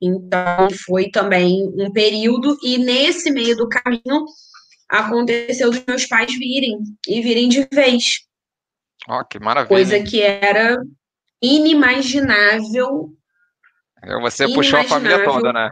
então 0.05 0.69
foi 0.85 1.09
também 1.09 1.71
um 1.77 1.91
período, 1.91 2.57
e 2.63 2.77
nesse 2.77 3.31
meio 3.31 3.55
do 3.55 3.69
caminho 3.69 4.25
aconteceu 4.89 5.71
dos 5.71 5.83
meus 5.85 6.05
pais 6.05 6.33
virem, 6.37 6.79
e 7.07 7.21
virem 7.21 7.47
de 7.47 7.67
vez. 7.71 8.21
Ó, 9.07 9.19
oh, 9.19 9.25
que 9.25 9.39
maravilha. 9.39 9.69
Coisa 9.69 10.01
que 10.03 10.21
era 10.21 10.77
inimaginável. 11.41 13.13
Você 14.21 14.43
inimaginável. 14.43 14.55
puxou 14.55 14.79
a 14.79 14.83
família 14.83 15.23
toda, 15.23 15.53
né? 15.53 15.71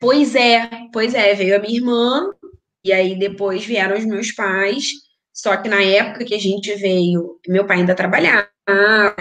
Pois 0.00 0.34
é, 0.34 0.68
pois 0.92 1.14
é, 1.14 1.34
veio 1.34 1.56
a 1.56 1.58
minha 1.60 1.76
irmã, 1.76 2.30
e 2.84 2.92
aí 2.92 3.18
depois 3.18 3.64
vieram 3.64 3.96
os 3.96 4.04
meus 4.04 4.32
pais. 4.32 4.84
Só 5.32 5.56
que 5.56 5.68
na 5.68 5.82
época 5.82 6.24
que 6.24 6.34
a 6.34 6.38
gente 6.38 6.74
veio, 6.76 7.40
meu 7.48 7.66
pai 7.66 7.78
ainda 7.78 7.94
trabalhava, 7.94 8.48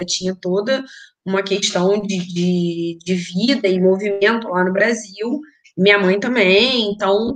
tinha 0.05 0.35
toda 0.39 0.83
uma 1.25 1.41
questão 1.41 2.01
de, 2.01 2.17
de, 2.17 2.97
de 3.03 3.15
vida 3.15 3.67
e 3.67 3.79
movimento 3.79 4.47
lá 4.49 4.63
no 4.63 4.73
Brasil, 4.73 5.39
minha 5.77 5.97
mãe 5.97 6.19
também, 6.19 6.91
então 6.91 7.35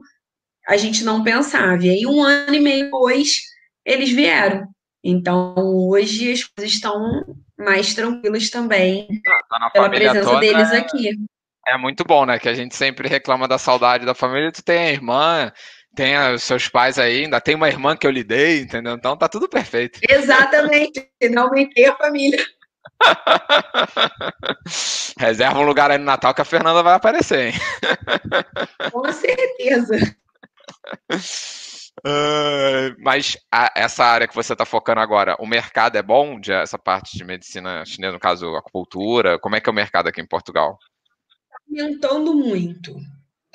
a 0.68 0.76
gente 0.76 1.04
não 1.04 1.24
pensava. 1.24 1.86
E 1.86 1.90
aí, 1.90 2.06
um 2.06 2.22
ano 2.22 2.54
e 2.54 2.60
meio 2.60 2.86
depois, 2.86 3.40
eles 3.86 4.12
vieram. 4.12 4.68
Então, 5.04 5.56
hoje 5.56 6.32
as 6.32 6.44
coisas 6.44 6.74
estão 6.74 7.24
mais 7.58 7.94
tranquilas 7.94 8.50
também 8.50 9.08
tá 9.24 9.70
pela 9.72 9.90
presença 9.90 10.22
toda, 10.22 10.40
deles 10.42 10.72
aqui. 10.72 11.16
É 11.66 11.78
muito 11.78 12.04
bom, 12.04 12.26
né? 12.26 12.38
Que 12.38 12.50
a 12.50 12.54
gente 12.54 12.76
sempre 12.76 13.08
reclama 13.08 13.48
da 13.48 13.58
saudade 13.58 14.06
da 14.06 14.14
família. 14.14 14.52
Tu 14.52 14.64
tem 14.64 14.78
a 14.78 14.92
irmã, 14.92 15.52
tem 15.96 16.18
os 16.34 16.44
seus 16.44 16.68
pais 16.68 17.00
aí, 17.00 17.24
ainda 17.24 17.42
tem 17.42 17.56
uma 17.56 17.68
irmã 17.68 17.96
que 17.96 18.06
eu 18.06 18.12
lidei, 18.12 18.62
entendeu? 18.62 18.94
Então 18.94 19.18
tá 19.18 19.28
tudo 19.28 19.50
perfeito. 19.50 20.00
Exatamente, 20.08 21.10
não 21.32 21.44
aumentei 21.44 21.86
a 21.86 21.96
família. 21.96 22.46
Reserva 25.20 25.60
um 25.60 25.66
lugar 25.66 25.91
aí 25.91 25.98
no 25.98 26.06
Natal 26.06 26.34
que 26.34 26.41
a 26.41 26.45
Fernanda 26.45 26.84
vai 26.84 26.95
aparecer, 26.95 27.48
hein? 27.48 27.54
Com 28.91 29.12
certeza. 29.12 29.95
Uh, 32.06 32.93
mas 33.00 33.36
a, 33.52 33.72
essa 33.76 34.06
área 34.06 34.28
que 34.28 34.36
você 34.36 34.54
está 34.54 34.66
focando 34.66 35.02
agora, 35.02 35.36
o 35.39 35.48
mercado 35.48 35.98
é 35.98 36.04
bom 36.04 36.39
de 36.39 36.52
essa 36.52 36.78
parte 36.78 37.18
de 37.18 37.24
medicina 37.24 37.84
chinesa, 37.86 38.14
no 38.14 38.20
caso, 38.20 38.56
acupuntura? 38.56 39.39
Como 39.39 39.56
é 39.56 39.60
que 39.60 39.68
é 39.68 39.72
o 39.72 39.76
mercado 39.76 40.08
aqui 40.08 40.22
em 40.22 40.28
Portugal? 40.28 40.78
Está 41.50 41.84
aumentando 41.84 42.36
muito. 42.36 42.95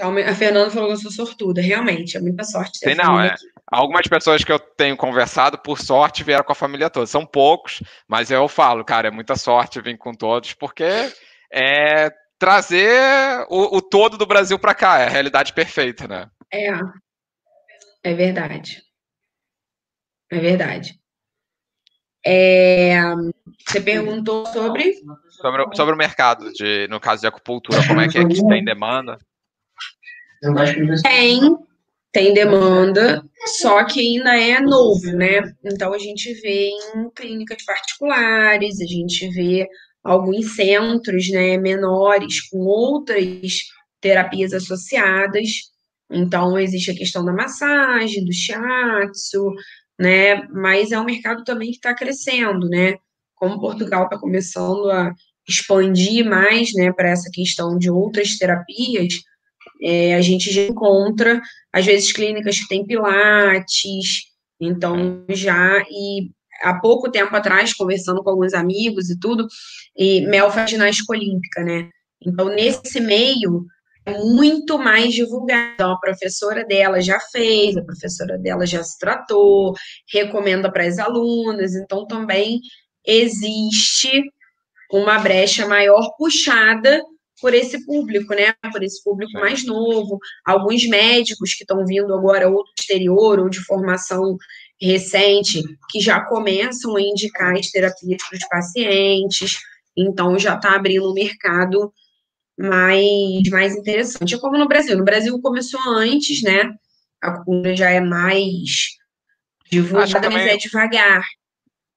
Então, 0.02 0.18
a 0.18 0.34
Fernanda 0.34 0.68
falou 0.68 0.88
que 0.88 0.94
eu 0.94 0.98
sou 1.00 1.12
sortuda, 1.12 1.62
realmente, 1.62 2.16
é 2.16 2.20
muita 2.20 2.42
sorte 2.42 2.78
Sim, 2.78 2.96
não, 2.96 3.20
é. 3.20 3.28
Aqui. 3.28 3.46
Algumas 3.68 4.08
pessoas 4.08 4.42
que 4.42 4.50
eu 4.50 4.58
tenho 4.58 4.96
conversado, 4.96 5.56
por 5.56 5.78
sorte, 5.78 6.24
vieram 6.24 6.42
com 6.42 6.50
a 6.50 6.56
família 6.56 6.90
toda. 6.90 7.06
São 7.06 7.24
poucos, 7.24 7.80
mas 8.08 8.28
eu 8.28 8.48
falo, 8.48 8.84
cara, 8.84 9.06
é 9.06 9.10
muita 9.12 9.36
sorte 9.36 9.80
vir 9.80 9.96
com 9.96 10.12
todos, 10.12 10.54
porque 10.54 10.84
é 11.52 12.10
trazer 12.36 13.46
o, 13.48 13.76
o 13.76 13.80
todo 13.80 14.18
do 14.18 14.26
Brasil 14.26 14.58
para 14.58 14.74
cá, 14.74 14.98
é 14.98 15.06
a 15.06 15.08
realidade 15.08 15.52
perfeita, 15.52 16.08
né? 16.08 16.28
É, 16.52 16.72
é 18.02 18.14
verdade. 18.14 18.82
É 20.32 20.38
verdade. 20.40 20.98
É, 22.26 22.96
você 23.68 23.80
perguntou 23.80 24.46
sobre... 24.46 24.94
sobre... 25.30 25.76
Sobre 25.76 25.94
o 25.94 25.98
mercado, 25.98 26.52
de, 26.52 26.88
no 26.88 26.98
caso 26.98 27.22
de 27.22 27.28
acupuntura, 27.28 27.86
como 27.86 28.00
é 28.00 28.08
que, 28.08 28.18
é 28.18 28.26
que 28.26 28.44
tem 28.48 28.64
demanda? 28.64 29.16
Tem, 31.02 31.56
tem 32.12 32.34
demanda, 32.34 33.22
só 33.60 33.84
que 33.84 34.00
ainda 34.00 34.38
é 34.38 34.60
novo, 34.60 35.12
né? 35.12 35.40
Então 35.64 35.92
a 35.92 35.98
gente 35.98 36.32
vê 36.34 36.70
em 36.70 37.10
clínicas 37.14 37.64
particulares, 37.64 38.80
a 38.80 38.86
gente 38.86 39.28
vê 39.30 39.68
alguns 40.02 40.56
centros 40.56 41.30
né, 41.30 41.56
menores 41.56 42.40
com 42.48 42.58
outras 42.58 43.60
terapias 44.00 44.52
associadas, 44.52 45.72
então, 46.12 46.58
existe 46.58 46.90
a 46.90 46.94
questão 46.94 47.24
da 47.24 47.32
massagem, 47.32 48.24
do 48.24 48.32
shiatsu, 48.32 49.52
né? 49.98 50.42
Mas 50.48 50.92
é 50.92 51.00
um 51.00 51.04
mercado 51.04 51.42
também 51.42 51.70
que 51.70 51.76
está 51.76 51.94
crescendo, 51.94 52.68
né? 52.68 52.96
Como 53.34 53.60
Portugal 53.60 54.04
está 54.04 54.18
começando 54.18 54.90
a 54.90 55.12
expandir 55.48 56.24
mais, 56.24 56.72
né, 56.74 56.92
para 56.92 57.10
essa 57.10 57.28
questão 57.32 57.76
de 57.76 57.90
outras 57.90 58.36
terapias, 58.38 59.14
é, 59.80 60.14
a 60.14 60.20
gente 60.20 60.52
já 60.52 60.62
encontra, 60.62 61.40
às 61.72 61.84
vezes, 61.84 62.12
clínicas 62.12 62.58
que 62.58 62.68
têm 62.68 62.86
pilates, 62.86 64.24
então 64.60 65.24
já, 65.28 65.80
e 65.90 66.30
há 66.62 66.78
pouco 66.80 67.10
tempo 67.10 67.34
atrás, 67.34 67.74
conversando 67.74 68.22
com 68.22 68.30
alguns 68.30 68.54
amigos 68.54 69.10
e 69.10 69.18
tudo, 69.18 69.46
e 69.96 70.22
Mel 70.22 70.50
faz 70.50 70.70
ginástica 70.70 71.12
olímpica, 71.12 71.62
né? 71.64 71.88
Então, 72.24 72.48
nesse 72.48 73.00
meio, 73.00 73.66
muito 74.24 74.78
mais 74.78 75.12
divulgado. 75.12 75.72
Então, 75.74 75.92
a 75.92 75.98
professora 75.98 76.64
dela 76.64 77.00
já 77.00 77.18
fez, 77.32 77.76
a 77.76 77.82
professora 77.82 78.38
dela 78.38 78.66
já 78.66 78.82
se 78.82 78.98
tratou, 78.98 79.74
recomenda 80.12 80.70
para 80.70 80.86
as 80.86 80.98
alunas, 80.98 81.74
então 81.74 82.06
também 82.06 82.60
existe 83.04 84.22
uma 84.92 85.18
brecha 85.18 85.66
maior 85.66 86.14
puxada 86.16 87.02
por 87.42 87.52
esse 87.52 87.84
público, 87.84 88.32
né? 88.34 88.54
Por 88.72 88.82
esse 88.84 89.02
público 89.02 89.32
mais 89.32 89.66
novo. 89.66 90.18
Alguns 90.46 90.86
médicos 90.86 91.52
que 91.54 91.64
estão 91.64 91.84
vindo 91.84 92.14
agora 92.14 92.48
ou 92.48 92.62
do 92.62 92.70
exterior 92.78 93.40
ou 93.40 93.50
de 93.50 93.58
formação 93.58 94.36
recente, 94.80 95.62
que 95.90 96.00
já 96.00 96.20
começam 96.20 96.96
a 96.96 97.02
indicar 97.02 97.54
as 97.54 97.68
terapias 97.68 98.22
para 98.28 98.38
os 98.38 98.48
pacientes. 98.48 99.58
Então, 99.96 100.38
já 100.38 100.54
está 100.54 100.76
abrindo 100.76 101.10
o 101.10 101.14
mercado 101.14 101.92
mais, 102.58 103.50
mais 103.50 103.76
interessante. 103.76 104.36
É 104.36 104.38
como 104.38 104.56
no 104.56 104.68
Brasil. 104.68 104.96
No 104.96 105.04
Brasil 105.04 105.38
começou 105.42 105.80
antes, 105.88 106.42
né? 106.42 106.72
A 107.20 107.32
cultura 107.32 107.74
já 107.74 107.90
é 107.90 108.00
mais 108.00 108.96
divulgada, 109.70 110.30
mas 110.30 110.46
é 110.46 110.56
devagar. 110.56 111.24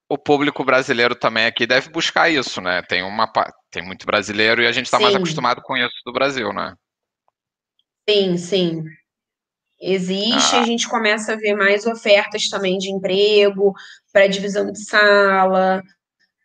O 0.07 0.17
público 0.17 0.63
brasileiro 0.63 1.15
também 1.15 1.45
aqui 1.45 1.65
deve 1.65 1.89
buscar 1.89 2.29
isso, 2.29 2.61
né? 2.61 2.81
Tem 2.83 3.03
uma 3.03 3.31
tem 3.71 3.83
muito 3.83 4.05
brasileiro 4.05 4.61
e 4.61 4.67
a 4.67 4.71
gente 4.71 4.85
está 4.85 4.99
mais 4.99 5.15
acostumado 5.15 5.61
com 5.61 5.75
isso 5.75 5.95
do 6.05 6.13
Brasil, 6.13 6.53
né? 6.53 6.75
Sim, 8.07 8.37
sim. 8.37 8.83
Existe, 9.81 10.55
ah. 10.55 10.61
a 10.61 10.63
gente 10.63 10.87
começa 10.87 11.33
a 11.33 11.35
ver 11.35 11.55
mais 11.55 11.85
ofertas 11.85 12.47
também 12.47 12.77
de 12.77 12.91
emprego 12.91 13.73
para 14.13 14.27
divisão 14.27 14.71
de 14.71 14.79
sala. 14.83 15.81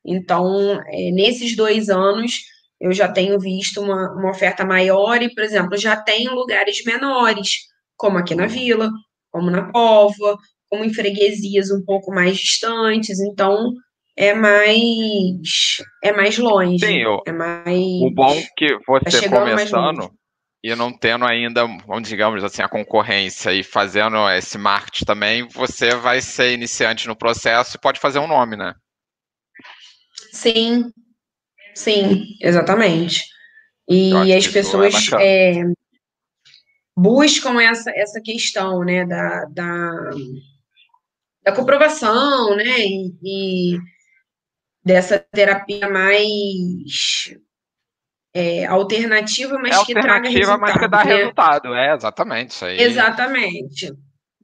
Então, 0.04 0.80
é, 0.86 1.10
nesses 1.12 1.54
dois 1.54 1.88
anos, 1.90 2.40
eu 2.80 2.92
já 2.92 3.08
tenho 3.08 3.38
visto 3.38 3.80
uma, 3.80 4.10
uma 4.12 4.30
oferta 4.30 4.64
maior 4.64 5.22
e, 5.22 5.32
por 5.32 5.44
exemplo, 5.44 5.76
já 5.76 5.96
tem 5.96 6.28
lugares 6.28 6.82
menores, 6.84 7.68
como 7.96 8.18
aqui 8.18 8.34
na 8.34 8.46
vila, 8.46 8.90
como 9.30 9.50
na 9.50 9.70
Pova, 9.70 10.36
como 10.70 10.84
em 10.84 10.94
freguesias 10.94 11.70
um 11.70 11.84
pouco 11.84 12.14
mais 12.14 12.38
distantes, 12.38 13.18
então 13.20 13.74
é 14.16 14.32
mais 14.32 15.78
é 16.02 16.12
mais 16.12 16.38
longe. 16.38 16.78
Sim, 16.78 17.04
o, 17.04 17.22
é 17.26 17.32
mais, 17.32 17.76
o 17.76 18.10
bom 18.10 18.40
que 18.56 18.78
você 18.86 19.28
tá 19.28 19.40
começando 19.40 20.10
e 20.62 20.74
não 20.76 20.92
tendo 20.92 21.24
ainda, 21.24 21.66
vamos 21.86 22.08
digamos 22.08 22.44
assim, 22.44 22.62
a 22.62 22.68
concorrência 22.68 23.52
e 23.52 23.62
fazendo 23.62 24.16
esse 24.30 24.58
marketing 24.58 25.04
também, 25.04 25.48
você 25.48 25.94
vai 25.94 26.20
ser 26.20 26.52
iniciante 26.52 27.08
no 27.08 27.16
processo 27.16 27.76
e 27.76 27.80
pode 27.80 27.98
fazer 27.98 28.18
um 28.18 28.28
nome, 28.28 28.56
né? 28.56 28.74
Sim, 30.32 30.84
sim, 31.74 32.24
exatamente. 32.40 33.24
E 33.88 34.12
as 34.32 34.46
é 34.46 34.52
pessoas 34.52 34.94
é 35.14 35.60
é, 35.60 35.64
buscam 36.96 37.60
essa, 37.60 37.90
essa 37.96 38.20
questão, 38.20 38.84
né, 38.84 39.06
da, 39.06 39.46
da, 39.46 39.90
da 41.42 41.52
comprovação, 41.52 42.56
né, 42.56 42.80
e, 42.80 43.12
e 43.22 43.78
dessa 44.84 45.18
terapia 45.18 45.88
mais 45.88 47.34
é, 48.34 48.66
alternativa, 48.66 49.58
mas 49.58 49.76
é 49.76 49.84
que 49.84 49.94
traga 49.94 50.28
resultado. 50.28 50.60
mas 50.60 50.76
que 50.78 50.88
dá 50.88 51.04
né? 51.04 51.16
resultado, 51.16 51.74
é, 51.74 51.94
exatamente. 51.94 52.50
Isso 52.50 52.64
aí. 52.64 52.80
Exatamente. 52.80 53.92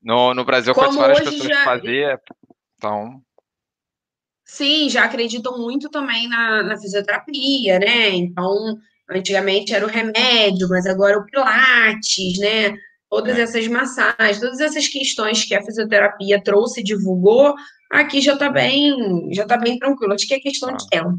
No, 0.03 0.35
no 0.35 0.45
Brasil, 0.45 0.75
com 0.75 0.93
várias 0.93 1.21
pessoas 1.21 1.49
já... 1.49 1.65
fazer, 1.65 2.21
então... 2.77 3.21
Sim, 4.45 4.89
já 4.89 5.05
acreditam 5.05 5.59
muito 5.59 5.91
também 5.91 6.29
na, 6.29 6.63
na 6.63 6.79
fisioterapia, 6.79 7.81
né? 7.81 8.11
Então, 8.11 8.79
antigamente 9.11 9.75
era 9.75 9.85
o 9.85 9.89
remédio, 9.89 10.69
mas 10.69 10.87
agora 10.87 11.19
o 11.19 11.25
pilates, 11.25 12.39
né? 12.39 12.73
Todas 13.11 13.39
é. 13.39 13.43
essas 13.43 13.67
massagens, 13.69 14.41
todas 14.41 14.61
essas 14.61 14.89
questões 14.89 15.45
que 15.45 15.55
a 15.55 15.63
fisioterapia 15.63 16.43
trouxe 16.43 16.81
e 16.81 16.85
divulgou, 16.85 17.55
aqui 17.91 18.21
já 18.21 18.35
está 18.35 18.51
bem, 18.51 19.33
já 19.33 19.47
tá 19.47 19.57
bem 19.57 19.79
tranquilo. 19.79 20.13
Acho 20.13 20.27
que 20.27 20.35
é 20.35 20.41
questão 20.41 20.71
ah. 20.71 20.77
de 20.77 20.89
tempo. 20.89 21.19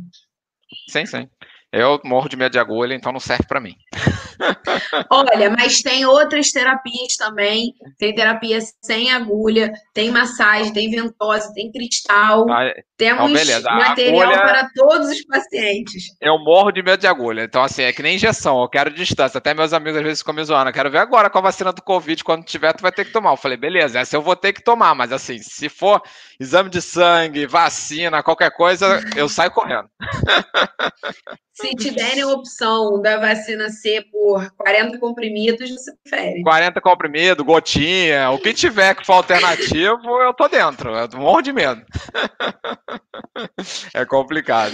Sim, 0.90 1.06
sim. 1.06 1.30
Eu 1.72 2.00
morro 2.06 2.30
de 2.30 2.38
medo 2.38 2.54
de 2.54 2.60
agulha, 2.60 2.96
então 2.96 3.12
não 3.12 3.20
serve 3.20 3.46
para 3.46 3.60
mim. 3.60 3.76
Olha, 5.12 5.50
mas 5.50 5.82
tem 5.82 6.06
outras 6.06 6.52
terapias 6.52 7.16
também. 7.18 7.74
Tem 7.98 8.16
terapia 8.16 8.60
sem 8.82 9.12
agulha, 9.12 9.74
tem 9.94 10.10
massagem, 10.10 10.72
tem 10.72 10.90
ventosa, 10.90 11.52
tem 11.54 11.70
cristal. 11.72 12.50
Ah, 12.50 12.74
Temos 12.96 13.32
então 13.32 13.76
material 13.76 14.22
agulha... 14.22 14.40
para 14.40 14.70
todos 14.76 15.10
os 15.10 15.26
pacientes. 15.26 16.04
Eu 16.22 16.40
morro 16.40 16.72
de 16.72 16.82
medo 16.82 17.02
de 17.02 17.08
agulha. 17.08 17.44
Então, 17.44 17.62
assim, 17.62 17.84
é 17.84 17.92
que 17.92 18.02
nem 18.02 18.16
injeção. 18.16 18.62
Eu 18.62 18.70
quero 18.70 18.90
distância. 18.90 19.38
Até 19.38 19.54
meus 19.54 19.74
amigos 19.74 19.98
às 19.98 20.04
vezes 20.04 20.20
ficam 20.20 20.34
me 20.34 20.44
zoando. 20.46 20.70
Eu 20.70 20.74
quero 20.74 20.90
ver 20.90 21.00
agora 21.00 21.30
com 21.30 21.38
a 21.38 21.42
vacina 21.42 21.74
do 21.74 21.82
Covid. 21.82 22.24
Quando 22.24 22.46
tiver, 22.46 22.74
tu 22.74 22.82
vai 22.82 22.92
ter 22.92 23.06
que 23.06 23.12
tomar. 23.12 23.32
Eu 23.32 23.38
falei, 23.38 23.58
beleza, 23.58 24.00
essa 24.00 24.16
eu 24.16 24.22
vou 24.22 24.36
ter 24.36 24.54
que 24.54 24.64
tomar. 24.64 24.96
Mas, 24.96 25.12
assim, 25.12 25.38
se 25.40 25.68
for 25.68 26.02
exame 26.40 26.70
de 26.70 26.82
sangue, 26.82 27.46
vacina, 27.46 28.24
qualquer 28.24 28.52
coisa, 28.52 29.04
eu 29.18 29.28
saio 29.28 29.52
correndo. 29.52 29.90
Se 31.60 31.74
tiverem 31.76 32.22
a 32.22 32.28
opção 32.28 33.02
da 33.02 33.18
vacina 33.18 33.70
C 33.70 34.06
por 34.12 34.52
40 34.52 35.00
comprimidos, 35.00 35.72
você 35.72 35.92
prefere? 36.04 36.44
40 36.44 36.80
comprimidos, 36.80 37.44
gotinha, 37.44 38.30
o 38.30 38.38
que 38.38 38.54
tiver 38.54 38.94
que 38.94 39.04
for 39.04 39.14
alternativo, 39.14 40.22
eu 40.22 40.36
tô 40.36 40.48
dentro. 40.48 40.92
Eu 40.96 41.10
morro 41.20 41.42
de 41.42 41.52
medo. 41.52 41.84
é 43.92 44.06
complicado. 44.06 44.74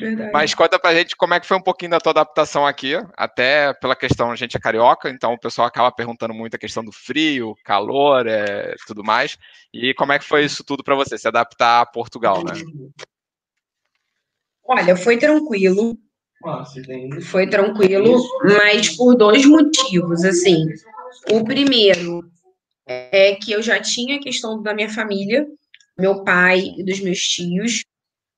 Verdade. 0.00 0.32
Mas 0.32 0.52
conta 0.52 0.80
pra 0.80 0.94
gente 0.94 1.14
como 1.14 1.32
é 1.32 1.38
que 1.38 1.46
foi 1.46 1.56
um 1.56 1.62
pouquinho 1.62 1.92
da 1.92 2.00
tua 2.00 2.10
adaptação 2.10 2.66
aqui, 2.66 2.94
até 3.16 3.72
pela 3.74 3.94
questão, 3.94 4.32
a 4.32 4.36
gente 4.36 4.56
é 4.56 4.60
carioca, 4.60 5.08
então 5.08 5.32
o 5.32 5.38
pessoal 5.38 5.68
acaba 5.68 5.92
perguntando 5.92 6.34
muito 6.34 6.56
a 6.56 6.58
questão 6.58 6.84
do 6.84 6.90
frio, 6.90 7.54
calor, 7.64 8.26
é, 8.26 8.74
tudo 8.84 9.04
mais. 9.04 9.38
E 9.72 9.94
como 9.94 10.12
é 10.12 10.18
que 10.18 10.24
foi 10.24 10.44
isso 10.44 10.64
tudo 10.64 10.82
para 10.82 10.96
você, 10.96 11.16
se 11.16 11.28
adaptar 11.28 11.82
a 11.82 11.86
Portugal, 11.86 12.42
né? 12.42 12.52
Olha, 14.64 14.96
foi 14.96 15.16
tranquilo. 15.16 15.96
Foi 17.22 17.48
tranquilo, 17.48 18.22
mas 18.44 18.94
por 18.96 19.16
dois 19.16 19.44
motivos, 19.46 20.24
assim. 20.24 20.66
O 21.30 21.44
primeiro 21.44 22.22
é 22.86 23.34
que 23.34 23.52
eu 23.52 23.62
já 23.62 23.80
tinha 23.80 24.16
a 24.16 24.20
questão 24.20 24.62
da 24.62 24.74
minha 24.74 24.88
família, 24.88 25.46
meu 25.98 26.22
pai 26.22 26.74
e 26.76 26.84
dos 26.84 27.00
meus 27.00 27.18
tios. 27.18 27.82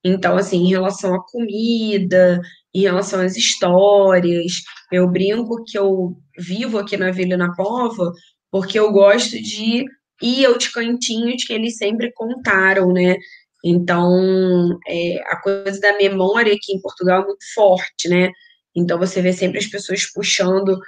Então, 0.04 0.36
assim, 0.36 0.58
em 0.58 0.68
relação 0.68 1.14
à 1.14 1.22
comida, 1.26 2.40
em 2.72 2.82
relação 2.82 3.20
às 3.20 3.36
histórias, 3.36 4.62
eu 4.92 5.08
brinco 5.08 5.64
que 5.66 5.76
eu 5.76 6.16
vivo 6.38 6.78
aqui 6.78 6.96
na 6.96 7.10
Vila 7.10 7.36
na 7.36 7.54
Cova 7.54 8.12
porque 8.50 8.78
eu 8.78 8.90
gosto 8.92 9.40
de 9.40 9.84
ir 10.22 10.46
aos 10.46 10.68
cantinhos 10.68 11.44
que 11.44 11.52
eles 11.52 11.76
sempre 11.76 12.12
contaram, 12.12 12.92
né? 12.92 13.16
Então, 13.64 14.78
é, 14.86 15.20
a 15.26 15.36
coisa 15.40 15.80
da 15.80 15.96
memória 15.96 16.54
aqui 16.54 16.72
em 16.72 16.80
Portugal 16.80 17.22
é 17.22 17.26
muito 17.26 17.44
forte, 17.54 18.08
né? 18.08 18.30
Então, 18.74 18.98
você 18.98 19.20
vê 19.20 19.32
sempre 19.32 19.58
as 19.58 19.66
pessoas 19.66 20.06
puxando 20.12 20.78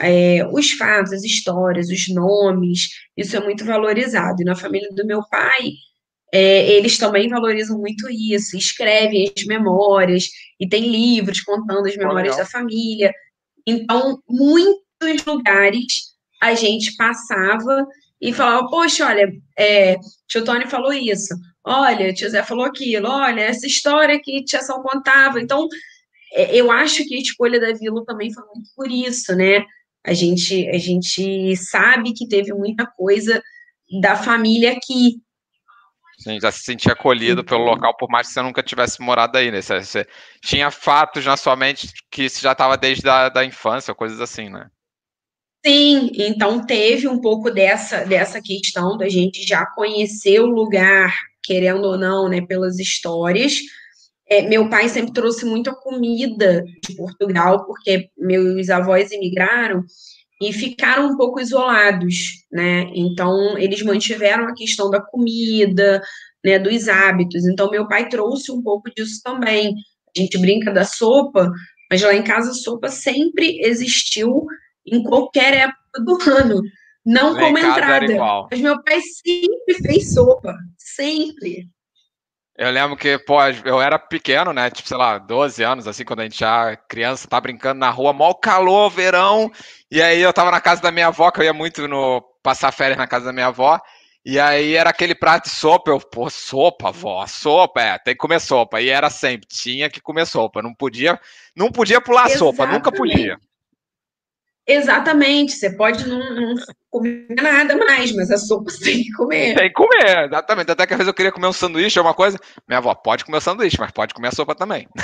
é, 0.00 0.46
os 0.52 0.72
fatos, 0.72 1.12
as 1.12 1.24
histórias, 1.24 1.88
os 1.88 2.08
nomes, 2.08 2.88
isso 3.16 3.36
é 3.36 3.40
muito 3.40 3.64
valorizado. 3.64 4.40
E 4.40 4.44
na 4.44 4.54
família 4.54 4.88
do 4.92 5.06
meu 5.06 5.22
pai, 5.28 5.72
é, 6.32 6.70
eles 6.72 6.96
também 6.96 7.28
valorizam 7.28 7.78
muito 7.78 8.08
isso, 8.08 8.56
escrevem 8.56 9.32
as 9.36 9.44
memórias, 9.44 10.28
e 10.58 10.68
tem 10.68 10.88
livros 10.88 11.40
contando 11.40 11.86
as 11.86 11.96
memórias 11.96 12.36
da 12.36 12.46
família. 12.46 13.12
Então, 13.66 14.20
muitos 14.28 15.24
lugares 15.26 16.10
a 16.42 16.54
gente 16.54 16.96
passava 16.96 17.86
e 18.20 18.32
falava, 18.32 18.68
poxa, 18.68 19.06
olha, 19.06 19.30
é, 19.58 19.96
tio 20.28 20.44
Tony 20.44 20.66
falou 20.66 20.92
isso, 20.92 21.34
olha, 21.64 22.12
tio 22.12 22.30
Zé 22.30 22.42
falou 22.42 22.64
aquilo, 22.64 23.08
olha, 23.08 23.42
essa 23.42 23.66
história 23.66 24.20
que 24.22 24.44
tia 24.44 24.60
São 24.60 24.82
contava. 24.82 25.40
Então, 25.40 25.68
é, 26.32 26.54
eu 26.56 26.70
acho 26.70 27.04
que 27.06 27.14
a 27.14 27.20
escolha 27.20 27.60
da 27.60 27.72
Vila 27.72 28.04
também 28.04 28.32
foi 28.32 28.44
muito 28.54 28.70
por 28.74 28.90
isso, 28.90 29.34
né? 29.34 29.64
A 30.04 30.12
gente, 30.14 30.68
a 30.68 30.78
gente 30.78 31.56
sabe 31.56 32.12
que 32.14 32.26
teve 32.26 32.52
muita 32.54 32.86
coisa 32.86 33.42
da 34.00 34.16
família 34.16 34.72
aqui. 34.72 35.20
Sim, 36.18 36.38
já 36.40 36.52
se 36.52 36.60
sentia 36.60 36.92
acolhido 36.92 37.42
pelo 37.42 37.64
local, 37.64 37.96
por 37.96 38.08
mais 38.08 38.28
que 38.28 38.34
você 38.34 38.42
nunca 38.42 38.62
tivesse 38.62 39.00
morado 39.00 39.38
aí, 39.38 39.50
né? 39.50 39.62
Você, 39.62 39.82
você 39.82 40.06
tinha 40.42 40.70
fatos 40.70 41.24
na 41.24 41.36
sua 41.36 41.56
mente 41.56 41.90
que 42.10 42.28
já 42.28 42.52
estava 42.52 42.76
desde 42.76 43.08
a 43.08 43.28
da 43.28 43.44
infância, 43.44 43.94
coisas 43.94 44.20
assim, 44.20 44.50
né? 44.50 44.68
Sim, 45.64 46.10
então 46.14 46.64
teve 46.64 47.06
um 47.06 47.20
pouco 47.20 47.50
dessa, 47.50 48.04
dessa 48.04 48.40
questão 48.40 48.96
da 48.96 49.08
gente 49.08 49.46
já 49.46 49.66
conhecer 49.66 50.40
o 50.40 50.46
lugar, 50.46 51.14
querendo 51.42 51.84
ou 51.84 51.98
não, 51.98 52.28
né, 52.28 52.40
pelas 52.40 52.78
histórias. 52.78 53.58
É, 54.28 54.42
meu 54.42 54.68
pai 54.68 54.88
sempre 54.88 55.12
trouxe 55.12 55.44
muita 55.44 55.74
comida 55.74 56.64
de 56.86 56.94
Portugal, 56.94 57.66
porque 57.66 58.08
meus 58.16 58.70
avós 58.70 59.10
emigraram 59.10 59.84
e 60.40 60.52
ficaram 60.52 61.08
um 61.08 61.16
pouco 61.16 61.40
isolados, 61.40 62.16
né? 62.50 62.90
Então, 62.94 63.58
eles 63.58 63.82
mantiveram 63.82 64.46
a 64.46 64.54
questão 64.54 64.88
da 64.88 65.00
comida, 65.00 66.00
né, 66.44 66.58
dos 66.58 66.88
hábitos. 66.88 67.46
Então, 67.46 67.70
meu 67.70 67.86
pai 67.86 68.08
trouxe 68.08 68.50
um 68.50 68.62
pouco 68.62 68.90
disso 68.94 69.20
também. 69.22 69.74
A 70.16 70.20
gente 70.20 70.38
brinca 70.38 70.72
da 70.72 70.84
sopa, 70.84 71.52
mas 71.90 72.00
lá 72.02 72.14
em 72.14 72.22
casa 72.22 72.52
a 72.52 72.54
sopa 72.54 72.88
sempre 72.88 73.60
existiu 73.60 74.46
em 74.86 75.02
qualquer 75.02 75.54
época 75.54 76.04
do 76.04 76.18
ano. 76.30 76.62
Não 77.04 77.34
como 77.34 77.58
entrada. 77.58 78.46
Mas 78.50 78.60
meu 78.60 78.82
pai 78.82 79.00
sempre 79.00 79.74
fez 79.82 80.12
sopa. 80.12 80.54
Sempre. 80.76 81.68
Eu 82.56 82.70
lembro 82.70 82.94
que, 82.96 83.18
pô, 83.20 83.38
eu 83.64 83.80
era 83.80 83.98
pequeno, 83.98 84.52
né? 84.52 84.70
Tipo, 84.70 84.86
sei 84.86 84.96
lá, 84.98 85.16
12 85.16 85.62
anos, 85.62 85.88
assim, 85.88 86.04
quando 86.04 86.20
a 86.20 86.24
gente 86.24 86.38
já 86.38 86.76
criança, 86.76 87.26
tá 87.26 87.40
brincando 87.40 87.80
na 87.80 87.88
rua, 87.88 88.12
mal 88.12 88.34
calor, 88.34 88.90
verão. 88.90 89.50
E 89.90 90.02
aí 90.02 90.20
eu 90.20 90.32
tava 90.32 90.50
na 90.50 90.60
casa 90.60 90.82
da 90.82 90.92
minha 90.92 91.06
avó, 91.06 91.30
que 91.30 91.40
eu 91.40 91.44
ia 91.44 91.54
muito 91.54 91.88
no 91.88 92.20
passar 92.42 92.70
férias 92.70 92.98
na 92.98 93.06
casa 93.06 93.26
da 93.26 93.32
minha 93.32 93.46
avó. 93.46 93.80
E 94.22 94.38
aí 94.38 94.74
era 94.74 94.90
aquele 94.90 95.14
prato 95.14 95.44
de 95.44 95.56
sopa, 95.56 95.90
eu, 95.90 95.98
pô, 95.98 96.28
sopa, 96.28 96.92
vó, 96.92 97.26
sopa, 97.26 97.80
é, 97.80 97.98
tem 97.98 98.12
que 98.12 98.18
comer 98.20 98.38
sopa. 98.38 98.78
E 98.82 98.90
era 98.90 99.08
sempre, 99.08 99.48
tinha 99.48 99.88
que 99.88 99.98
comer 99.98 100.26
sopa, 100.26 100.60
não 100.60 100.74
podia, 100.74 101.18
não 101.56 101.72
podia 101.72 101.98
pular 101.98 102.26
Exatamente. 102.26 102.56
sopa, 102.56 102.70
nunca 102.70 102.92
podia. 102.92 103.38
Exatamente, 104.70 105.52
você 105.52 105.68
pode 105.70 106.06
não, 106.06 106.18
não, 106.32 106.54
comer 106.88 107.26
nada 107.30 107.76
mais, 107.76 108.12
mas 108.12 108.30
a 108.30 108.38
sopa 108.38 108.70
você 108.70 108.84
tem 108.84 109.02
que 109.02 109.10
comer. 109.10 109.56
Tem 109.56 109.66
que 109.66 109.74
comer, 109.74 110.26
exatamente. 110.26 110.70
Até 110.70 110.86
que 110.86 110.92
às 110.94 110.98
vezes 110.98 111.08
eu 111.08 111.14
queria 111.14 111.32
comer 111.32 111.48
um 111.48 111.52
sanduíche 111.52 111.98
ou 111.98 112.06
uma 112.06 112.14
coisa. 112.14 112.38
Minha 112.68 112.78
avó 112.78 112.94
pode 112.94 113.24
comer 113.24 113.38
o 113.38 113.40
sanduíche, 113.40 113.76
mas 113.80 113.90
pode 113.90 114.14
comer 114.14 114.28
a 114.28 114.32
sopa 114.32 114.54
também. 114.54 114.86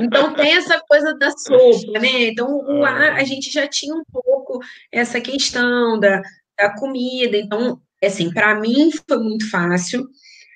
Então 0.00 0.32
tem 0.34 0.56
essa 0.56 0.80
coisa 0.88 1.12
da 1.18 1.30
sopa, 1.30 1.98
né? 1.98 2.28
Então 2.28 2.62
lá 2.80 3.14
a 3.14 3.24
gente 3.24 3.50
já 3.50 3.66
tinha 3.66 3.94
um 3.94 4.04
pouco 4.12 4.60
essa 4.92 5.20
questão 5.20 5.98
da, 5.98 6.22
da 6.56 6.74
comida. 6.78 7.36
Então, 7.36 7.80
assim, 8.02 8.32
para 8.32 8.54
mim 8.54 8.90
foi 9.08 9.18
muito 9.18 9.50
fácil. 9.50 10.06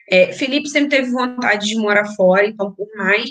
É, 0.08 0.32
Felipe 0.32 0.68
sempre 0.68 0.96
teve 0.96 1.10
vontade 1.10 1.66
de 1.66 1.76
morar 1.76 2.06
fora, 2.14 2.46
então 2.46 2.72
por 2.72 2.86
mais 2.96 3.30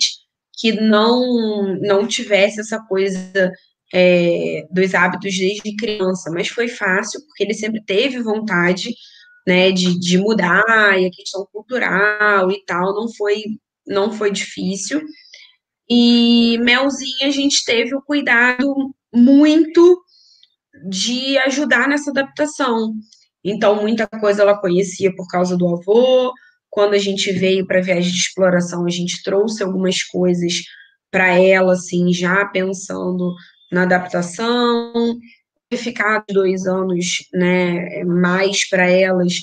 que 0.57 0.73
não 0.73 1.77
não 1.79 2.05
tivesse 2.05 2.59
essa 2.59 2.79
coisa 2.79 3.51
é, 3.93 4.65
dos 4.71 4.93
hábitos 4.93 5.37
desde 5.37 5.75
criança, 5.75 6.31
mas 6.31 6.47
foi 6.47 6.67
fácil, 6.67 7.21
porque 7.25 7.43
ele 7.43 7.53
sempre 7.53 7.83
teve 7.83 8.21
vontade, 8.21 8.93
né, 9.47 9.71
de, 9.71 9.99
de 9.99 10.17
mudar, 10.17 10.99
e 10.99 11.05
a 11.05 11.11
questão 11.11 11.45
cultural 11.51 12.51
e 12.51 12.63
tal, 12.65 12.93
não 12.93 13.11
foi, 13.13 13.43
não 13.85 14.11
foi 14.11 14.31
difícil. 14.31 15.01
E 15.89 16.57
Melzinha, 16.59 17.27
a 17.27 17.31
gente 17.31 17.65
teve 17.65 17.93
o 17.95 18.01
cuidado 18.01 18.95
muito 19.13 20.01
de 20.89 21.37
ajudar 21.39 21.87
nessa 21.87 22.11
adaptação. 22.11 22.93
Então, 23.43 23.81
muita 23.81 24.07
coisa 24.07 24.43
ela 24.43 24.57
conhecia 24.57 25.13
por 25.13 25.27
causa 25.27 25.57
do 25.57 25.67
avô. 25.67 26.31
Quando 26.69 26.93
a 26.93 26.97
gente 26.97 27.31
veio 27.33 27.67
para 27.67 27.79
a 27.79 27.83
viagem 27.83 28.11
de 28.11 28.17
exploração, 28.17 28.85
a 28.85 28.89
gente 28.89 29.21
trouxe 29.23 29.61
algumas 29.63 30.01
coisas 30.03 30.61
para 31.11 31.37
ela, 31.37 31.73
assim, 31.73 32.13
já 32.13 32.45
pensando 32.45 33.35
na 33.71 33.83
adaptação. 33.83 35.17
Ficar 35.73 36.25
dois 36.29 36.67
anos 36.67 37.29
né, 37.33 38.03
mais 38.03 38.67
para 38.67 38.89
elas 38.89 39.33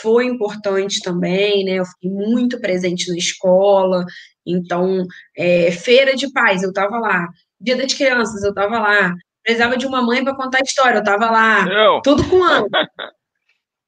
foi 0.00 0.26
importante 0.26 1.00
também, 1.00 1.64
né? 1.64 1.72
Eu 1.72 1.84
fiquei 1.84 2.10
muito 2.10 2.60
presente 2.60 3.08
na 3.10 3.16
escola, 3.16 4.04
então, 4.46 5.06
é, 5.36 5.70
feira 5.70 6.14
de 6.14 6.30
pais, 6.32 6.62
eu 6.62 6.70
estava 6.70 6.98
lá. 6.98 7.28
Dia 7.60 7.76
das 7.76 7.94
crianças, 7.94 8.42
eu 8.42 8.50
estava 8.50 8.78
lá. 8.78 9.14
Precisava 9.42 9.76
de 9.76 9.86
uma 9.86 10.02
mãe 10.02 10.22
para 10.24 10.36
contar 10.36 10.58
a 10.58 10.64
história, 10.64 10.96
eu 10.96 11.00
estava 11.00 11.30
lá. 11.30 11.66
Eu. 11.66 12.00
Tudo 12.02 12.28
com 12.28 12.42
ano. 12.44 12.68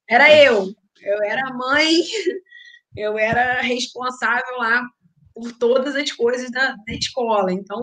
Era 0.08 0.32
eu. 0.34 0.68
Eu 1.00 1.22
era 1.22 1.52
mãe, 1.52 2.02
eu 2.96 3.18
era 3.18 3.60
responsável 3.60 4.56
lá 4.58 4.82
por 5.34 5.52
todas 5.52 5.94
as 5.94 6.10
coisas 6.12 6.50
da, 6.50 6.74
da 6.86 6.94
escola. 6.94 7.52
Então, 7.52 7.80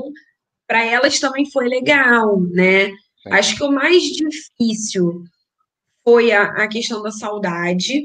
para 0.73 0.83
elas 0.83 1.19
também 1.19 1.47
foi 1.51 1.69
legal, 1.69 2.41
né? 2.49 2.87
Sim. 2.87 3.31
Acho 3.31 3.55
que 3.55 3.63
o 3.63 3.71
mais 3.71 4.01
difícil 4.05 5.23
foi 6.03 6.31
a, 6.31 6.45
a 6.45 6.67
questão 6.67 7.03
da 7.03 7.11
saudade, 7.11 8.01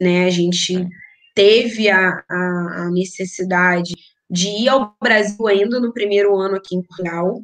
né? 0.00 0.24
A 0.24 0.30
gente 0.30 0.86
teve 1.34 1.88
a, 1.88 2.22
a, 2.30 2.84
a, 2.84 2.90
necessidade 2.92 3.92
de 4.30 4.46
ir 4.46 4.68
ao 4.68 4.94
Brasil 5.02 5.48
ainda 5.48 5.80
no 5.80 5.92
primeiro 5.92 6.36
ano 6.36 6.54
aqui 6.54 6.76
em 6.76 6.82
Portugal. 6.82 7.42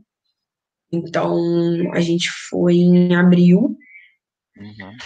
Então, 0.92 1.36
a 1.92 2.00
gente 2.00 2.30
foi 2.48 2.76
em 2.76 3.16
abril. 3.16 3.76
Uhum. 4.56 4.96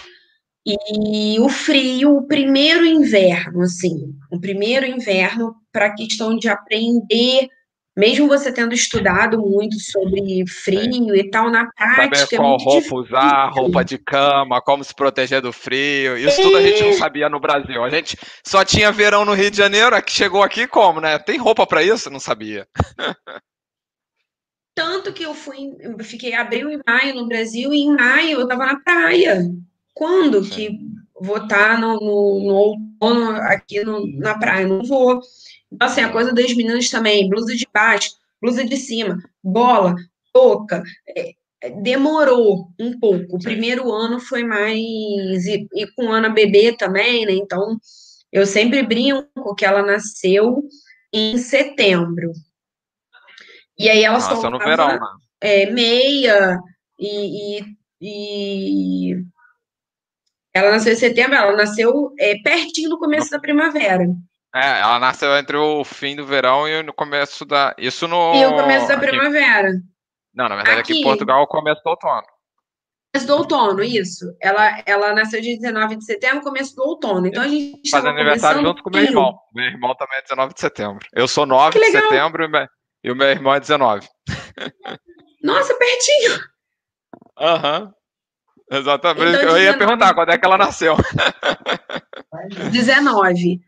E 1.03 1.39
o 1.39 1.49
frio, 1.49 2.17
o 2.17 2.27
primeiro 2.27 2.85
inverno, 2.85 3.61
assim, 3.63 4.13
o 4.31 4.39
primeiro 4.39 4.85
inverno 4.85 5.55
para 5.71 5.87
a 5.87 5.95
questão 5.95 6.37
de 6.37 6.47
aprender 6.47 7.49
mesmo 7.97 8.27
você 8.27 8.51
tendo 8.51 8.75
estudado 8.75 9.39
muito 9.39 9.79
sobre 9.79 10.45
frio 10.47 11.15
é. 11.15 11.17
e 11.17 11.29
tal, 11.31 11.49
na 11.49 11.65
prática. 11.71 12.15
Saber 12.15 12.35
é 12.35 12.37
qual 12.37 12.47
é 12.47 12.63
roupa 12.63 12.75
difícil. 12.75 12.97
usar, 12.97 13.49
roupa 13.49 13.83
de 13.83 13.97
cama, 13.97 14.61
como 14.61 14.83
se 14.83 14.93
proteger 14.93 15.41
do 15.41 15.51
frio. 15.51 16.15
Isso 16.15 16.39
é. 16.39 16.43
tudo 16.43 16.57
a 16.57 16.61
gente 16.61 16.83
não 16.83 16.93
sabia 16.93 17.27
no 17.27 17.39
Brasil. 17.39 17.83
A 17.83 17.89
gente 17.89 18.15
só 18.45 18.63
tinha 18.63 18.91
verão 18.91 19.25
no 19.25 19.33
Rio 19.33 19.49
de 19.49 19.57
Janeiro, 19.57 19.99
que 20.03 20.11
chegou 20.11 20.43
aqui 20.43 20.67
como, 20.67 21.01
né? 21.01 21.17
Tem 21.17 21.39
roupa 21.39 21.65
para 21.65 21.81
isso? 21.81 22.11
Não 22.11 22.19
sabia. 22.19 22.67
Tanto 24.75 25.11
que 25.11 25.23
eu 25.23 25.33
fui, 25.33 25.75
eu 25.79 25.97
fiquei 26.03 26.35
abril 26.35 26.69
e 26.69 26.79
maio 26.87 27.15
no 27.15 27.27
Brasil, 27.27 27.73
e 27.73 27.79
em 27.79 27.95
maio 27.95 28.41
eu 28.41 28.47
tava 28.47 28.67
na 28.67 28.79
praia. 28.79 29.43
Quando 29.91 30.47
que 30.47 30.69
vou 31.19 31.37
estar 31.37 31.77
tá 31.77 31.77
no, 31.79 31.95
no, 31.95 32.39
no 32.45 32.53
outono 32.53 33.31
aqui 33.41 33.83
no, 33.83 34.05
na 34.19 34.37
praia? 34.37 34.67
Não 34.67 34.83
vou. 34.83 35.19
Então, 35.71 35.87
assim, 35.87 36.01
a 36.01 36.11
coisa 36.11 36.33
das 36.33 36.53
meninas 36.53 36.89
também, 36.89 37.29
blusa 37.29 37.55
de 37.55 37.67
baixo, 37.73 38.11
blusa 38.41 38.63
de 38.63 38.77
cima, 38.77 39.21
bola, 39.43 39.95
touca, 40.33 40.83
é, 41.07 41.31
é 41.61 41.69
demorou 41.69 42.69
um 42.79 42.97
pouco. 42.99 43.35
O 43.35 43.39
primeiro 43.39 43.91
ano 43.91 44.19
foi 44.19 44.43
mais. 44.43 44.77
E, 45.45 45.67
e 45.73 45.87
com 45.95 46.11
Ana 46.11 46.29
bebê 46.29 46.75
também, 46.75 47.25
né? 47.25 47.33
Então, 47.33 47.77
eu 48.31 48.45
sempre 48.45 48.83
brinco 48.83 49.55
que 49.55 49.65
ela 49.65 49.81
nasceu 49.81 50.63
em 51.13 51.37
setembro. 51.37 52.31
E 53.77 53.89
aí 53.89 54.03
ela 54.03 54.15
Nossa, 54.15 54.35
só 54.35 54.49
no 54.49 54.57
verão, 54.57 54.87
né? 54.87 54.99
é, 55.39 55.69
meia 55.69 56.59
e, 56.99 57.59
e, 57.59 57.75
e, 58.01 59.25
ela 60.53 60.71
nasceu 60.71 60.93
em 60.93 60.97
setembro, 60.97 61.35
ela 61.35 61.55
nasceu 61.55 62.11
é, 62.19 62.35
pertinho 62.41 62.89
do 62.89 62.97
começo 62.97 63.29
da 63.29 63.39
primavera. 63.39 64.07
É, 64.55 64.79
ela 64.79 64.99
nasceu 64.99 65.35
entre 65.37 65.57
o 65.57 65.83
fim 65.83 66.15
do 66.15 66.25
verão 66.25 66.67
e 66.67 66.81
no 66.81 66.93
começo 66.93 67.45
da. 67.45 67.75
Isso 67.77 68.07
no. 68.07 68.33
E 68.35 68.45
o 68.45 68.55
começo 68.55 68.87
da 68.87 68.95
aqui... 68.95 69.07
primavera. 69.07 69.71
Não, 70.33 70.47
na 70.47 70.55
verdade, 70.55 70.81
aqui, 70.81 70.93
aqui 70.93 71.01
em 71.01 71.03
Portugal, 71.03 71.41
o 71.43 71.47
começo 71.47 71.81
do 71.83 71.89
outono. 71.89 72.23
Começo 73.13 73.27
do 73.27 73.35
outono, 73.35 73.83
isso. 73.83 74.25
Ela, 74.41 74.83
ela 74.85 75.13
nasceu 75.13 75.41
dia 75.41 75.57
19 75.57 75.95
de 75.97 76.05
setembro, 76.05 76.43
começo 76.43 76.75
do 76.75 76.83
outono. 76.83 77.27
Então 77.27 77.43
a 77.43 77.47
gente. 77.47 77.89
Faz 77.89 78.05
aniversário 78.05 78.61
junto 78.61 78.83
com 78.83 78.89
o 78.89 78.93
meu 78.93 79.03
irmão. 79.03 79.39
Meu 79.53 79.65
irmão 79.65 79.95
também 79.95 80.17
é 80.19 80.21
19 80.21 80.53
de 80.53 80.59
setembro. 80.59 81.07
Eu 81.13 81.27
sou 81.27 81.45
9 81.45 81.79
de 81.79 81.85
setembro 81.91 82.47
e 83.03 83.11
o 83.11 83.15
meu 83.15 83.27
irmão 83.27 83.53
é 83.53 83.59
19. 83.59 84.07
Nossa, 85.43 85.73
pertinho! 85.75 86.39
Aham. 87.39 87.81
Uhum. 87.81 87.97
Exatamente. 88.69 89.37
Então, 89.37 89.57
eu 89.57 89.63
ia 89.63 89.77
perguntar 89.77 90.13
quando 90.13 90.29
é 90.29 90.37
que 90.37 90.45
ela 90.45 90.57
nasceu. 90.57 90.95
19. 92.71 93.61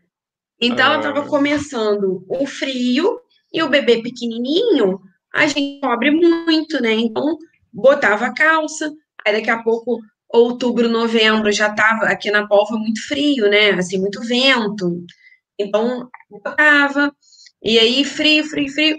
Então, 0.60 0.86
ela 0.86 0.96
estava 0.98 1.26
começando 1.26 2.24
o 2.28 2.46
frio 2.46 3.20
e 3.52 3.62
o 3.62 3.68
bebê 3.68 4.02
pequenininho, 4.02 5.00
a 5.34 5.46
gente 5.46 5.80
cobre 5.80 6.10
muito, 6.10 6.80
né? 6.82 6.92
Então, 6.92 7.38
botava 7.72 8.32
calça, 8.34 8.92
aí 9.24 9.32
daqui 9.32 9.50
a 9.50 9.62
pouco, 9.62 9.98
outubro, 10.28 10.88
novembro, 10.88 11.50
já 11.50 11.68
estava 11.68 12.06
aqui 12.06 12.30
na 12.30 12.46
Polva 12.46 12.76
muito 12.76 13.06
frio, 13.06 13.48
né? 13.48 13.70
Assim, 13.70 13.98
muito 13.98 14.20
vento. 14.22 15.04
Então, 15.58 16.08
botava, 16.28 17.12
e 17.62 17.78
aí 17.78 18.04
frio, 18.04 18.44
frio, 18.44 18.68
frio. 18.68 18.96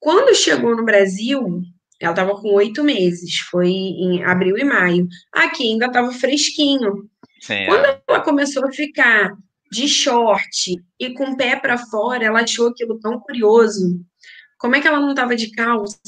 Quando 0.00 0.34
chegou 0.34 0.76
no 0.76 0.84
Brasil, 0.84 1.62
ela 2.00 2.12
estava 2.12 2.40
com 2.40 2.54
oito 2.54 2.84
meses, 2.84 3.38
foi 3.50 3.68
em 3.68 4.24
abril 4.24 4.56
e 4.56 4.64
maio. 4.64 5.08
Aqui 5.32 5.64
ainda 5.64 5.86
estava 5.86 6.12
fresquinho. 6.12 7.08
Sim, 7.40 7.66
Quando 7.66 7.84
é. 7.86 8.00
ela 8.08 8.20
começou 8.20 8.66
a 8.66 8.72
ficar 8.72 9.32
de 9.70 9.88
short 9.88 10.76
e 10.98 11.14
com 11.14 11.32
o 11.32 11.36
pé 11.36 11.56
para 11.56 11.78
fora, 11.78 12.24
ela 12.24 12.40
achou 12.40 12.68
aquilo 12.68 12.98
tão 12.98 13.18
curioso. 13.20 14.00
Como 14.58 14.74
é 14.74 14.80
que 14.80 14.88
ela 14.88 15.00
não 15.00 15.14
tava 15.14 15.36
de 15.36 15.50
calça? 15.50 15.98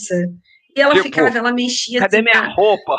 E 0.77 0.81
ela 0.81 0.95
tipo, 0.95 1.05
ficava, 1.05 1.37
ela 1.37 1.53
mexia. 1.53 2.01
Cadê 2.01 2.19
assim, 2.19 2.25
minha 2.25 2.55
roupa? 2.55 2.97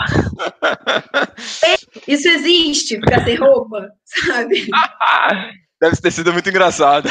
É, 1.63 1.75
isso 2.11 2.27
existe, 2.27 2.95
ficar 2.95 3.23
sem 3.23 3.35
roupa, 3.35 3.91
sabe? 4.03 4.67
Deve 5.81 5.97
ter 5.97 6.11
sido 6.11 6.31
muito 6.31 6.49
engraçado. 6.49 7.09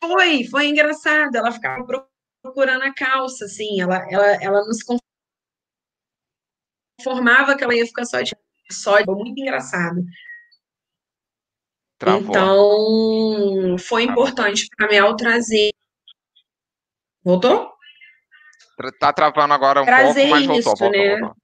Foi, 0.00 0.44
foi 0.44 0.66
engraçado. 0.68 1.34
Ela 1.34 1.50
ficava 1.50 1.84
procurando 2.42 2.82
a 2.82 2.94
calça, 2.94 3.44
assim. 3.44 3.80
Ela, 3.80 4.06
ela, 4.10 4.26
ela 4.42 4.64
não 4.64 4.72
se 4.72 4.84
conformava 7.00 7.56
que 7.56 7.64
ela 7.64 7.74
ia 7.74 7.86
ficar 7.86 8.04
só 8.04 8.20
de. 8.20 8.36
Só 8.70 9.00
de 9.00 9.06
muito 9.10 9.40
engraçado. 9.40 10.02
Travou. 12.02 12.30
Então, 12.30 13.78
foi 13.78 14.02
importante 14.02 14.66
para 14.76 14.88
Mel 14.88 15.14
trazer. 15.14 15.70
Voltou? 17.22 17.70
Tá 18.98 19.12
travando 19.12 19.54
agora 19.54 19.82
um 19.82 19.84
trazer 19.84 20.22
pouco, 20.22 20.30
mas 20.30 20.46
voltou, 20.46 20.58
isso, 20.58 20.68
voltou, 20.68 20.90
né? 20.90 21.20
voltou. 21.20 21.36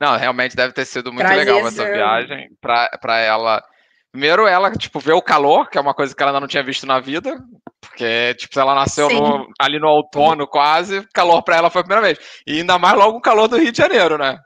Não, 0.00 0.16
realmente 0.16 0.56
deve 0.56 0.72
ter 0.72 0.86
sido 0.86 1.12
muito 1.12 1.26
trazer 1.26 1.52
legal 1.52 1.68
essa 1.68 1.84
viagem 1.84 2.48
para 2.62 3.18
ela. 3.18 3.62
Primeiro, 4.10 4.46
ela, 4.46 4.70
tipo, 4.72 4.98
ver 4.98 5.12
o 5.12 5.20
calor, 5.20 5.68
que 5.68 5.76
é 5.76 5.80
uma 5.82 5.92
coisa 5.92 6.16
que 6.16 6.22
ela 6.22 6.32
ainda 6.32 6.40
não 6.40 6.48
tinha 6.48 6.62
visto 6.62 6.86
na 6.86 6.98
vida, 6.98 7.38
porque, 7.78 8.34
tipo, 8.36 8.58
ela 8.58 8.74
nasceu 8.74 9.10
no, 9.10 9.46
ali 9.60 9.78
no 9.78 9.88
outono 9.88 10.46
quase, 10.46 11.06
calor 11.12 11.42
para 11.42 11.56
ela 11.56 11.68
foi 11.68 11.82
a 11.82 11.84
primeira 11.84 12.06
vez. 12.06 12.18
E 12.46 12.60
ainda 12.60 12.78
mais 12.78 12.96
logo 12.96 13.18
o 13.18 13.20
calor 13.20 13.48
do 13.48 13.58
Rio 13.58 13.70
de 13.70 13.76
Janeiro, 13.76 14.16
né? 14.16 14.38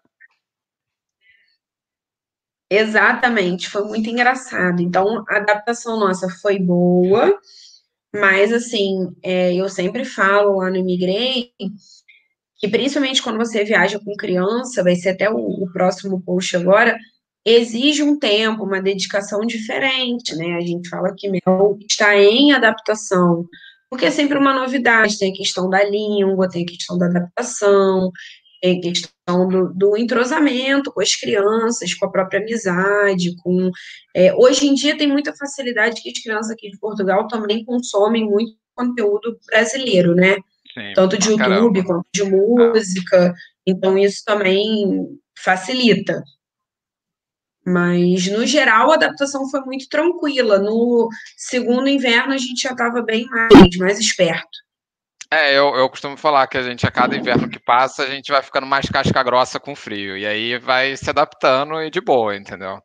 Exatamente, 2.70 3.68
foi 3.68 3.84
muito 3.84 4.08
engraçado. 4.08 4.80
Então, 4.80 5.24
a 5.28 5.38
adaptação 5.38 5.98
nossa 5.98 6.28
foi 6.40 6.58
boa, 6.58 7.36
mas 8.14 8.52
assim, 8.52 9.14
é, 9.22 9.54
eu 9.54 9.68
sempre 9.68 10.04
falo 10.04 10.58
lá 10.58 10.70
no 10.70 10.76
Imigrei 10.76 11.52
que 12.60 12.68
principalmente 12.68 13.22
quando 13.22 13.38
você 13.38 13.64
viaja 13.64 13.98
com 13.98 14.14
criança, 14.14 14.84
vai 14.84 14.94
ser 14.94 15.10
até 15.10 15.30
o, 15.30 15.36
o 15.36 15.72
próximo 15.72 16.20
post 16.22 16.56
agora, 16.56 16.96
exige 17.44 18.02
um 18.02 18.18
tempo, 18.18 18.64
uma 18.64 18.82
dedicação 18.82 19.40
diferente, 19.40 20.36
né? 20.36 20.56
A 20.56 20.60
gente 20.60 20.88
fala 20.88 21.14
que 21.16 21.28
Mel 21.28 21.78
está 21.88 22.14
em 22.16 22.52
adaptação, 22.52 23.46
porque 23.88 24.04
é 24.04 24.10
sempre 24.10 24.38
uma 24.38 24.52
novidade, 24.52 25.18
tem 25.18 25.32
a 25.32 25.36
questão 25.36 25.70
da 25.70 25.82
língua, 25.82 26.50
tem 26.50 26.62
a 26.64 26.66
questão 26.66 26.98
da 26.98 27.06
adaptação, 27.06 28.10
é 28.62 28.74
questão 28.76 29.48
do, 29.48 29.72
do, 29.72 29.96
entrosamento 29.96 30.92
com 30.92 31.00
as 31.00 31.14
crianças, 31.16 31.94
com 31.94 32.06
a 32.06 32.10
própria 32.10 32.40
amizade, 32.40 33.34
com... 33.42 33.70
É, 34.14 34.34
hoje 34.34 34.66
em 34.66 34.74
dia 34.74 34.96
tem 34.96 35.08
muita 35.08 35.34
facilidade 35.34 36.02
que 36.02 36.10
as 36.10 36.18
crianças 36.22 36.50
aqui 36.50 36.70
de 36.70 36.78
Portugal 36.78 37.26
também 37.26 37.64
consomem 37.64 38.24
muito 38.24 38.52
conteúdo 38.74 39.38
brasileiro, 39.46 40.14
né? 40.14 40.36
Sim, 40.74 40.92
Tanto 40.94 41.18
de 41.18 41.30
YouTube 41.30 41.38
caramba. 41.38 41.84
quanto 41.84 42.06
de 42.12 42.22
música, 42.22 43.34
então 43.66 43.98
isso 43.98 44.22
também 44.24 45.18
facilita. 45.36 46.22
Mas, 47.64 48.26
no 48.28 48.46
geral, 48.46 48.90
a 48.90 48.94
adaptação 48.94 49.48
foi 49.48 49.60
muito 49.60 49.88
tranquila. 49.88 50.58
No 50.58 51.08
segundo 51.36 51.88
inverno, 51.88 52.32
a 52.32 52.38
gente 52.38 52.62
já 52.62 52.72
estava 52.72 53.02
bem 53.02 53.26
mais, 53.26 53.76
mais 53.76 53.98
esperto. 53.98 54.58
É, 55.32 55.56
eu, 55.56 55.76
eu 55.76 55.88
costumo 55.88 56.16
falar 56.16 56.48
que 56.48 56.58
a 56.58 56.62
gente, 56.62 56.84
a 56.84 56.90
cada 56.90 57.16
inverno 57.16 57.48
que 57.48 57.60
passa, 57.60 58.02
a 58.02 58.06
gente 58.06 58.32
vai 58.32 58.42
ficando 58.42 58.66
mais 58.66 58.88
casca 58.88 59.22
grossa 59.22 59.60
com 59.60 59.76
frio. 59.76 60.16
E 60.18 60.26
aí 60.26 60.58
vai 60.58 60.96
se 60.96 61.08
adaptando 61.08 61.80
e 61.80 61.88
de 61.90 62.00
boa, 62.00 62.36
entendeu? 62.36 62.82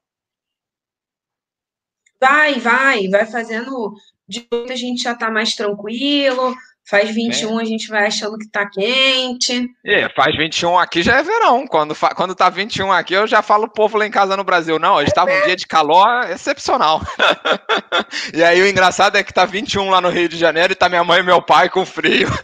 Vai, 2.19 2.59
vai, 2.59 3.07
vai 3.07 3.25
fazendo. 3.25 3.93
De 4.27 4.47
noite 4.51 4.71
a 4.73 4.75
gente 4.75 5.03
já 5.03 5.15
tá 5.15 5.29
mais 5.31 5.55
tranquilo. 5.55 6.55
Faz 6.87 7.09
21, 7.09 7.59
é. 7.59 7.63
a 7.63 7.65
gente 7.65 7.87
vai 7.87 8.05
achando 8.05 8.37
que 8.37 8.47
tá 8.47 8.69
quente. 8.69 9.67
É, 9.83 10.07
faz 10.09 10.37
21 10.37 10.77
aqui 10.77 11.01
já 11.01 11.17
é 11.17 11.23
verão. 11.23 11.65
Quando. 11.65 11.95
Quando 12.15 12.35
tá 12.35 12.47
21 12.47 12.91
aqui, 12.91 13.15
eu 13.15 13.25
já 13.25 13.41
falo 13.41 13.65
o 13.65 13.69
povo 13.69 13.97
lá 13.97 14.05
em 14.05 14.11
casa 14.11 14.37
no 14.37 14.43
Brasil. 14.43 14.77
Não, 14.77 14.95
hoje 14.95 15.11
tava 15.11 15.31
um 15.31 15.45
dia 15.45 15.55
de 15.55 15.65
calor 15.65 16.29
excepcional. 16.29 17.01
e 18.33 18.43
aí 18.43 18.61
o 18.61 18.67
engraçado 18.67 19.17
é 19.17 19.23
que 19.23 19.33
tá 19.33 19.45
21 19.45 19.89
lá 19.89 19.99
no 19.99 20.09
Rio 20.09 20.29
de 20.29 20.37
Janeiro 20.37 20.73
e 20.73 20.75
tá 20.75 20.87
minha 20.87 21.03
mãe 21.03 21.21
e 21.21 21.23
meu 21.23 21.41
pai 21.41 21.69
com 21.69 21.83
frio. 21.85 22.29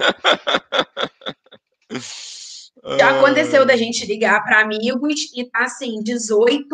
Já 2.98 3.12
aconteceu 3.12 3.64
da 3.64 3.76
gente 3.76 4.08
ligar 4.08 4.44
para 4.44 4.62
amigos 4.62 5.32
e 5.36 5.44
tá 5.44 5.66
assim, 5.66 6.02
18 6.02 6.68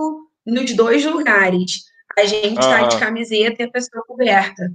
nos 0.45 0.73
dois 0.73 1.03
lugares. 1.03 1.83
A 2.17 2.23
gente 2.23 2.61
tá 2.61 2.83
de 2.83 2.97
camiseta 2.97 3.61
e 3.61 3.65
a 3.65 3.71
pessoa 3.71 4.03
coberta. 4.07 4.71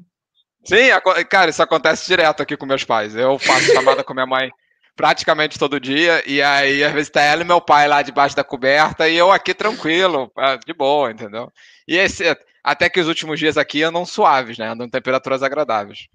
Sim, 0.64 0.88
cara, 1.28 1.50
isso 1.50 1.62
acontece 1.62 2.06
direto 2.06 2.42
aqui 2.42 2.56
com 2.56 2.66
meus 2.66 2.84
pais. 2.84 3.14
Eu 3.16 3.38
faço 3.38 3.72
chamada 3.72 4.04
com 4.04 4.14
minha 4.14 4.26
mãe 4.26 4.50
praticamente 4.94 5.58
todo 5.58 5.80
dia, 5.80 6.22
e 6.26 6.42
aí 6.42 6.84
às 6.84 6.92
vezes 6.92 7.10
tá 7.10 7.22
ela 7.22 7.42
e 7.42 7.46
meu 7.46 7.60
pai 7.60 7.88
lá 7.88 8.02
debaixo 8.02 8.36
da 8.36 8.44
coberta, 8.44 9.08
e 9.08 9.16
eu 9.16 9.32
aqui 9.32 9.54
tranquilo, 9.54 10.30
de 10.66 10.74
boa, 10.74 11.10
entendeu? 11.10 11.50
E 11.88 11.96
esse, 11.96 12.24
até 12.62 12.90
que 12.90 13.00
os 13.00 13.08
últimos 13.08 13.38
dias 13.38 13.56
aqui 13.56 13.82
andam 13.82 14.04
suaves, 14.04 14.58
né? 14.58 14.68
Andam 14.68 14.88
temperaturas 14.88 15.42
agradáveis. 15.42 16.08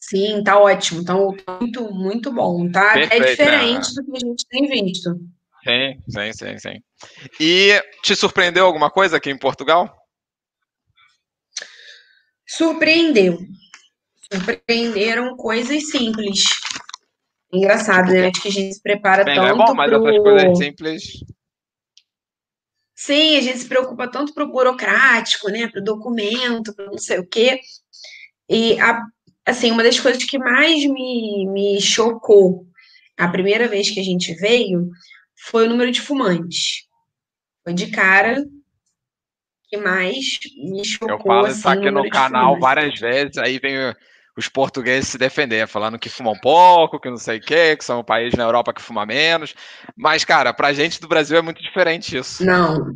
Sim, 0.00 0.42
tá 0.42 0.58
ótimo, 0.58 1.04
tá 1.04 1.14
muito, 1.60 1.92
muito 1.92 2.32
bom, 2.32 2.70
tá? 2.70 2.98
É 2.98 3.06
Perfeito, 3.06 3.22
é 3.22 3.30
diferente 3.30 3.88
né? 3.88 3.94
do 3.94 4.04
que 4.04 4.16
a 4.16 4.28
gente 4.28 4.46
tem 4.48 4.66
visto. 4.66 5.10
Sim, 5.64 6.00
sim, 6.08 6.32
sim, 6.32 6.58
sim. 6.58 6.82
E 7.40 7.82
te 8.02 8.14
surpreendeu 8.16 8.64
alguma 8.64 8.90
coisa 8.90 9.16
aqui 9.16 9.30
em 9.30 9.38
Portugal? 9.38 9.94
Surpreendeu 12.46 13.38
surpreenderam 14.32 15.36
coisas 15.36 15.88
simples. 15.90 16.44
Engraçado, 17.52 18.12
né? 18.12 18.28
Acho 18.28 18.42
que 18.42 18.48
a 18.48 18.52
gente 18.52 18.74
se 18.74 18.82
prepara 18.82 19.24
Bem, 19.24 19.36
tanto. 19.36 19.48
É 19.48 19.54
bom, 19.54 19.74
mas 19.74 19.88
pro... 19.88 19.98
outras 19.98 20.22
coisas 20.22 20.58
simples. 20.58 21.04
Sim, 22.94 23.36
a 23.36 23.40
gente 23.40 23.58
se 23.58 23.68
preocupa 23.68 24.08
tanto 24.08 24.32
para 24.34 24.44
o 24.44 24.50
burocrático, 24.50 25.48
né? 25.48 25.68
Para 25.68 25.80
o 25.80 25.84
documento, 25.84 26.74
para 26.74 26.86
não 26.86 26.98
sei 26.98 27.18
o 27.18 27.26
quê. 27.26 27.60
E, 28.48 28.78
a, 28.80 29.02
assim, 29.44 29.70
uma 29.70 29.82
das 29.82 30.00
coisas 30.00 30.24
que 30.24 30.38
mais 30.38 30.84
me, 30.86 31.46
me 31.46 31.80
chocou 31.80 32.66
a 33.16 33.28
primeira 33.28 33.68
vez 33.68 33.90
que 33.90 34.00
a 34.00 34.04
gente 34.04 34.34
veio 34.34 34.90
foi 35.36 35.66
o 35.66 35.68
número 35.68 35.90
de 35.90 36.00
fumantes. 36.00 36.86
Foi 37.62 37.74
de 37.74 37.88
cara 37.88 38.44
que 39.68 39.76
mais 39.76 40.38
me 40.56 40.84
chocou. 40.84 41.10
Eu 41.10 41.20
falo 41.20 41.48
isso 41.48 41.68
assim, 41.68 41.78
aqui 41.78 41.90
no 41.90 42.08
canal 42.08 42.58
várias 42.58 42.98
vezes, 42.98 43.36
aí 43.38 43.58
vem 43.58 43.76
os 44.36 44.48
portugueses 44.48 45.08
se 45.08 45.18
defender, 45.18 45.66
falando 45.66 45.98
que 45.98 46.10
fumam 46.10 46.34
pouco, 46.38 47.00
que 47.00 47.08
não 47.08 47.16
sei 47.16 47.38
o 47.38 47.40
quê, 47.40 47.76
que 47.76 47.84
são 47.84 48.00
um 48.00 48.04
país 48.04 48.34
na 48.34 48.44
Europa 48.44 48.74
que 48.74 48.82
fuma 48.82 49.06
menos. 49.06 49.54
Mas, 49.96 50.24
cara, 50.24 50.52
pra 50.52 50.74
gente 50.74 51.00
do 51.00 51.08
Brasil 51.08 51.38
é 51.38 51.42
muito 51.42 51.62
diferente 51.62 52.16
isso. 52.16 52.44
Não. 52.44 52.94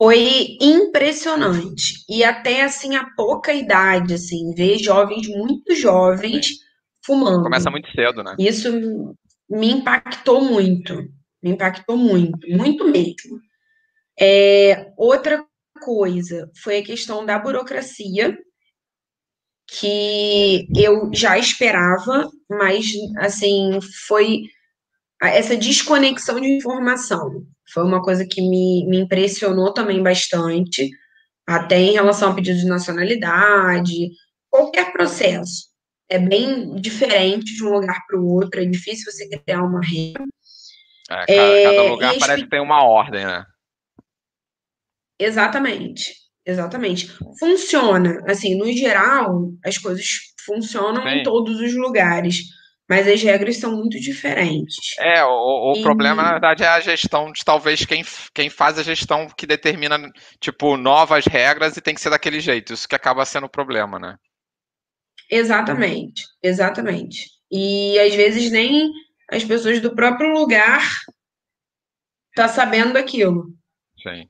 Foi 0.00 0.58
impressionante. 0.60 2.04
E 2.08 2.22
até, 2.22 2.62
assim, 2.62 2.94
a 2.94 3.06
pouca 3.16 3.54
idade, 3.54 4.14
assim, 4.14 4.54
ver 4.54 4.78
jovens 4.78 5.26
muito 5.28 5.74
jovens 5.74 6.48
fumando. 7.04 7.42
Começa 7.42 7.70
muito 7.70 7.90
cedo, 7.90 8.22
né? 8.22 8.36
Isso 8.38 8.70
me 9.48 9.70
impactou 9.70 10.42
muito. 10.42 10.94
Me 11.42 11.50
impactou 11.50 11.96
muito, 11.96 12.46
muito 12.48 12.84
mesmo. 12.84 13.40
É, 14.20 14.92
outra 14.96 15.44
coisa 15.80 16.50
foi 16.62 16.78
a 16.78 16.84
questão 16.84 17.24
da 17.24 17.38
burocracia, 17.38 18.36
que 19.68 20.66
eu 20.74 21.10
já 21.12 21.38
esperava, 21.38 22.28
mas 22.48 22.86
assim, 23.18 23.78
foi 24.06 24.44
essa 25.22 25.56
desconexão 25.56 26.40
de 26.40 26.48
informação. 26.48 27.44
Foi 27.72 27.84
uma 27.84 28.02
coisa 28.02 28.26
que 28.26 28.40
me, 28.40 28.86
me 28.88 29.00
impressionou 29.00 29.72
também 29.74 30.02
bastante, 30.02 30.90
até 31.46 31.78
em 31.78 31.92
relação 31.92 32.28
ao 32.28 32.34
pedido 32.34 32.58
de 32.58 32.66
nacionalidade, 32.66 34.10
qualquer 34.48 34.92
processo. 34.92 35.68
É 36.08 36.18
bem 36.18 36.74
diferente 36.76 37.54
de 37.54 37.64
um 37.64 37.70
lugar 37.70 38.06
para 38.06 38.18
o 38.18 38.26
outro, 38.26 38.60
é 38.60 38.64
difícil 38.64 39.12
você 39.12 39.28
criar 39.28 39.62
uma 39.62 39.84
regra. 39.84 40.24
É, 41.10 41.26
cada, 41.26 41.32
é, 41.32 41.64
cada 41.64 41.82
lugar 41.90 42.18
parece 42.18 42.42
que 42.44 42.50
tem 42.50 42.60
uma 42.60 42.82
ordem, 42.82 43.26
né? 43.26 43.44
Exatamente. 45.18 46.27
Exatamente. 46.48 47.12
Funciona. 47.38 48.22
Assim, 48.26 48.56
no 48.56 48.72
geral, 48.72 49.52
as 49.62 49.76
coisas 49.76 50.06
funcionam 50.46 51.02
Sim. 51.02 51.08
em 51.10 51.22
todos 51.22 51.60
os 51.60 51.74
lugares. 51.74 52.44
Mas 52.88 53.06
as 53.06 53.22
regras 53.22 53.58
são 53.58 53.76
muito 53.76 54.00
diferentes. 54.00 54.96
É, 54.98 55.22
o, 55.22 55.72
o 55.72 55.76
e... 55.76 55.82
problema, 55.82 56.22
na 56.22 56.30
verdade, 56.30 56.64
é 56.64 56.68
a 56.68 56.80
gestão 56.80 57.30
de 57.30 57.44
talvez 57.44 57.84
quem, 57.84 58.02
quem 58.34 58.48
faz 58.48 58.78
a 58.78 58.82
gestão 58.82 59.28
que 59.36 59.46
determina, 59.46 59.98
tipo, 60.40 60.74
novas 60.78 61.26
regras 61.26 61.76
e 61.76 61.82
tem 61.82 61.94
que 61.94 62.00
ser 62.00 62.08
daquele 62.08 62.40
jeito. 62.40 62.72
Isso 62.72 62.88
que 62.88 62.94
acaba 62.94 63.26
sendo 63.26 63.44
o 63.44 63.50
problema, 63.50 63.98
né? 63.98 64.16
Exatamente, 65.30 66.22
exatamente. 66.42 67.26
E 67.52 67.98
às 67.98 68.14
vezes 68.14 68.50
nem 68.50 68.90
as 69.30 69.44
pessoas 69.44 69.82
do 69.82 69.94
próprio 69.94 70.32
lugar 70.32 70.80
tá 72.34 72.48
sabendo 72.48 72.94
daquilo. 72.94 73.48
Sim. 74.02 74.26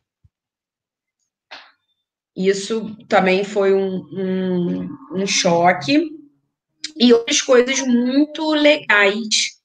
Isso 2.38 2.96
também 3.08 3.42
foi 3.42 3.74
um, 3.74 3.96
um, 4.12 4.88
um 5.12 5.26
choque. 5.26 6.08
E 6.96 7.12
outras 7.12 7.42
coisas 7.42 7.80
muito 7.80 8.52
legais 8.52 9.58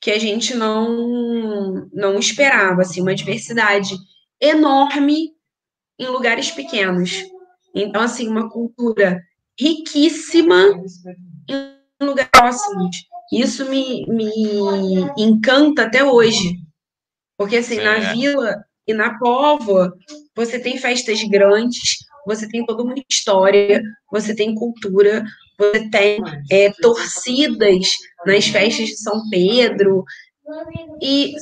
que 0.00 0.10
a 0.10 0.18
gente 0.18 0.54
não, 0.54 1.86
não 1.92 2.18
esperava, 2.18 2.80
assim, 2.80 3.02
uma 3.02 3.14
diversidade 3.14 3.94
enorme 4.40 5.32
em 5.98 6.06
lugares 6.06 6.50
pequenos. 6.50 7.24
Então, 7.74 8.00
assim, 8.00 8.26
uma 8.26 8.48
cultura 8.48 9.22
riquíssima 9.60 10.82
em 11.46 12.04
lugares 12.06 12.30
próximos. 12.32 12.96
Isso 13.30 13.68
me, 13.68 14.06
me 14.06 14.30
encanta 15.18 15.82
até 15.82 16.02
hoje. 16.02 16.56
Porque, 17.36 17.56
assim, 17.56 17.76
na 17.76 17.96
é. 17.96 18.14
vila 18.14 18.64
e 18.86 18.94
na 18.94 19.18
Póvoa, 19.18 19.92
você 20.38 20.56
tem 20.56 20.78
festas 20.78 21.20
grandes, 21.24 21.98
você 22.24 22.46
tem 22.48 22.64
toda 22.64 22.84
uma 22.84 22.94
história, 23.10 23.82
você 24.08 24.36
tem 24.36 24.54
cultura, 24.54 25.24
você 25.58 25.90
tem 25.90 26.20
é, 26.48 26.70
torcidas 26.80 27.88
nas 28.24 28.46
festas 28.46 28.86
de 28.86 28.96
São 28.98 29.28
Pedro. 29.30 30.04
E 31.02 31.34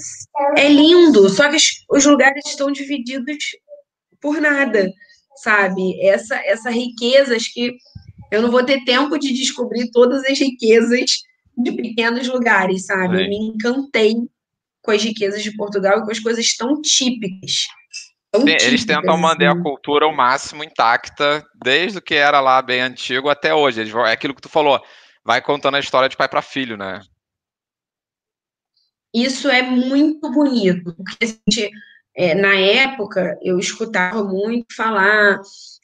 é 0.57 0.67
lindo, 0.67 1.29
só 1.29 1.51
que 1.51 1.59
os 1.91 2.07
lugares 2.07 2.47
estão 2.47 2.73
divididos 2.73 3.37
por 4.19 4.41
nada, 4.41 4.91
sabe? 5.43 6.01
Essa, 6.01 6.37
essa 6.47 6.71
riqueza, 6.71 7.37
acho 7.37 7.53
que 7.53 7.77
eu 8.33 8.41
não 8.41 8.51
vou 8.51 8.65
ter 8.65 8.83
tempo 8.87 9.19
de 9.19 9.31
descobrir 9.35 9.91
todas 9.91 10.25
as 10.25 10.39
riquezas 10.39 11.11
de 11.55 11.73
pequenos 11.73 12.27
lugares, 12.29 12.87
sabe? 12.87 13.25
Eu 13.25 13.29
me 13.29 13.37
encantei 13.37 14.15
com 14.81 14.91
as 14.91 15.03
riquezas 15.03 15.43
de 15.43 15.55
Portugal 15.55 15.99
e 15.99 16.03
com 16.03 16.11
as 16.11 16.19
coisas 16.19 16.57
tão 16.57 16.81
típicas. 16.81 17.67
Eles 18.61 18.85
tentam 18.85 19.17
manter 19.17 19.47
a 19.47 19.61
cultura 19.61 20.05
ao 20.05 20.15
máximo 20.15 20.65
intacta, 20.65 21.45
desde 21.55 21.99
o 21.99 22.03
que 22.03 22.15
era 22.15 22.41
lá 22.41 22.61
bem 22.61 22.81
antigo 22.81 23.29
até 23.29 23.55
hoje. 23.55 23.81
Eles, 23.81 23.95
é 23.95 24.13
aquilo 24.13 24.35
que 24.35 24.43
tu 24.43 24.49
falou, 24.49 24.81
vai 25.25 25.41
contando 25.41 25.77
a 25.77 25.81
história 25.81 26.09
de 26.09 26.17
pai 26.17 26.29
para 26.29 26.43
filho, 26.43 26.77
né? 26.77 27.01
Isso 29.15 29.49
é 29.49 29.63
muito 29.63 30.31
bonito, 30.31 30.95
porque 30.95 31.25
a 31.25 31.27
gente, 31.27 31.71
é, 32.15 32.35
na 32.35 32.55
época 32.55 33.39
eu 33.43 33.59
escutava 33.59 34.23
muito 34.23 34.75
falar, 34.75 35.41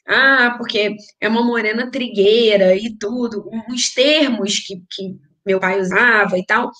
ah, 0.07 0.55
porque 0.57 0.95
é 1.19 1.27
uma 1.27 1.43
morena 1.43 1.89
trigueira 1.89 2.75
e 2.75 2.95
tudo, 2.95 3.49
uns 3.69 3.93
termos 3.93 4.59
que, 4.59 4.83
que 4.91 5.17
meu 5.45 5.59
pai 5.59 5.79
usava 5.79 6.37
e 6.37 6.45
tal 6.45 6.71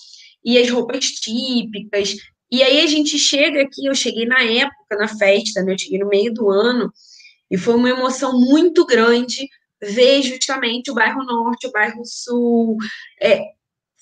e 0.44 0.58
as 0.58 0.70
roupas 0.70 1.06
típicas. 1.06 2.16
E 2.54 2.62
aí 2.62 2.82
a 2.82 2.86
gente 2.86 3.18
chega 3.18 3.64
aqui, 3.64 3.88
eu 3.88 3.95
cheguei 3.95 4.28
na 4.28 4.43
época, 4.43 4.95
na 4.95 5.08
festa, 5.08 5.64
né? 5.64 5.74
Eu 5.74 5.78
cheguei 5.80 5.97
no 5.97 6.08
meio 6.08 6.32
do 6.32 6.51
ano, 6.51 6.93
e 7.49 7.58
foi 7.58 7.74
uma 7.74 7.89
emoção 7.89 8.39
muito 8.39 8.86
grande 8.86 9.49
ver 9.82 10.22
justamente 10.22 10.91
o 10.91 10.93
bairro 10.93 11.24
Norte, 11.24 11.66
o 11.66 11.72
bairro 11.72 12.06
Sul. 12.06 12.78
É, 13.20 13.41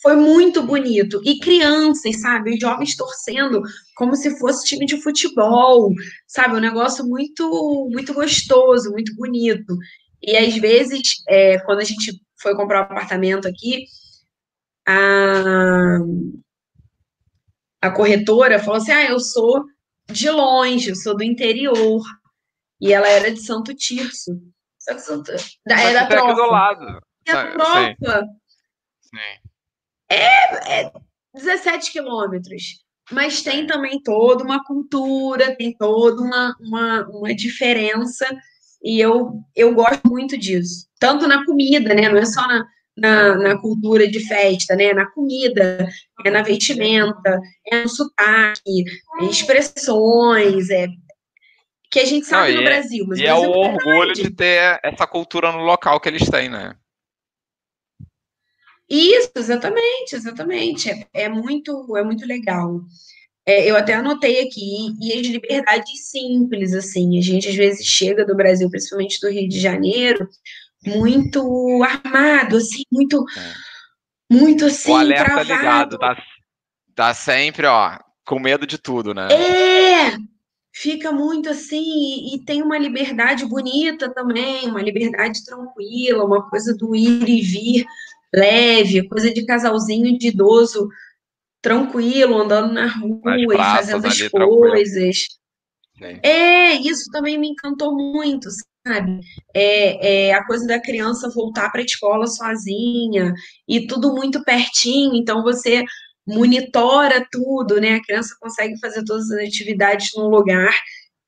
foi 0.01 0.17
muito 0.17 0.63
bonito. 0.63 1.21
E 1.23 1.39
crianças, 1.39 2.19
sabe? 2.19 2.53
Os 2.55 2.59
jovens 2.59 2.97
torcendo 2.97 3.61
como 3.95 4.17
se 4.17 4.37
fosse 4.37 4.67
time 4.67 4.85
de 4.85 5.01
futebol, 5.01 5.93
sabe? 6.27 6.57
Um 6.57 6.59
negócio 6.59 7.05
muito, 7.05 7.87
muito 7.89 8.13
gostoso, 8.13 8.91
muito 8.91 9.15
bonito. 9.15 9.77
E 10.21 10.35
às 10.35 10.53
vezes, 10.57 11.23
é, 11.25 11.57
quando 11.59 11.79
a 11.79 11.85
gente 11.85 12.21
foi 12.41 12.53
comprar 12.53 12.81
um 12.81 12.83
apartamento 12.83 13.47
aqui, 13.47 13.85
a, 14.85 15.99
a 17.81 17.89
corretora 17.89 18.59
falou 18.59 18.77
assim: 18.77 18.91
ah, 18.91 19.09
eu 19.09 19.19
sou 19.19 19.65
de 20.09 20.29
longe, 20.29 20.89
eu 20.89 20.95
sou 20.95 21.15
do 21.15 21.23
interior. 21.23 22.01
E 22.79 22.93
ela 22.93 23.07
era 23.07 23.31
de 23.31 23.41
Santo 23.41 23.73
Tirso. 23.75 24.39
Só 24.79 24.93
que 24.95 25.01
Santo, 25.01 25.31
da, 25.65 25.79
é 25.79 25.93
da 25.93 26.07
tropa. 26.07 26.33
do 26.33 26.45
lado. 26.45 27.01
É 27.27 27.31
da 27.31 27.51
tropa. 27.51 28.27
Sim. 29.01 29.49
É, 30.09 30.81
é 30.81 30.91
17 31.33 31.91
quilômetros. 31.91 32.83
Mas 33.11 33.41
tem 33.41 33.67
também 33.67 34.01
toda 34.01 34.43
uma 34.43 34.63
cultura, 34.63 35.55
tem 35.55 35.75
toda 35.75 36.21
uma, 36.21 36.55
uma, 36.59 37.07
uma 37.09 37.35
diferença. 37.35 38.25
E 38.81 38.99
eu, 38.99 39.41
eu 39.55 39.73
gosto 39.75 40.07
muito 40.07 40.37
disso. 40.37 40.87
Tanto 40.99 41.27
na 41.27 41.45
comida, 41.45 41.93
né? 41.93 42.09
Não 42.09 42.17
é 42.17 42.25
só 42.25 42.47
na, 42.47 42.65
na, 42.97 43.35
na, 43.35 43.57
cultura 43.57 44.07
de 44.07 44.19
festa, 44.27 44.75
né? 44.75 44.93
Na 44.93 45.05
comida, 45.05 45.87
é 46.25 46.29
na 46.29 46.41
vestimenta, 46.41 47.39
é 47.67 47.83
no 47.83 47.89
sotaque, 47.89 48.83
é 49.19 49.25
expressões, 49.25 50.69
é 50.69 50.87
que 51.89 51.99
a 51.99 52.05
gente 52.05 52.25
sabe 52.25 52.53
Não, 52.53 52.61
no 52.61 52.61
é, 52.61 52.65
Brasil. 52.65 53.05
Mas 53.07 53.19
e 53.19 53.25
é 53.25 53.33
o 53.33 53.49
orgulho 53.49 54.13
de 54.13 54.29
ter 54.31 54.79
essa 54.81 55.05
cultura 55.05 55.51
no 55.51 55.59
local 55.59 55.99
que 55.99 56.07
eles 56.07 56.29
têm, 56.29 56.49
né? 56.49 56.75
Isso, 58.89 59.31
exatamente, 59.35 60.15
exatamente. 60.15 60.89
É, 60.89 61.23
é 61.23 61.29
muito, 61.29 61.97
é 61.97 62.03
muito 62.03 62.25
legal. 62.25 62.81
É, 63.45 63.69
eu 63.69 63.75
até 63.75 63.93
anotei 63.93 64.41
aqui, 64.41 64.95
e 65.01 65.13
as 65.13 65.25
liberdades 65.27 66.09
simples, 66.09 66.73
assim, 66.73 67.17
a 67.17 67.21
gente 67.21 67.49
às 67.49 67.55
vezes 67.55 67.85
chega 67.85 68.23
do 68.23 68.35
Brasil, 68.35 68.69
principalmente 68.69 69.19
do 69.19 69.29
Rio 69.29 69.49
de 69.49 69.59
Janeiro, 69.59 70.29
muito 70.85 71.83
armado, 71.83 72.57
assim, 72.57 72.83
muito, 72.91 73.23
é. 73.37 73.53
muito 74.29 74.65
assim, 74.65 74.91
O 74.91 74.95
alerta 74.95 75.25
travado. 75.25 75.53
ligado, 75.53 75.97
tá, 75.97 76.23
tá 76.95 77.13
sempre, 77.13 77.67
ó, 77.67 77.97
com 78.25 78.39
medo 78.39 78.65
de 78.65 78.77
tudo, 78.77 79.13
né? 79.13 79.27
É, 79.31 80.17
fica 80.73 81.11
muito 81.11 81.49
assim, 81.49 81.83
e, 81.83 82.35
e 82.35 82.45
tem 82.45 82.61
uma 82.61 82.77
liberdade 82.77 83.45
bonita 83.45 84.09
também, 84.13 84.67
uma 84.67 84.81
liberdade 84.81 85.43
tranquila, 85.45 86.25
uma 86.25 86.49
coisa 86.49 86.75
do 86.75 86.95
ir 86.95 87.27
e 87.27 87.41
vir 87.41 87.85
leve, 88.33 89.07
coisa 89.07 89.31
de 89.31 89.45
casalzinho 89.45 90.17
de 90.17 90.29
idoso 90.29 90.89
tranquilo, 91.61 92.37
andando 92.37 92.73
na 92.73 92.87
rua 92.87 93.37
e 93.37 93.55
fazendo 93.55 94.07
as 94.07 94.29
coisas. 94.29 95.17
É, 96.23 96.73
isso 96.73 97.11
também 97.11 97.37
me 97.37 97.49
encantou 97.49 97.95
muito, 97.95 98.49
sabe? 98.85 99.19
É, 99.53 100.27
é, 100.27 100.33
a 100.33 100.45
coisa 100.45 100.65
da 100.65 100.79
criança 100.79 101.29
voltar 101.29 101.69
para 101.71 101.81
a 101.81 101.85
escola 101.85 102.27
sozinha 102.27 103.33
e 103.67 103.85
tudo 103.87 104.13
muito 104.13 104.43
pertinho, 104.43 105.15
então 105.15 105.43
você 105.43 105.83
monitora 106.27 107.25
tudo, 107.31 107.79
né? 107.79 107.95
A 107.95 108.03
criança 108.03 108.35
consegue 108.39 108.79
fazer 108.79 109.03
todas 109.03 109.29
as 109.31 109.47
atividades 109.47 110.11
num 110.15 110.27
lugar 110.27 110.73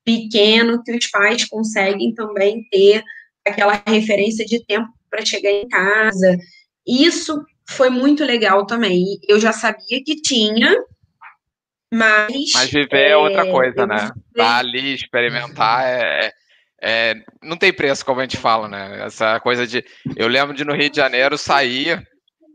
pequeno 0.04 0.82
que 0.82 0.92
os 0.96 1.06
pais 1.06 1.44
conseguem 1.46 2.14
também 2.14 2.62
ter 2.70 3.02
aquela 3.46 3.82
referência 3.86 4.44
de 4.44 4.64
tempo 4.64 4.88
para 5.10 5.24
chegar 5.24 5.50
em 5.50 5.68
casa. 5.68 6.36
Isso 6.86 7.42
foi 7.68 7.88
muito 7.88 8.24
legal 8.24 8.66
também. 8.66 9.18
Eu 9.28 9.40
já 9.40 9.52
sabia 9.52 10.02
que 10.04 10.20
tinha, 10.20 10.76
mas. 11.92 12.52
Mas 12.54 12.70
viver 12.70 13.10
é, 13.10 13.16
outra 13.16 13.50
coisa, 13.50 13.86
né? 13.86 14.10
Tá 14.34 14.58
ali, 14.58 14.94
experimentar 14.94 15.84
é, 15.86 16.30
é, 16.84 17.14
Não 17.42 17.56
tem 17.56 17.72
preço, 17.72 18.04
como 18.04 18.20
a 18.20 18.22
gente 18.24 18.36
fala, 18.36 18.68
né? 18.68 19.04
Essa 19.04 19.40
coisa 19.40 19.66
de. 19.66 19.84
Eu 20.16 20.28
lembro 20.28 20.54
de 20.54 20.64
no 20.64 20.74
Rio 20.74 20.90
de 20.90 20.96
Janeiro 20.96 21.38
sair 21.38 22.06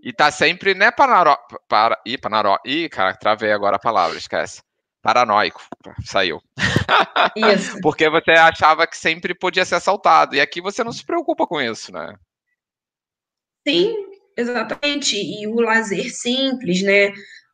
e 0.04 0.14
tá 0.14 0.32
sempre, 0.32 0.74
né, 0.74 0.92
Panaró. 0.92 1.38
Para, 1.68 2.00
ih, 2.06 2.18
Panaró. 2.18 2.58
Ih, 2.66 2.88
cara, 2.90 3.16
travei 3.16 3.52
agora 3.52 3.76
a 3.78 3.80
palavra, 3.80 4.18
esquece. 4.18 4.62
Paranoico, 5.02 5.62
saiu. 6.06 6.42
Isso. 7.36 7.80
Porque 7.82 8.10
você 8.10 8.32
achava 8.32 8.86
que 8.86 8.98
sempre 8.98 9.34
podia 9.34 9.66
ser 9.66 9.76
assaltado. 9.76 10.36
E 10.36 10.42
aqui 10.42 10.62
você 10.62 10.84
não 10.84 10.92
se 10.92 11.06
preocupa 11.06 11.48
com 11.48 11.62
isso, 11.62 11.92
né? 11.94 12.16
Sim, 13.66 13.96
Exatamente, 14.40 15.18
e 15.18 15.46
o 15.48 15.60
lazer 15.60 16.10
simples, 16.16 16.82
né? 16.82 17.12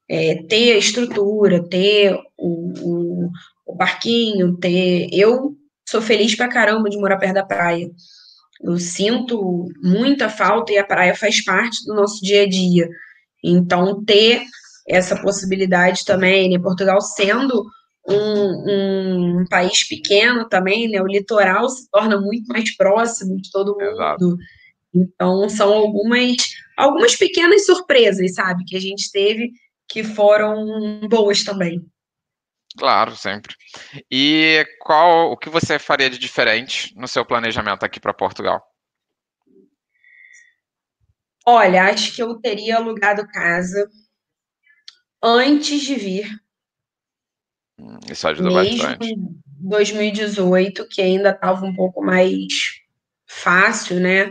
É, 0.08 0.36
ter 0.44 0.74
a 0.74 0.78
estrutura, 0.78 1.68
ter 1.68 2.16
o, 2.38 3.26
o, 3.26 3.30
o 3.66 3.76
parquinho, 3.76 4.56
ter. 4.58 5.10
Eu 5.12 5.58
sou 5.88 6.02
feliz 6.02 6.36
pra 6.36 6.48
caramba 6.48 6.90
de 6.90 6.98
morar 6.98 7.18
perto 7.18 7.36
da 7.36 7.46
praia. 7.46 7.90
Eu 8.62 8.78
sinto 8.78 9.68
muita 9.84 10.30
falta 10.30 10.72
e 10.72 10.78
a 10.78 10.84
praia 10.84 11.16
faz 11.16 11.44
parte 11.44 11.86
do 11.86 11.94
nosso 11.94 12.24
dia 12.24 12.44
a 12.44 12.50
dia. 12.50 12.90
Então, 13.44 14.04
ter 14.04 14.44
essa 14.88 15.20
possibilidade 15.22 16.06
também, 16.06 16.50
né? 16.50 16.60
Portugal 16.60 17.02
sendo 17.02 17.66
um, 18.08 19.42
um 19.42 19.46
país 19.50 19.88
pequeno 19.88 20.48
também, 20.48 20.90
né? 20.90 21.02
O 21.02 21.08
litoral 21.08 21.70
se 21.70 21.90
torna 21.90 22.20
muito 22.20 22.48
mais 22.48 22.76
próximo 22.76 23.40
de 23.42 23.52
todo 23.52 23.74
mundo. 23.74 23.82
Exato. 23.82 24.38
Então, 24.94 25.50
são 25.50 25.74
algumas, 25.74 26.38
algumas 26.78 27.16
pequenas 27.16 27.66
surpresas, 27.66 28.34
sabe, 28.34 28.64
que 28.66 28.78
a 28.78 28.80
gente 28.80 29.12
teve 29.12 29.52
que 29.88 30.04
foram 30.04 31.08
boas 31.08 31.44
também. 31.44 31.86
Claro, 32.78 33.16
sempre. 33.16 33.56
E 34.12 34.66
qual 34.82 35.32
o 35.32 35.38
que 35.38 35.50
você 35.50 35.80
faria 35.80 36.10
de 36.10 36.18
diferente 36.18 36.94
no 36.96 37.08
seu 37.08 37.26
planejamento 37.26 37.84
aqui 37.84 38.00
para 38.00 38.14
Portugal? 38.14 38.62
Olha, 41.46 41.86
acho 41.86 42.14
que 42.16 42.22
eu 42.22 42.36
teria 42.40 42.78
alugado 42.78 43.28
casa 43.28 43.90
antes 45.24 45.82
de 45.82 45.96
vir. 45.96 46.30
Hum, 47.80 48.00
isso 48.10 48.28
ajuda 48.28 48.50
Mesmo 48.50 48.84
bastante. 48.84 49.14
Em 49.14 49.42
2018, 49.60 50.88
que 50.88 51.02
ainda 51.02 51.30
estava 51.30 51.66
um 51.66 51.76
pouco 51.76 52.04
mais 52.04 52.48
fácil, 53.28 54.00
né? 54.00 54.28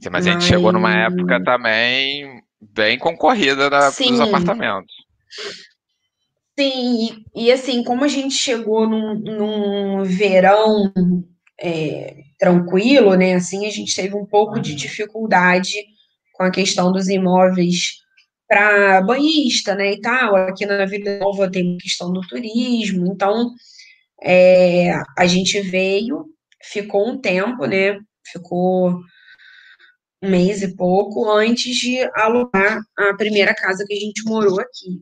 Sim, 0.00 0.10
mas, 0.10 0.24
mas, 0.24 0.26
a 0.26 0.30
gente 0.30 0.44
chegou 0.44 0.72
numa 0.72 0.94
época 0.94 1.42
também 1.42 2.42
bem 2.60 2.98
concorrida 2.98 3.70
da, 3.70 3.90
dos 3.90 4.20
apartamentos. 4.20 4.94
Sim, 6.58 7.24
e, 7.34 7.46
e, 7.46 7.52
assim, 7.52 7.84
como 7.84 8.04
a 8.04 8.08
gente 8.08 8.34
chegou 8.34 8.88
num, 8.88 9.14
num 9.14 10.04
verão 10.04 10.92
é, 11.60 12.16
tranquilo, 12.38 13.14
né? 13.14 13.34
Assim, 13.34 13.66
a 13.66 13.70
gente 13.70 13.94
teve 13.94 14.16
um 14.16 14.26
pouco 14.26 14.58
de 14.60 14.74
dificuldade 14.74 15.72
com 16.34 16.42
a 16.44 16.50
questão 16.50 16.90
dos 16.92 17.08
imóveis 17.08 17.98
para 18.48 19.00
banhista, 19.02 19.74
né? 19.76 19.92
E 19.92 20.00
tal. 20.00 20.34
Aqui 20.36 20.66
na 20.66 20.84
Vila 20.86 21.18
Nova 21.20 21.50
tem 21.50 21.78
questão 21.78 22.12
do 22.12 22.20
turismo, 22.22 23.06
então 23.12 23.50
é, 24.22 24.92
a 25.18 25.26
gente 25.26 25.60
veio, 25.62 26.26
ficou 26.62 27.08
um 27.08 27.20
tempo, 27.20 27.66
né? 27.66 27.98
Ficou 28.32 29.00
um 30.22 30.30
mês 30.30 30.62
e 30.62 30.76
pouco 30.76 31.28
antes 31.30 31.76
de 31.76 31.98
alugar 32.14 32.80
a 32.96 33.14
primeira 33.16 33.54
casa 33.54 33.84
que 33.86 33.94
a 33.94 33.98
gente 34.00 34.22
morou 34.24 34.60
aqui. 34.60 35.00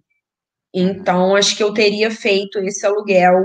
Então, 0.79 1.35
acho 1.35 1.57
que 1.57 1.63
eu 1.63 1.73
teria 1.73 2.11
feito 2.11 2.59
esse 2.59 2.85
aluguel 2.85 3.43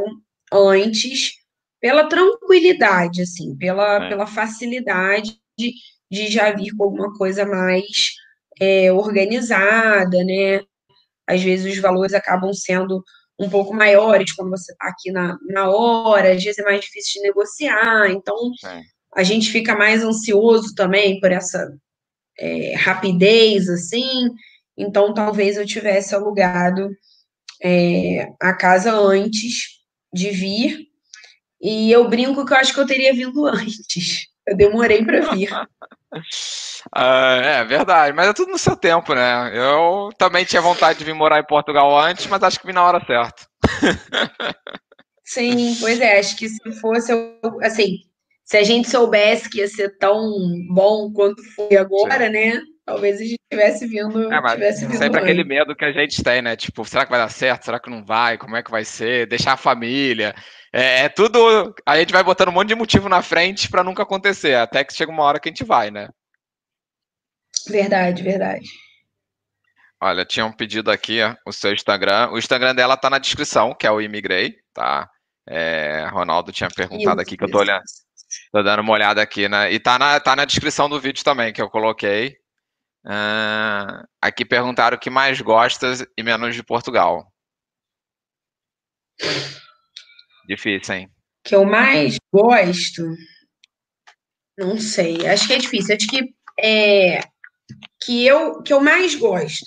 antes, 0.52 1.32
pela 1.80 2.10
tranquilidade, 2.10 3.22
assim, 3.22 3.56
pela, 3.56 4.06
é. 4.06 4.10
pela 4.10 4.28
facilidade 4.28 5.40
de, 5.58 5.74
de 6.12 6.28
já 6.30 6.52
vir 6.52 6.76
com 6.76 6.84
alguma 6.84 7.14
coisa 7.18 7.46
mais 7.46 8.16
é, 8.60 8.92
organizada, 8.92 10.24
né? 10.26 10.62
Às 11.26 11.42
vezes 11.42 11.74
os 11.74 11.80
valores 11.80 12.14
acabam 12.14 12.52
sendo 12.52 13.02
um 13.40 13.50
pouco 13.50 13.74
maiores 13.74 14.34
quando 14.34 14.50
você 14.50 14.74
está 14.74 14.88
aqui 14.90 15.10
na, 15.10 15.38
na 15.48 15.70
hora, 15.70 16.34
às 16.34 16.44
vezes 16.44 16.60
é 16.60 16.64
mais 16.64 16.82
difícil 16.82 17.22
de 17.22 17.28
negociar, 17.30 18.12
então 18.12 18.36
é 18.66 18.82
a 19.14 19.24
gente 19.24 19.52
fica 19.52 19.76
mais 19.76 20.04
ansioso 20.04 20.74
também 20.74 21.20
por 21.20 21.32
essa 21.32 21.70
é, 22.38 22.76
rapidez, 22.76 23.68
assim, 23.68 24.30
então 24.78 25.14
talvez 25.14 25.58
eu 25.58 25.66
tivesse 25.66 26.16
alugado 26.16 26.90
é, 27.64 28.32
a 28.42 28.54
casa 28.54 28.92
antes 28.94 29.80
de 30.14 30.30
vir, 30.32 30.88
e 31.62 31.92
eu 31.92 32.10
brinco 32.10 32.46
que 32.46 32.54
eu 32.54 32.58
acho 32.58 32.74
que 32.74 32.80
eu 32.80 32.86
teria 32.88 33.14
vindo 33.14 33.46
antes, 33.48 34.28
eu 34.48 34.58
demorei 34.58 35.04
para 35.06 35.32
vir. 35.32 35.50
Ah, 36.94 37.36
é 37.36 37.64
verdade, 37.64 38.14
mas 38.14 38.28
é 38.28 38.34
tudo 38.34 38.52
no 38.52 38.58
seu 38.58 38.76
tempo, 38.76 39.14
né? 39.14 39.52
Eu 39.54 40.10
também 40.18 40.44
tinha 40.44 40.62
vontade 40.62 41.00
de 41.00 41.06
vir 41.06 41.14
morar 41.14 41.40
em 41.40 41.46
Portugal 41.46 41.98
antes, 41.98 42.28
mas 42.28 42.44
acho 42.44 42.60
que 42.60 42.68
vim 42.68 42.74
na 42.74 42.84
hora 42.84 43.06
certa. 43.06 43.48
Sim, 45.24 45.78
pois 45.80 46.02
é, 46.02 46.20
acho 46.20 46.36
que 46.36 46.50
se 46.50 46.72
fosse, 46.82 47.14
assim, 47.62 48.00
se 48.44 48.58
a 48.58 48.64
gente 48.64 48.90
soubesse 48.90 49.50
que 49.50 49.60
ia 49.60 49.68
ser 49.70 49.98
tão 49.98 50.20
bom 50.74 51.14
quanto 51.14 51.42
foi 51.56 51.78
agora, 51.78 52.26
Sim. 52.26 52.32
né? 52.32 52.62
Talvez 52.86 53.22
a 53.22 53.24
gente 53.24 53.40
tivesse 53.52 53.88
vindo. 53.88 54.32
É, 54.32 54.42
mas 54.42 54.54
tivesse 54.54 54.86
vindo 54.86 54.98
sempre 54.98 55.20
aquele 55.20 55.44
medo 55.44 55.76
que 55.76 55.86
a 55.86 55.92
gente 55.92 56.24
tem, 56.24 56.42
né? 56.42 56.56
Tipo, 56.56 56.84
será 56.84 57.06
que 57.06 57.12
vai 57.12 57.20
dar 57.20 57.30
certo? 57.30 57.66
Será 57.66 57.80
que 57.80 57.90
não 57.90 58.04
vai? 58.04 58.38
Como 58.38 58.56
é 58.56 58.64
que 58.64 58.72
vai 58.72 58.84
ser? 58.84 59.28
Deixar 59.28 59.54
a 59.54 59.58
família. 59.58 60.34
É, 60.74 61.02
é 61.02 61.10
tudo. 61.10 61.74
A 61.86 61.98
gente 61.98 62.12
vai 62.12 62.24
botando 62.24 62.50
um 62.50 62.54
monte 62.54 62.70
de 62.70 62.76
motivo 62.76 63.08
na 63.08 63.22
frente 63.22 63.70
para 63.70 63.84
nunca 63.84 64.04
acontecer, 64.04 64.56
até 64.56 64.84
que 64.84 64.94
chega 64.94 65.12
uma 65.12 65.24
hora 65.24 65.40
que 65.40 65.50
a 65.50 65.52
gente 65.52 65.64
vai, 65.64 65.92
né? 65.92 66.10
Verdade, 67.68 68.24
verdade. 68.24 68.68
Olha, 70.02 70.26
tinham 70.26 70.48
um 70.48 70.54
pedido 70.54 70.90
aqui 70.90 71.20
o 71.46 71.52
seu 71.52 71.72
Instagram. 71.72 72.32
O 72.32 72.40
Instagram 72.40 72.74
dela 72.74 72.98
tá 72.98 73.10
na 73.10 73.20
descrição, 73.20 73.76
que 73.76 73.86
é 73.86 73.92
o 73.92 74.02
Imigrei, 74.02 74.56
tá? 74.74 75.08
É, 75.48 76.08
Ronaldo 76.12 76.52
tinha 76.52 76.70
perguntado 76.70 77.22
isso, 77.22 77.28
aqui, 77.28 77.38
que 77.38 77.44
eu 77.44 77.52
tô 77.52 77.60
olhando. 77.60 77.84
Tô 78.52 78.64
dando 78.64 78.80
uma 78.80 78.94
olhada 78.94 79.22
aqui, 79.22 79.48
né? 79.48 79.72
E 79.72 79.80
tá 79.80 80.00
na, 80.00 80.20
tá 80.20 80.36
na 80.36 80.46
descrição 80.46 80.90
do 80.90 81.00
vídeo 81.00 81.24
também, 81.24 81.54
que 81.54 81.62
eu 81.62 81.70
coloquei. 81.70 82.41
Uh, 83.06 84.08
aqui 84.22 84.46
perguntaram 84.46 84.96
o 84.96 85.00
que 85.00 85.10
mais 85.10 85.42
gostas 85.42 86.06
e 86.18 86.24
menos 86.24 86.56
de 86.56 86.64
Portugal. 86.64 87.32
Difícil, 90.48 90.96
hein? 90.96 91.12
Que 91.44 91.56
eu 91.56 91.66
mais 91.66 92.18
gosto. 92.32 93.04
Não 94.58 94.78
sei. 94.78 95.26
Acho 95.28 95.48
que 95.48 95.54
é 95.54 95.58
difícil. 95.58 95.96
Acho 95.96 96.08
que 96.08 96.34
é, 96.60 97.22
que 98.04 98.26
eu 98.26 98.62
que 98.62 98.74
eu 98.74 98.80
mais 98.80 99.16
gosto 99.16 99.66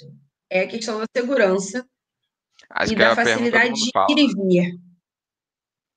é 0.51 0.61
a 0.61 0.69
questão 0.69 1.01
da 1.01 1.07
segurança 1.17 1.85
Acho 2.71 2.93
e 2.93 2.97
da 2.97 3.11
é 3.11 3.15
facilidade 3.15 3.75
de 3.75 3.91
ir 4.11 4.19
e 4.19 4.35
vir. 4.35 4.81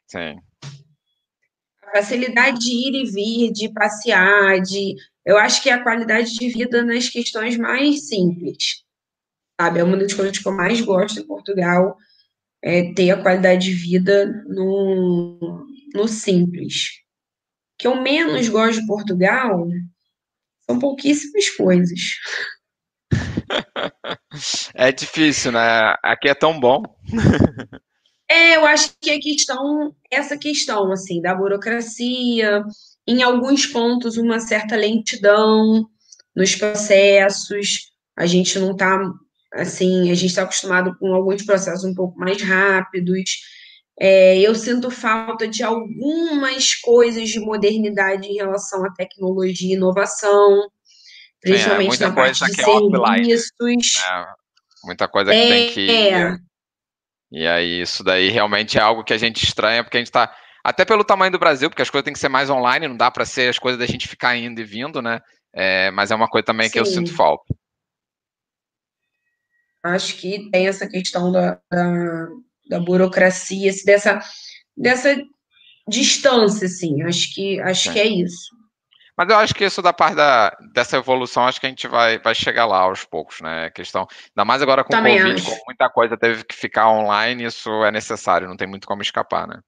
Sim. 0.08 0.40
A 1.84 1.92
facilidade 1.92 2.60
de 2.60 2.72
ir 2.72 2.96
e 2.96 3.12
vir, 3.12 3.52
de 3.52 3.74
passear, 3.74 4.60
de. 4.62 4.96
Eu 5.28 5.38
acho 5.38 5.62
que 5.62 5.70
é 5.70 5.74
a 5.74 5.84
qualidade 5.84 6.36
de 6.36 6.48
vida 6.48 6.82
nas 6.86 7.10
questões 7.10 7.58
mais 7.58 8.08
simples. 8.08 8.86
Sabe? 9.60 9.80
É 9.82 9.84
uma 9.84 9.98
das 9.98 10.14
coisas 10.14 10.38
que 10.38 10.48
eu 10.48 10.54
mais 10.54 10.80
gosto 10.80 11.20
em 11.20 11.28
Portugal, 11.28 11.98
é 12.64 12.94
ter 12.94 13.12
a 13.12 13.22
qualidade 13.22 13.66
de 13.66 13.74
vida 13.74 14.26
no, 14.48 15.68
no 15.94 16.08
simples. 16.08 17.02
O 17.74 17.78
que 17.78 17.88
eu 17.88 18.02
menos 18.02 18.48
gosto 18.48 18.80
de 18.80 18.88
Portugal 18.88 19.68
são 20.66 20.80
pouquíssimas 20.80 21.50
coisas. 21.50 22.00
É 24.76 24.92
difícil, 24.92 25.52
né? 25.52 25.96
Aqui 26.04 26.30
é 26.30 26.36
tão 26.36 26.60
bom. 26.60 26.84
É, 28.30 28.58
eu 28.58 28.66
acho 28.66 28.94
que 29.02 29.10
a 29.10 29.20
questão, 29.20 29.96
essa 30.12 30.38
questão, 30.38 30.92
assim, 30.92 31.22
da 31.22 31.34
burocracia, 31.34 32.64
em 33.08 33.24
alguns 33.24 33.66
pontos, 33.66 34.18
uma 34.18 34.40
certa 34.40 34.76
lentidão 34.76 35.88
nos 36.36 36.56
processos, 36.56 37.92
a 38.16 38.26
gente 38.26 38.60
não 38.60 38.72
está, 38.72 39.00
assim, 39.54 40.12
a 40.12 40.14
gente 40.14 40.30
está 40.30 40.44
acostumado 40.44 40.96
com 41.00 41.14
alguns 41.14 41.44
processos 41.44 41.84
um 41.84 41.96
pouco 41.96 42.20
mais 42.20 42.42
rápidos, 42.42 43.40
é, 44.00 44.40
eu 44.40 44.54
sinto 44.54 44.92
falta 44.92 45.48
de 45.48 45.64
algumas 45.64 46.76
coisas 46.76 47.30
de 47.30 47.40
modernidade 47.40 48.28
em 48.28 48.36
relação 48.36 48.86
à 48.86 48.92
tecnologia 48.92 49.72
e 49.72 49.74
inovação, 49.74 50.70
principalmente 51.42 52.04
é, 52.04 52.08
na 52.08 52.14
parte 52.14 52.46
de 52.46 52.62
é 52.62 52.64
serviços. 52.64 54.04
É, 54.06 54.26
muita 54.84 55.08
coisa 55.08 55.32
que 55.32 55.38
tem 55.38 55.72
que 55.72 55.90
é. 55.90 56.38
E 57.32 57.46
aí, 57.46 57.82
isso 57.82 58.04
daí 58.04 58.30
realmente 58.30 58.78
é 58.78 58.82
algo 58.82 59.04
que 59.04 59.14
a 59.14 59.18
gente 59.18 59.44
estranha, 59.44 59.84
porque 59.84 59.98
a 59.98 60.00
gente 60.00 60.08
está. 60.08 60.34
Até 60.68 60.84
pelo 60.84 61.06
tamanho 61.06 61.32
do 61.32 61.40
Brasil, 61.40 61.70
porque 61.70 61.82
as 61.82 61.90
coisas 61.90 62.04
têm 62.04 62.12
que 62.12 62.20
ser 62.20 62.28
mais 62.28 62.50
online, 62.50 62.90
não 62.90 62.98
dá 62.98 63.10
para 63.10 63.24
ser 63.24 63.48
as 63.50 63.58
coisas 63.58 63.80
da 63.80 63.86
gente 63.86 64.06
ficar 64.06 64.36
indo 64.36 64.60
e 64.60 64.66
vindo, 64.66 65.02
né? 65.02 65.22
É, 65.54 65.90
mas 65.92 66.12
é 66.12 66.16
uma 66.16 66.28
coisa 66.28 66.46
também 66.46 66.68
Sim. 66.68 66.74
que 66.74 66.80
eu 66.82 66.86
sinto 66.86 67.16
falta. 67.16 67.56
Acho 69.82 70.18
que 70.18 70.52
tem 70.52 70.68
essa 70.68 70.86
questão 70.86 71.32
da, 71.32 71.58
da, 71.72 72.28
da 72.70 72.80
burocracia, 72.82 73.72
dessa, 73.86 74.20
dessa 74.76 75.16
distância, 75.88 76.66
assim. 76.66 77.02
Acho 77.02 77.34
que, 77.34 77.62
acho 77.62 77.94
que 77.94 78.00
é 78.02 78.06
isso. 78.06 78.54
Mas 79.18 79.30
eu 79.30 79.38
acho 79.38 79.56
que 79.56 79.64
isso 79.64 79.82
da 79.82 79.94
parte 79.94 80.18
da, 80.18 80.50
dessa 80.74 80.98
evolução, 80.98 81.48
acho 81.48 81.62
que 81.62 81.66
a 81.66 81.70
gente 81.70 81.88
vai, 81.88 82.20
vai 82.20 82.36
chegar 82.36 82.66
lá 82.66 82.80
aos 82.80 83.06
poucos, 83.06 83.40
né? 83.40 83.68
A 83.68 83.72
questão, 83.72 84.06
ainda 84.32 84.44
mais 84.44 84.62
agora 84.62 84.84
com 84.84 84.94
o 84.94 84.98
Covid, 84.98 85.42
com 85.44 85.66
muita 85.66 85.90
coisa 85.90 86.18
teve 86.18 86.44
que 86.44 86.54
ficar 86.54 86.90
online, 86.90 87.46
isso 87.46 87.70
é 87.86 87.90
necessário, 87.90 88.50
não 88.50 88.58
tem 88.58 88.68
muito 88.68 88.86
como 88.86 89.02
escapar, 89.02 89.48
né? 89.48 89.62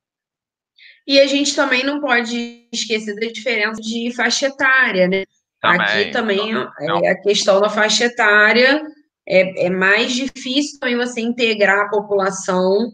E 1.09 1.19
a 1.19 1.25
gente 1.25 1.55
também 1.55 1.83
não 1.83 1.99
pode 1.99 2.67
esquecer 2.71 3.15
da 3.15 3.25
diferença 3.25 3.81
de 3.81 4.13
faixa 4.15 4.45
etária, 4.45 5.07
né? 5.07 5.25
Também, 5.59 5.81
Aqui 5.81 6.11
também 6.11 6.53
não, 6.53 7.03
é, 7.03 7.09
a 7.09 7.19
questão 7.19 7.59
da 7.59 7.67
faixa 7.67 8.05
etária 8.05 8.79
é, 9.27 9.65
é 9.65 9.69
mais 9.71 10.13
difícil 10.13 10.79
também 10.79 10.95
você 10.95 11.19
integrar 11.19 11.79
a 11.79 11.89
população 11.89 12.93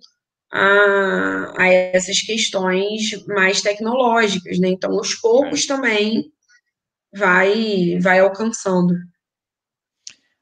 a, 0.50 1.56
a 1.58 1.68
essas 1.68 2.22
questões 2.22 3.22
mais 3.28 3.62
tecnológicas, 3.62 4.60
né? 4.60 4.70
Então, 4.70 4.94
aos 4.94 5.14
poucos 5.16 5.66
é. 5.66 5.68
também 5.68 6.32
vai, 7.14 8.00
vai 8.00 8.22
alcançando. 8.22 8.96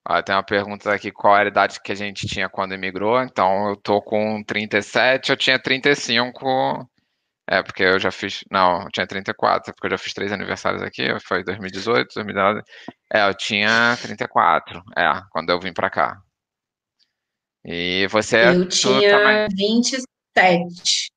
Ah, 0.05 0.21
tem 0.21 0.35
uma 0.35 0.43
pergunta 0.43 0.93
aqui, 0.93 1.11
qual 1.11 1.35
era 1.35 1.49
a 1.49 1.51
idade 1.51 1.81
que 1.81 1.91
a 1.91 1.95
gente 1.95 2.27
tinha 2.27 2.47
quando 2.47 2.73
emigrou? 2.73 3.19
Então, 3.23 3.69
eu 3.69 3.75
tô 3.77 3.99
com 3.99 4.43
37, 4.43 5.31
eu 5.31 5.37
tinha 5.37 5.57
35, 5.57 6.87
é, 7.49 7.61
porque 7.61 7.83
eu 7.83 7.99
já 7.99 8.11
fiz, 8.11 8.43
não, 8.49 8.83
eu 8.83 8.91
tinha 8.91 9.05
34, 9.05 9.73
porque 9.73 9.87
eu 9.87 9.91
já 9.91 9.97
fiz 9.97 10.13
três 10.13 10.31
aniversários 10.31 10.81
aqui, 10.81 11.03
foi 11.21 11.43
2018, 11.43 12.13
2019, 12.15 12.61
é, 13.13 13.27
eu 13.27 13.33
tinha 13.33 13.97
34, 14.01 14.81
é, 14.97 15.21
quando 15.29 15.49
eu 15.49 15.59
vim 15.59 15.73
pra 15.73 15.89
cá. 15.89 16.21
E 17.65 18.07
você... 18.09 18.47
Eu 18.47 18.67
tinha 18.67 19.09
também... 19.09 19.47
27. 19.55 21.11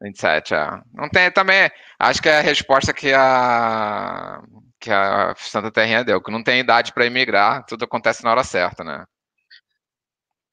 27, 0.00 0.54
é. 0.54 0.80
Não 0.92 1.08
tem 1.08 1.30
também, 1.32 1.70
acho 1.98 2.22
que 2.22 2.28
é 2.28 2.38
a 2.38 2.42
resposta 2.42 2.92
que 2.92 3.12
a 3.12 4.40
que 4.80 4.90
a 4.90 5.32
Santa 5.36 5.70
Terrinha 5.70 6.02
deu, 6.02 6.20
que 6.20 6.32
não 6.32 6.42
tem 6.42 6.58
idade 6.58 6.92
para 6.92 7.06
emigrar, 7.06 7.64
tudo 7.66 7.84
acontece 7.84 8.24
na 8.24 8.32
hora 8.32 8.42
certa, 8.42 8.82
né? 8.82 9.04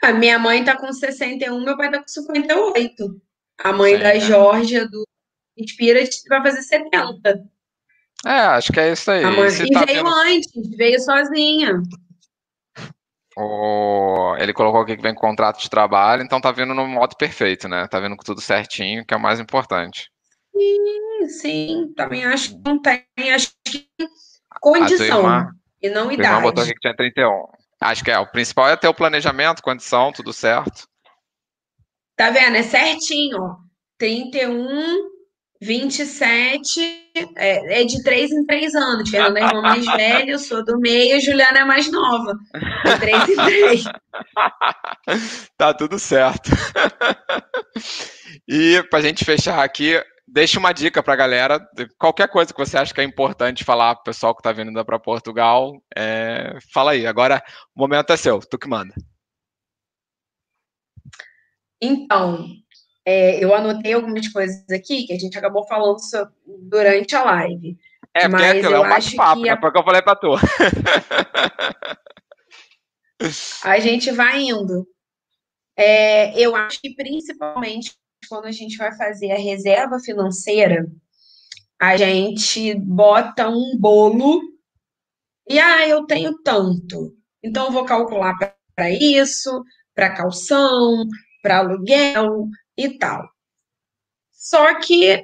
A 0.03 0.13
minha 0.13 0.37
mãe 0.37 0.63
tá 0.63 0.77
com 0.77 0.93
61, 0.93 1.65
meu 1.65 1.75
pai 1.75 1.89
tá 1.89 1.99
com 1.99 2.07
58. 2.07 3.21
A 3.63 3.73
mãe 3.73 3.97
Sim, 3.97 4.03
da 4.03 4.15
é. 4.15 4.19
Georgia 4.19 4.87
do 4.87 5.03
Inspira 5.59 5.99
vai 6.27 6.41
fazer 6.41 6.61
70. 6.61 7.43
É, 8.25 8.31
acho 8.31 8.71
que 8.71 8.79
é 8.79 8.91
isso 8.91 9.09
aí. 9.09 9.23
E 9.23 9.71
tá 9.71 9.85
veio 9.85 10.03
vendo... 10.03 10.09
antes, 10.09 10.69
veio 10.75 10.99
sozinha. 10.99 11.81
O... 13.37 14.35
Ele 14.37 14.53
colocou 14.53 14.81
aqui 14.81 14.97
que 14.97 15.01
vem 15.01 15.13
com 15.13 15.21
contrato 15.21 15.61
de 15.61 15.69
trabalho, 15.69 16.23
então 16.23 16.41
tá 16.41 16.51
vindo 16.51 16.73
no 16.73 16.85
modo 16.85 17.15
perfeito, 17.15 17.67
né? 17.69 17.87
Tá 17.87 17.99
vindo 17.99 18.17
com 18.17 18.23
tudo 18.23 18.41
certinho, 18.41 19.05
que 19.05 19.13
é 19.13 19.17
o 19.17 19.21
mais 19.21 19.39
importante. 19.39 20.11
Sim, 20.53 21.27
sim, 21.27 21.93
também 21.95 22.25
acho 22.25 22.49
que 22.49 22.61
não 22.65 22.81
tem, 22.81 23.05
acho 23.33 23.53
que 23.63 23.87
condição 24.59 25.19
irmã, 25.19 25.51
e 25.81 25.89
não 25.89 26.11
idade. 26.11 26.27
Irmã 26.27 26.41
botou 26.41 26.63
aqui 26.63 26.73
que 26.73 26.79
tinha 26.79 26.95
31. 26.95 27.45
Acho 27.81 28.03
que 28.03 28.11
é, 28.11 28.19
o 28.19 28.29
principal 28.29 28.67
é 28.67 28.75
ter 28.75 28.89
o 28.89 28.93
planejamento, 28.93 29.63
condição, 29.63 30.11
tudo 30.11 30.33
certo. 30.33 30.85
Tá 32.17 32.29
vendo? 32.31 32.57
É 32.57 32.63
certinho, 32.63 33.41
ó. 33.41 33.55
31, 33.97 35.09
27, 35.61 36.79
é, 37.35 37.81
é 37.81 37.83
de 37.83 38.01
3 38.01 38.31
em 38.31 38.45
3 38.45 38.75
anos. 38.75 39.09
Fernanda 39.09 39.39
é 39.39 39.43
a 39.43 39.47
irmã 39.47 39.61
mais 39.61 39.85
velha, 39.85 40.31
eu 40.31 40.39
sou 40.39 40.63
do 40.63 40.79
meio, 40.79 41.19
Juliana 41.19 41.59
é 41.59 41.65
mais 41.65 41.91
nova. 41.91 42.33
De 42.85 42.99
3 42.99 43.29
em 43.29 43.35
3. 43.35 43.83
tá 45.57 45.73
tudo 45.73 45.99
certo. 45.99 46.49
e 48.47 48.81
pra 48.89 49.01
gente 49.01 49.25
fechar 49.25 49.61
aqui, 49.61 50.01
deixa 50.25 50.59
uma 50.59 50.71
dica 50.71 51.03
para 51.03 51.13
a 51.13 51.17
galera. 51.17 51.59
Qualquer 51.97 52.29
coisa 52.29 52.53
que 52.53 52.59
você 52.59 52.77
acha 52.77 52.93
que 52.93 53.01
é 53.01 53.03
importante 53.03 53.65
falar 53.65 53.95
para 53.95 54.01
o 54.01 54.05
pessoal 54.05 54.33
que 54.33 54.39
está 54.39 54.53
vindo 54.53 54.85
para 54.85 54.97
Portugal, 54.97 55.73
é, 55.95 56.57
fala 56.73 56.91
aí. 56.91 57.05
Agora 57.05 57.43
o 57.75 57.81
momento 57.81 58.13
é 58.13 58.17
seu, 58.17 58.39
tu 58.39 58.57
que 58.57 58.67
manda. 58.69 58.93
Então, 61.81 62.45
é, 63.05 63.43
eu 63.43 63.53
anotei 63.53 63.93
algumas 63.93 64.27
coisas 64.27 64.67
aqui 64.69 65.05
que 65.05 65.13
a 65.13 65.19
gente 65.19 65.37
acabou 65.37 65.65
falando 65.67 65.97
durante 66.45 67.15
a 67.15 67.23
live. 67.23 67.77
É, 68.13 68.27
porque 68.27 68.43
é 68.43 68.53
mas 68.53 68.65
é, 68.65 68.71
é 68.71 68.79
um 68.79 68.89
bate-papo, 68.89 69.41
que 69.41 69.49
a... 69.49 69.53
é 69.53 69.55
porque 69.55 69.77
eu 69.77 69.83
falei 69.83 70.01
para 70.01 70.15
tu. 70.15 70.33
a 73.63 73.79
gente 73.79 74.11
vai 74.11 74.41
indo. 74.41 74.87
É, 75.77 76.37
eu 76.39 76.55
acho 76.55 76.81
que 76.81 76.93
principalmente 76.93 77.93
quando 78.27 78.45
a 78.45 78.51
gente 78.51 78.77
vai 78.77 78.95
fazer 78.95 79.31
a 79.31 79.37
reserva 79.37 79.99
financeira, 79.99 80.85
a 81.79 81.95
gente 81.95 82.75
bota 82.75 83.47
um 83.47 83.77
bolo 83.79 84.41
e, 85.47 85.57
ah, 85.57 85.87
eu 85.87 86.05
tenho 86.05 86.37
tanto, 86.43 87.15
então 87.41 87.65
eu 87.65 87.71
vou 87.71 87.85
calcular 87.85 88.35
para 88.75 88.91
isso, 88.91 89.63
para 89.95 90.13
calção, 90.13 91.07
para 91.41 91.57
aluguel 91.57 92.47
e 92.79 92.97
tal. 92.97 93.29
Só 94.31 94.79
que 94.79 95.05
é, 95.05 95.23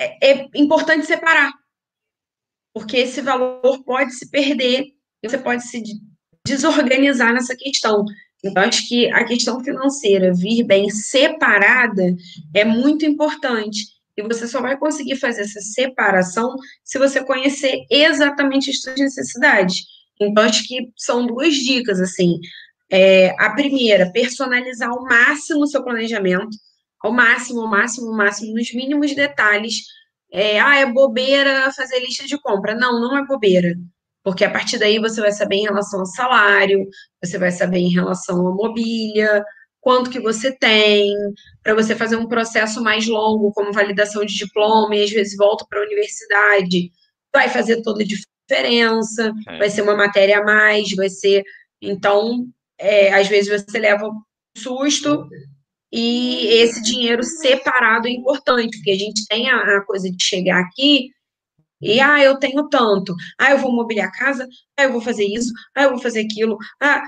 é 0.00 0.48
importante 0.54 1.06
separar, 1.06 1.52
porque 2.72 2.96
esse 2.96 3.20
valor 3.20 3.84
pode 3.84 4.14
se 4.14 4.30
perder, 4.30 4.86
você 5.22 5.36
pode 5.36 5.64
se 5.64 5.82
desorganizar 6.46 7.34
nessa 7.34 7.54
questão. 7.54 8.04
Então, 8.42 8.62
acho 8.62 8.88
que 8.88 9.10
a 9.12 9.24
questão 9.24 9.62
financeira 9.62 10.32
vir 10.32 10.62
bem 10.64 10.88
separada 10.88 12.16
é 12.54 12.64
muito 12.64 13.04
importante. 13.04 13.84
E 14.16 14.22
você 14.22 14.48
só 14.48 14.60
vai 14.60 14.76
conseguir 14.78 15.16
fazer 15.16 15.42
essa 15.42 15.60
separação 15.60 16.56
se 16.82 16.98
você 16.98 17.22
conhecer 17.22 17.84
exatamente 17.90 18.70
as 18.70 18.80
suas 18.80 18.98
necessidades. 18.98 19.84
Então, 20.20 20.44
acho 20.44 20.66
que 20.66 20.90
são 20.96 21.26
duas 21.26 21.54
dicas, 21.54 22.00
assim. 22.00 22.40
É, 22.90 23.34
a 23.38 23.50
primeira, 23.50 24.10
personalizar 24.10 24.88
ao 24.88 25.04
máximo 25.04 25.60
o 25.60 25.66
seu 25.66 25.84
planejamento, 25.84 26.56
ao 27.00 27.12
máximo, 27.12 27.60
ao 27.60 27.68
máximo, 27.68 28.08
ao 28.08 28.16
máximo, 28.16 28.54
nos 28.54 28.72
mínimos 28.74 29.14
detalhes. 29.14 29.76
É, 30.32 30.60
ah, 30.60 30.76
é 30.76 30.86
bobeira 30.86 31.72
fazer 31.72 32.00
lista 32.00 32.26
de 32.26 32.38
compra. 32.40 32.74
Não, 32.74 33.00
não 33.00 33.16
é 33.16 33.24
bobeira. 33.26 33.74
Porque 34.22 34.44
a 34.44 34.50
partir 34.50 34.78
daí 34.78 34.98
você 34.98 35.20
vai 35.20 35.32
saber 35.32 35.56
em 35.56 35.64
relação 35.64 36.00
ao 36.00 36.06
salário, 36.06 36.86
você 37.22 37.38
vai 37.38 37.50
saber 37.50 37.78
em 37.78 37.92
relação 37.92 38.46
à 38.46 38.54
mobília, 38.54 39.42
quanto 39.80 40.10
que 40.10 40.20
você 40.20 40.52
tem, 40.52 41.14
para 41.62 41.74
você 41.74 41.94
fazer 41.94 42.16
um 42.16 42.26
processo 42.26 42.82
mais 42.82 43.06
longo, 43.06 43.52
como 43.52 43.72
validação 43.72 44.24
de 44.24 44.34
diploma, 44.34 44.94
e 44.94 45.04
às 45.04 45.10
vezes 45.10 45.36
volta 45.36 45.64
para 45.68 45.80
a 45.80 45.84
universidade, 45.84 46.90
vai 47.32 47.48
fazer 47.48 47.80
toda 47.82 48.02
a 48.02 48.06
diferença, 48.06 49.32
é. 49.48 49.58
vai 49.58 49.70
ser 49.70 49.82
uma 49.82 49.96
matéria 49.96 50.40
a 50.40 50.44
mais, 50.44 50.94
vai 50.94 51.08
ser. 51.08 51.42
Então, 51.80 52.46
é, 52.76 53.14
às 53.14 53.28
vezes 53.28 53.62
você 53.62 53.78
leva 53.78 54.08
um 54.08 54.20
susto 54.56 55.26
e 55.92 56.46
esse 56.48 56.82
dinheiro 56.82 57.22
separado 57.22 58.08
é 58.08 58.10
importante, 58.10 58.76
porque 58.76 58.90
a 58.90 58.98
gente 58.98 59.26
tem 59.26 59.48
a, 59.48 59.78
a 59.78 59.84
coisa 59.84 60.10
de 60.10 60.22
chegar 60.22 60.60
aqui 60.60 61.10
e, 61.80 62.00
ah, 62.00 62.20
eu 62.22 62.38
tenho 62.38 62.68
tanto, 62.68 63.14
ah, 63.38 63.52
eu 63.52 63.58
vou 63.58 63.72
mobiliar 63.72 64.08
a 64.08 64.12
casa, 64.12 64.46
ah, 64.76 64.84
eu 64.84 64.92
vou 64.92 65.00
fazer 65.00 65.24
isso, 65.24 65.52
ah, 65.74 65.84
eu 65.84 65.90
vou 65.90 66.00
fazer 66.00 66.20
aquilo, 66.20 66.58
ah, 66.80 67.02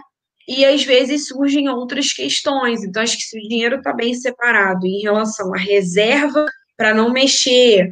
e 0.47 0.65
às 0.65 0.85
vezes 0.85 1.29
surgem 1.29 1.69
outras 1.69 2.13
questões. 2.13 2.83
Então, 2.85 3.03
acho 3.03 3.17
que 3.17 3.25
se 3.25 3.39
o 3.39 3.49
dinheiro 3.49 3.77
está 3.77 3.93
bem 3.93 4.15
separado 4.15 4.87
em 4.87 5.01
relação 5.03 5.55
à 5.55 5.59
reserva 5.59 6.47
para 6.77 6.95
não 6.95 7.13
mexer, 7.13 7.89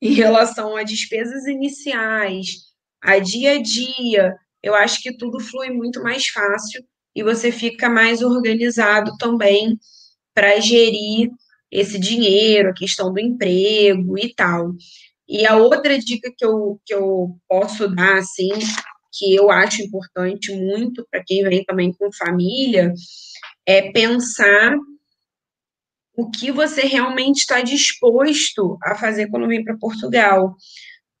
em 0.00 0.12
relação 0.12 0.76
a 0.76 0.82
despesas 0.82 1.46
iniciais, 1.46 2.48
a 3.02 3.18
dia 3.18 3.52
a 3.52 3.62
dia, 3.62 4.36
eu 4.62 4.74
acho 4.74 5.02
que 5.02 5.16
tudo 5.16 5.40
flui 5.40 5.70
muito 5.70 6.02
mais 6.02 6.26
fácil 6.28 6.84
e 7.14 7.22
você 7.22 7.52
fica 7.52 7.88
mais 7.88 8.22
organizado 8.22 9.16
também 9.18 9.78
para 10.34 10.60
gerir 10.60 11.30
esse 11.70 11.98
dinheiro, 11.98 12.70
a 12.70 12.74
questão 12.74 13.12
do 13.12 13.18
emprego 13.18 14.18
e 14.18 14.34
tal. 14.34 14.72
E 15.28 15.46
a 15.46 15.56
outra 15.56 15.98
dica 15.98 16.30
que 16.36 16.44
eu, 16.44 16.80
que 16.84 16.94
eu 16.94 17.36
posso 17.48 17.88
dar, 17.88 18.18
assim, 18.18 18.50
que 19.12 19.34
eu 19.34 19.50
acho 19.50 19.82
importante 19.82 20.54
muito 20.54 21.06
para 21.10 21.22
quem 21.24 21.42
vem 21.42 21.64
também 21.64 21.92
com 21.92 22.12
família, 22.12 22.92
é 23.66 23.90
pensar 23.92 24.74
o 26.14 26.30
que 26.30 26.50
você 26.50 26.82
realmente 26.82 27.38
está 27.38 27.62
disposto 27.62 28.78
a 28.82 28.94
fazer 28.94 29.28
quando 29.28 29.48
vem 29.48 29.64
para 29.64 29.78
Portugal. 29.78 30.54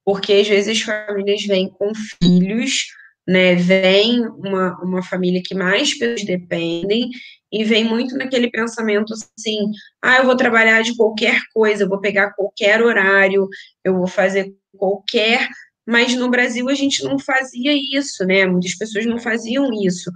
Porque 0.04 0.32
às 0.32 0.48
vezes 0.48 0.78
as 0.78 0.82
famílias 0.82 1.42
vêm 1.46 1.70
com 1.70 1.92
filhos, 2.22 2.86
né? 3.26 3.54
Vem 3.54 4.26
uma, 4.26 4.78
uma 4.82 5.02
família 5.02 5.42
que 5.44 5.54
mais 5.54 5.96
pessoas 5.98 6.24
dependem 6.24 7.08
e 7.52 7.64
vem 7.64 7.84
muito 7.84 8.16
naquele 8.16 8.50
pensamento 8.50 9.12
assim: 9.12 9.58
ah, 10.02 10.18
eu 10.18 10.26
vou 10.26 10.36
trabalhar 10.36 10.82
de 10.82 10.96
qualquer 10.96 11.40
coisa, 11.54 11.84
eu 11.84 11.88
vou 11.88 12.00
pegar 12.00 12.32
qualquer 12.34 12.82
horário, 12.82 13.48
eu 13.84 13.96
vou 13.96 14.06
fazer 14.06 14.54
qualquer 14.76 15.48
mas 15.86 16.14
no 16.14 16.30
Brasil 16.30 16.68
a 16.68 16.74
gente 16.74 17.02
não 17.02 17.18
fazia 17.18 17.72
isso, 17.74 18.24
né? 18.24 18.46
Muitas 18.46 18.74
pessoas 18.76 19.04
não 19.04 19.18
faziam 19.18 19.68
isso. 19.72 20.10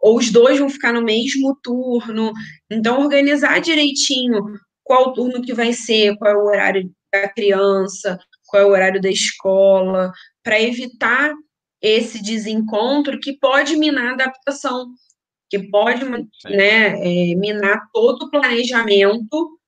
Ou 0.00 0.18
os 0.18 0.30
dois 0.30 0.58
vão 0.58 0.68
ficar 0.68 0.92
no 0.92 1.02
mesmo 1.02 1.56
turno. 1.62 2.32
Então, 2.70 3.00
organizar 3.00 3.60
direitinho 3.60 4.42
qual 4.82 5.12
turno 5.12 5.40
que 5.40 5.54
vai 5.54 5.72
ser, 5.72 6.16
qual 6.18 6.32
é 6.32 6.36
o 6.36 6.46
horário 6.46 6.90
da 7.12 7.28
criança, 7.28 8.18
qual 8.46 8.62
é 8.62 8.66
o 8.66 8.70
horário 8.70 9.00
da 9.00 9.08
escola, 9.08 10.12
para 10.42 10.60
evitar 10.60 11.32
esse 11.84 12.22
desencontro 12.22 13.20
que 13.20 13.38
pode 13.38 13.76
minar 13.76 14.12
a 14.12 14.14
adaptação, 14.14 14.86
que 15.50 15.58
pode 15.68 16.02
né, 16.46 16.96
é, 16.98 17.34
minar 17.34 17.90
todo 17.92 18.22
o 18.22 18.30
planejamento 18.30 19.60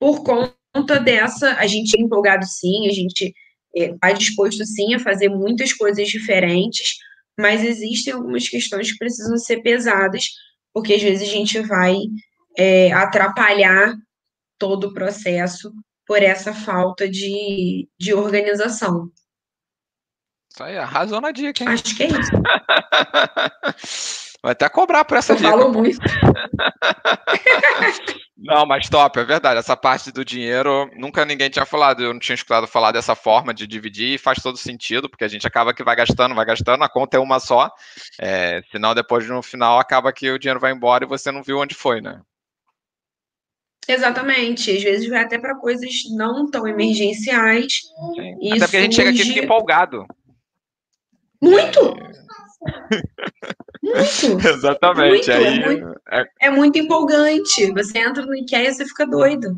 por 0.00 0.24
conta 0.24 0.98
dessa. 0.98 1.54
A 1.54 1.66
gente 1.68 1.96
é 1.96 2.02
empolgado 2.02 2.44
sim, 2.44 2.88
a 2.88 2.92
gente 2.92 3.32
está 3.72 4.10
é, 4.10 4.12
disposto 4.12 4.66
sim 4.66 4.94
a 4.94 4.98
fazer 4.98 5.28
muitas 5.28 5.72
coisas 5.72 6.08
diferentes, 6.08 6.96
mas 7.38 7.62
existem 7.62 8.12
algumas 8.12 8.48
questões 8.48 8.90
que 8.90 8.98
precisam 8.98 9.36
ser 9.36 9.62
pesadas, 9.62 10.30
porque 10.74 10.94
às 10.94 11.02
vezes 11.02 11.28
a 11.28 11.32
gente 11.32 11.60
vai 11.60 11.94
é, 12.58 12.90
atrapalhar 12.92 13.94
todo 14.58 14.88
o 14.88 14.92
processo 14.92 15.72
por 16.08 16.20
essa 16.24 16.52
falta 16.52 17.08
de, 17.08 17.88
de 17.96 18.12
organização. 18.12 19.12
Isso 20.52 20.62
aí, 20.62 20.76
arrasou 20.76 21.18
na 21.18 21.32
dica, 21.32 21.64
hein? 21.64 21.70
Acho 21.70 21.96
que 21.96 22.02
é 22.02 22.08
isso. 22.08 22.30
Vai 24.42 24.52
até 24.52 24.68
cobrar 24.68 25.02
por 25.04 25.16
essa 25.16 25.32
Eu 25.32 25.36
dica. 25.36 25.48
falo 25.48 25.72
muito. 25.72 25.98
Não, 28.36 28.66
mas 28.66 28.88
top, 28.88 29.18
é 29.18 29.24
verdade. 29.24 29.58
Essa 29.58 29.74
parte 29.76 30.12
do 30.12 30.24
dinheiro, 30.24 30.90
nunca 30.96 31.24
ninguém 31.24 31.48
tinha 31.48 31.64
falado. 31.64 32.02
Eu 32.02 32.12
não 32.12 32.18
tinha 32.18 32.34
escutado 32.34 32.66
falar 32.66 32.90
dessa 32.90 33.14
forma 33.14 33.54
de 33.54 33.68
dividir 33.68 34.14
e 34.14 34.18
faz 34.18 34.42
todo 34.42 34.58
sentido, 34.58 35.08
porque 35.08 35.22
a 35.22 35.28
gente 35.28 35.46
acaba 35.46 35.72
que 35.72 35.84
vai 35.84 35.94
gastando, 35.94 36.34
vai 36.34 36.44
gastando, 36.44 36.82
a 36.82 36.88
conta 36.88 37.16
é 37.16 37.20
uma 37.20 37.38
só. 37.38 37.70
É, 38.20 38.60
senão, 38.72 38.96
depois 38.96 39.28
no 39.28 39.42
final, 39.42 39.78
acaba 39.78 40.12
que 40.12 40.28
o 40.28 40.40
dinheiro 40.40 40.58
vai 40.58 40.72
embora 40.72 41.04
e 41.04 41.08
você 41.08 41.30
não 41.30 41.40
viu 41.42 41.60
onde 41.60 41.76
foi, 41.76 42.00
né? 42.00 42.20
Exatamente. 43.86 44.76
Às 44.76 44.82
vezes 44.82 45.08
vai 45.08 45.22
até 45.22 45.38
para 45.38 45.54
coisas 45.54 45.92
não 46.10 46.50
tão 46.50 46.66
emergenciais. 46.66 47.82
Até 48.50 48.58
porque 48.58 48.76
a 48.76 48.82
gente 48.82 48.96
chega 48.96 49.10
aqui 49.10 49.22
e 49.22 49.24
fica 49.24 49.44
empolgado. 49.44 50.04
Muito! 51.42 51.96
Muito. 53.82 54.48
Exatamente. 54.48 55.28
Muito, 55.28 55.32
aí 55.32 55.44
é, 55.44 55.66
muito, 55.66 56.00
é... 56.08 56.24
é 56.40 56.50
muito 56.50 56.78
empolgante. 56.78 57.72
Você 57.72 57.98
entra 57.98 58.24
no 58.24 58.34
IKEA 58.36 58.68
e 58.68 58.72
você 58.72 58.86
fica 58.86 59.04
doido. 59.04 59.56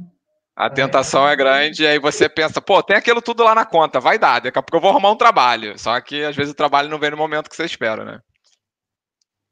A 0.56 0.70
tentação 0.70 1.28
é 1.28 1.34
grande, 1.34 1.82
e 1.82 1.86
aí 1.86 1.98
você 1.98 2.28
pensa, 2.28 2.60
pô, 2.60 2.80
tem 2.80 2.96
aquilo 2.96 3.20
tudo 3.20 3.42
lá 3.42 3.56
na 3.56 3.66
conta, 3.66 3.98
vai 3.98 4.18
dar, 4.18 4.40
daqui 4.40 4.56
a 4.56 4.62
pouco 4.62 4.76
eu 4.76 4.80
vou 4.80 4.90
arrumar 4.90 5.10
um 5.10 5.16
trabalho. 5.16 5.76
Só 5.76 6.00
que 6.00 6.22
às 6.22 6.36
vezes 6.36 6.52
o 6.52 6.56
trabalho 6.56 6.88
não 6.88 6.98
vem 6.98 7.10
no 7.10 7.16
momento 7.16 7.50
que 7.50 7.56
você 7.56 7.64
espera, 7.64 8.04
né? 8.04 8.20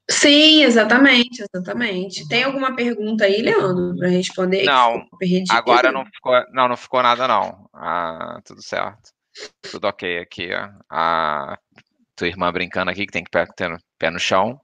Sim, 0.09 0.62
exatamente, 0.62 1.44
exatamente. 1.52 2.28
Tem 2.28 2.44
alguma 2.44 2.74
pergunta 2.76 3.24
aí, 3.24 3.42
Leandro, 3.42 3.96
para 3.96 4.09
responder? 4.09 4.64
Não, 4.64 5.04
agora 5.50 5.90
não 5.90 6.04
ficou, 6.06 6.34
não, 6.52 6.68
não 6.68 6.76
ficou 6.76 7.02
nada 7.02 7.26
não. 7.26 7.68
Ah, 7.74 8.40
tudo 8.44 8.62
certo. 8.62 9.10
Tudo 9.70 9.88
ok 9.88 10.18
aqui. 10.18 10.50
A 10.90 11.59
tua 12.22 12.28
irmã 12.28 12.52
brincando 12.52 12.90
aqui 12.90 13.04
que 13.04 13.12
tem 13.12 13.24
que 13.24 13.30
ter 13.30 13.76
pé 13.98 14.10
no 14.10 14.18
chão. 14.18 14.56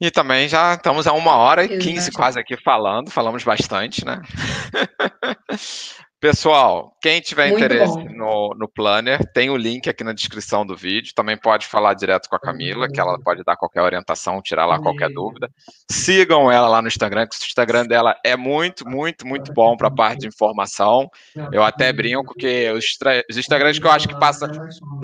E 0.00 0.10
também 0.10 0.48
já 0.48 0.74
estamos 0.74 1.06
a 1.06 1.12
uma 1.12 1.36
hora 1.36 1.64
e 1.64 1.78
quinze 1.78 2.10
quase 2.10 2.38
aqui 2.38 2.56
falando, 2.62 3.10
falamos 3.10 3.44
bastante, 3.44 4.04
né? 4.04 4.20
Pessoal, 6.24 6.96
quem 7.02 7.20
tiver 7.20 7.50
Muito 7.50 7.62
interesse 7.62 8.02
no, 8.04 8.54
no 8.56 8.66
Planner, 8.66 9.30
tem 9.34 9.50
o 9.50 9.58
link 9.58 9.90
aqui 9.90 10.02
na 10.02 10.14
descrição 10.14 10.64
do 10.64 10.74
vídeo. 10.74 11.12
Também 11.14 11.36
pode 11.36 11.66
falar 11.66 11.92
direto 11.92 12.30
com 12.30 12.36
a 12.36 12.40
Camila, 12.40 12.88
que 12.88 12.98
ela 12.98 13.18
pode 13.20 13.44
dar 13.44 13.56
qualquer 13.56 13.82
orientação, 13.82 14.40
tirar 14.40 14.64
lá 14.64 14.80
qualquer 14.80 15.10
dúvida. 15.10 15.50
Sigam 15.86 16.50
ela 16.50 16.66
lá 16.66 16.80
no 16.80 16.88
Instagram, 16.88 17.26
que 17.26 17.36
o 17.36 17.44
Instagram 17.44 17.84
dela 17.84 18.16
é 18.24 18.38
muito, 18.38 18.88
muito, 18.88 19.26
muito 19.26 19.52
bom 19.52 19.76
para 19.76 19.88
a 19.88 19.94
parte 19.94 20.20
de 20.20 20.28
informação. 20.28 21.10
Eu 21.52 21.62
até 21.62 21.92
brinco 21.92 22.32
que 22.34 22.70
os, 22.70 22.86
os 23.28 23.36
Instagrams 23.36 23.78
que 23.78 23.86
eu 23.86 23.92
acho 23.92 24.08
que 24.08 24.18
passa, 24.18 24.50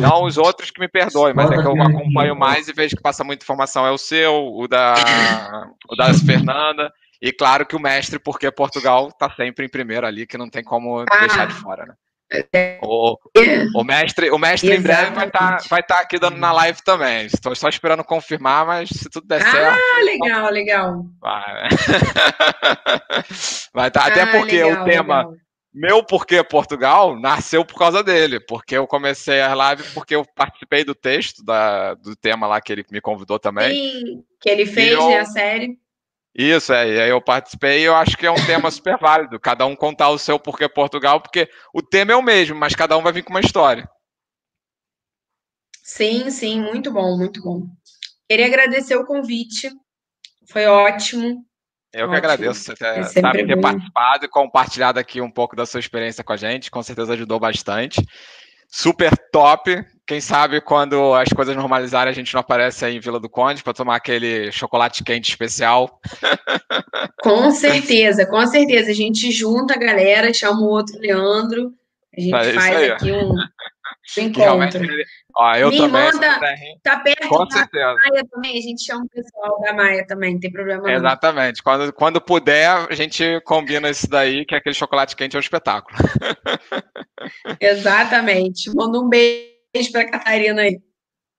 não 0.01 0.25
os 0.25 0.39
outros 0.39 0.71
que 0.71 0.81
me 0.81 0.89
perdoem, 0.89 1.35
mas 1.35 1.51
é 1.51 1.61
que 1.61 1.69
eu 1.69 1.83
acompanho 1.83 2.35
mais 2.35 2.67
e 2.67 2.73
vejo 2.73 2.97
que 2.97 3.03
passa 3.03 3.23
muita 3.23 3.45
informação. 3.45 3.87
É 3.87 3.91
o 3.91 3.99
seu, 3.99 4.55
o 4.55 4.67
da, 4.67 4.95
o 5.87 5.95
da 5.95 6.15
Fernanda. 6.15 6.91
E 7.21 7.33
claro 7.33 7.67
que 7.67 7.77
o 7.77 7.81
mestre, 7.81 8.19
porque 8.19 8.51
Portugal 8.51 9.09
está 9.09 9.31
sempre 9.31 9.67
em 9.67 9.69
primeiro 9.69 10.07
ali, 10.07 10.27
que 10.27 10.39
não 10.39 10.49
tem 10.49 10.65
como 10.65 11.01
ah, 11.01 11.21
deixar 11.21 11.47
de 11.47 11.55
fora, 11.55 11.85
né? 11.85 11.95
É. 12.53 12.79
O, 12.81 13.19
o 13.75 13.85
mestre, 13.85 14.31
o 14.31 14.39
mestre 14.39 14.73
em 14.73 14.81
breve 14.81 15.11
vai 15.11 15.27
estar 15.27 15.57
tá, 15.57 15.65
vai 15.69 15.83
tá 15.83 15.99
aqui 15.99 16.19
dando 16.19 16.37
na 16.37 16.53
live 16.53 16.81
também. 16.85 17.27
Estou 17.27 17.55
só 17.57 17.69
esperando 17.69 18.05
confirmar, 18.05 18.65
mas 18.65 18.89
se 18.89 19.11
tudo 19.11 19.27
der 19.27 19.43
ah, 19.43 19.51
certo. 19.51 19.79
Ah, 19.79 20.05
legal, 20.05 20.29
então... 20.29 20.51
legal. 20.51 21.07
Vai, 21.21 21.69
vai 23.75 23.91
tá, 23.91 24.07
até 24.07 24.23
ah, 24.23 24.27
porque 24.29 24.63
legal, 24.63 24.83
o 24.83 24.85
tema 24.85 25.19
legal. 25.19 25.35
meu 25.75 26.05
porquê 26.05 26.45
Portugal 26.45 27.19
nasceu 27.19 27.65
por 27.65 27.77
causa 27.77 28.03
dele, 28.03 28.39
porque 28.39 28.77
eu 28.77 28.87
comecei 28.87 29.41
a 29.41 29.53
live 29.53 29.83
porque 29.93 30.15
eu 30.15 30.25
participei 30.25 30.85
do 30.85 30.95
texto 30.95 31.45
da, 31.45 31.95
do 31.95 32.15
tema 32.15 32.47
lá 32.47 32.61
que 32.61 32.73
ele 32.73 32.85
me 32.93 33.01
convidou 33.01 33.41
também. 33.41 33.75
Sim, 33.75 34.25
que 34.41 34.49
ele 34.49 34.67
fez, 34.67 34.93
eu, 34.93 35.09
né, 35.09 35.19
a 35.19 35.25
série. 35.25 35.77
Isso, 36.35 36.73
é, 36.73 36.89
e 36.89 37.01
aí 37.01 37.11
eu 37.11 37.21
participei 37.21 37.81
e 37.81 37.85
eu 37.85 37.95
acho 37.95 38.17
que 38.17 38.25
é 38.25 38.31
um 38.31 38.47
tema 38.47 38.71
super 38.71 38.97
válido, 38.99 39.41
cada 39.41 39.67
um 39.67 39.75
contar 39.75 40.11
o 40.11 40.19
seu 40.19 40.39
porquê 40.39 40.69
Portugal, 40.69 41.21
porque 41.21 41.51
o 41.75 41.83
tema 41.83 42.13
é 42.13 42.17
o 42.17 42.23
mesmo, 42.23 42.57
mas 42.57 42.75
cada 42.75 42.97
um 42.97 43.03
vai 43.03 43.13
vir 43.13 43.25
com 43.25 43.31
uma 43.31 43.41
história. 43.41 43.89
Sim, 45.83 46.31
sim, 46.31 46.61
muito 46.61 46.93
bom, 46.93 47.17
muito 47.17 47.43
bom. 47.43 47.67
Queria 48.29 48.47
agradecer 48.47 48.95
o 48.95 49.05
convite, 49.05 49.71
foi 50.49 50.67
ótimo. 50.67 51.45
Eu 51.93 52.07
ótimo. 52.07 52.13
que 52.13 52.27
agradeço 52.27 52.61
você 52.61 52.75
ter, 52.75 53.25
é 53.25 53.47
ter 53.47 53.61
participado 53.61 54.25
e 54.25 54.29
compartilhado 54.29 55.01
aqui 55.01 55.21
um 55.21 55.31
pouco 55.31 55.57
da 55.57 55.67
sua 55.67 55.81
experiência 55.81 56.23
com 56.23 56.33
a 56.33 56.37
gente, 56.37 56.71
com 56.71 56.81
certeza 56.81 57.15
ajudou 57.15 57.41
bastante. 57.41 58.01
Super 58.69 59.17
top, 59.33 59.85
Quem 60.11 60.21
sabe 60.21 60.61
quando 60.61 61.15
as 61.15 61.29
coisas 61.29 61.55
normalizarem 61.55 62.11
a 62.11 62.13
gente 62.13 62.35
não 62.35 62.41
aparece 62.41 62.85
aí 62.85 62.97
em 62.97 62.99
Vila 62.99 63.21
do 63.21 63.29
Conde 63.29 63.63
para 63.63 63.73
tomar 63.73 63.95
aquele 63.95 64.51
chocolate 64.51 65.05
quente 65.05 65.31
especial. 65.31 66.01
Com 67.23 67.53
certeza, 67.53 68.27
com 68.27 68.45
certeza. 68.45 68.91
A 68.91 68.93
gente 68.93 69.31
junta 69.31 69.75
a 69.75 69.79
galera, 69.79 70.35
chama 70.35 70.63
o 70.63 70.69
outro 70.69 70.99
Leandro, 70.99 71.73
a 72.17 72.21
gente 72.21 72.35
é 72.35 72.53
faz 72.55 72.91
aqui 72.91 73.13
um, 73.13 73.35
um 73.35 73.37
encontro. 74.19 74.81
Ó, 75.37 75.55
eu 75.55 75.69
Minha 75.69 75.83
também, 75.83 76.07
irmã 76.09 76.19
tá, 76.19 76.41
tá 76.83 76.99
perto 76.99 77.29
Com 77.29 77.47
da 77.47 77.57
certeza. 77.59 77.95
Maia 77.95 78.25
também, 78.29 78.59
a 78.59 78.63
gente 78.63 78.85
chama 78.85 79.05
o 79.05 79.09
pessoal 79.09 79.61
da 79.61 79.73
Maia 79.75 80.05
também, 80.09 80.33
não 80.33 80.41
tem 80.41 80.51
problema 80.51 80.83
não. 80.83 80.91
Exatamente. 80.91 81.63
Quando, 81.63 81.93
quando 81.93 82.21
puder, 82.21 82.69
a 82.69 82.95
gente 82.97 83.41
combina 83.43 83.89
isso 83.89 84.11
daí, 84.11 84.45
que 84.45 84.57
aquele 84.57 84.75
chocolate 84.75 85.15
quente 85.15 85.37
é 85.37 85.39
um 85.39 85.41
espetáculo. 85.41 85.97
Exatamente. 87.61 88.75
Manda 88.75 88.99
um 88.99 89.09
beijo 89.09 89.60
pra 89.93 90.11
Catarina 90.11 90.63
aí. 90.63 90.81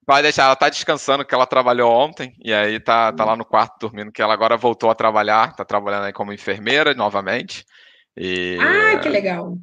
Pode 0.05 0.23
deixar, 0.23 0.45
ela 0.45 0.55
tá 0.55 0.67
descansando, 0.67 1.23
que 1.23 1.33
ela 1.33 1.45
trabalhou 1.45 1.91
ontem, 1.91 2.33
e 2.43 2.53
aí 2.53 2.79
tá, 2.79 3.13
tá 3.13 3.23
lá 3.23 3.35
no 3.35 3.45
quarto 3.45 3.77
dormindo, 3.79 4.11
que 4.11 4.21
ela 4.21 4.33
agora 4.33 4.57
voltou 4.57 4.89
a 4.89 4.95
trabalhar, 4.95 5.55
tá 5.55 5.63
trabalhando 5.63 6.05
aí 6.05 6.13
como 6.13 6.33
enfermeira 6.33 6.93
novamente. 6.93 7.63
E, 8.17 8.57
Ah, 8.59 8.99
que 8.99 9.07
legal. 9.07 9.55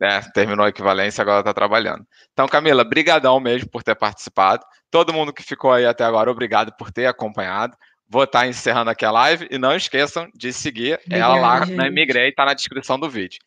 né, 0.00 0.20
terminou 0.32 0.64
a 0.64 0.68
equivalência, 0.68 1.20
agora 1.20 1.42
tá 1.42 1.52
trabalhando. 1.52 2.06
Então, 2.32 2.46
Camila, 2.46 2.84
brigadão 2.84 3.40
mesmo 3.40 3.68
por 3.68 3.82
ter 3.82 3.96
participado. 3.96 4.64
Todo 4.90 5.12
mundo 5.12 5.32
que 5.32 5.42
ficou 5.42 5.72
aí 5.72 5.84
até 5.84 6.04
agora, 6.04 6.30
obrigado 6.30 6.72
por 6.76 6.92
ter 6.92 7.06
acompanhado. 7.06 7.76
Vou 8.08 8.22
estar 8.22 8.46
encerrando 8.46 8.90
aqui 8.90 9.04
a 9.04 9.10
live 9.10 9.48
e 9.50 9.58
não 9.58 9.74
esqueçam 9.74 10.28
de 10.32 10.52
seguir 10.52 11.00
ela 11.10 11.34
lá 11.34 11.56
Obrigada, 11.56 11.74
na 11.74 11.84
gente. 11.84 11.92
Imigrei, 11.92 12.32
tá 12.32 12.44
na 12.44 12.54
descrição 12.54 12.98
do 13.00 13.10
vídeo. 13.10 13.40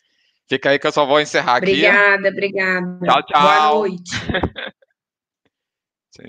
Fica 0.49 0.71
aí 0.71 0.80
que 0.80 0.88
eu 0.88 0.91
só 0.91 1.05
vou 1.05 1.21
encerrar 1.21 1.57
aqui. 1.57 1.67
Obrigada, 1.67 2.30
obrigada. 2.30 2.99
Tchau, 3.05 3.23
tchau. 3.23 3.41
Boa 3.41 3.69
noite. 3.77 4.11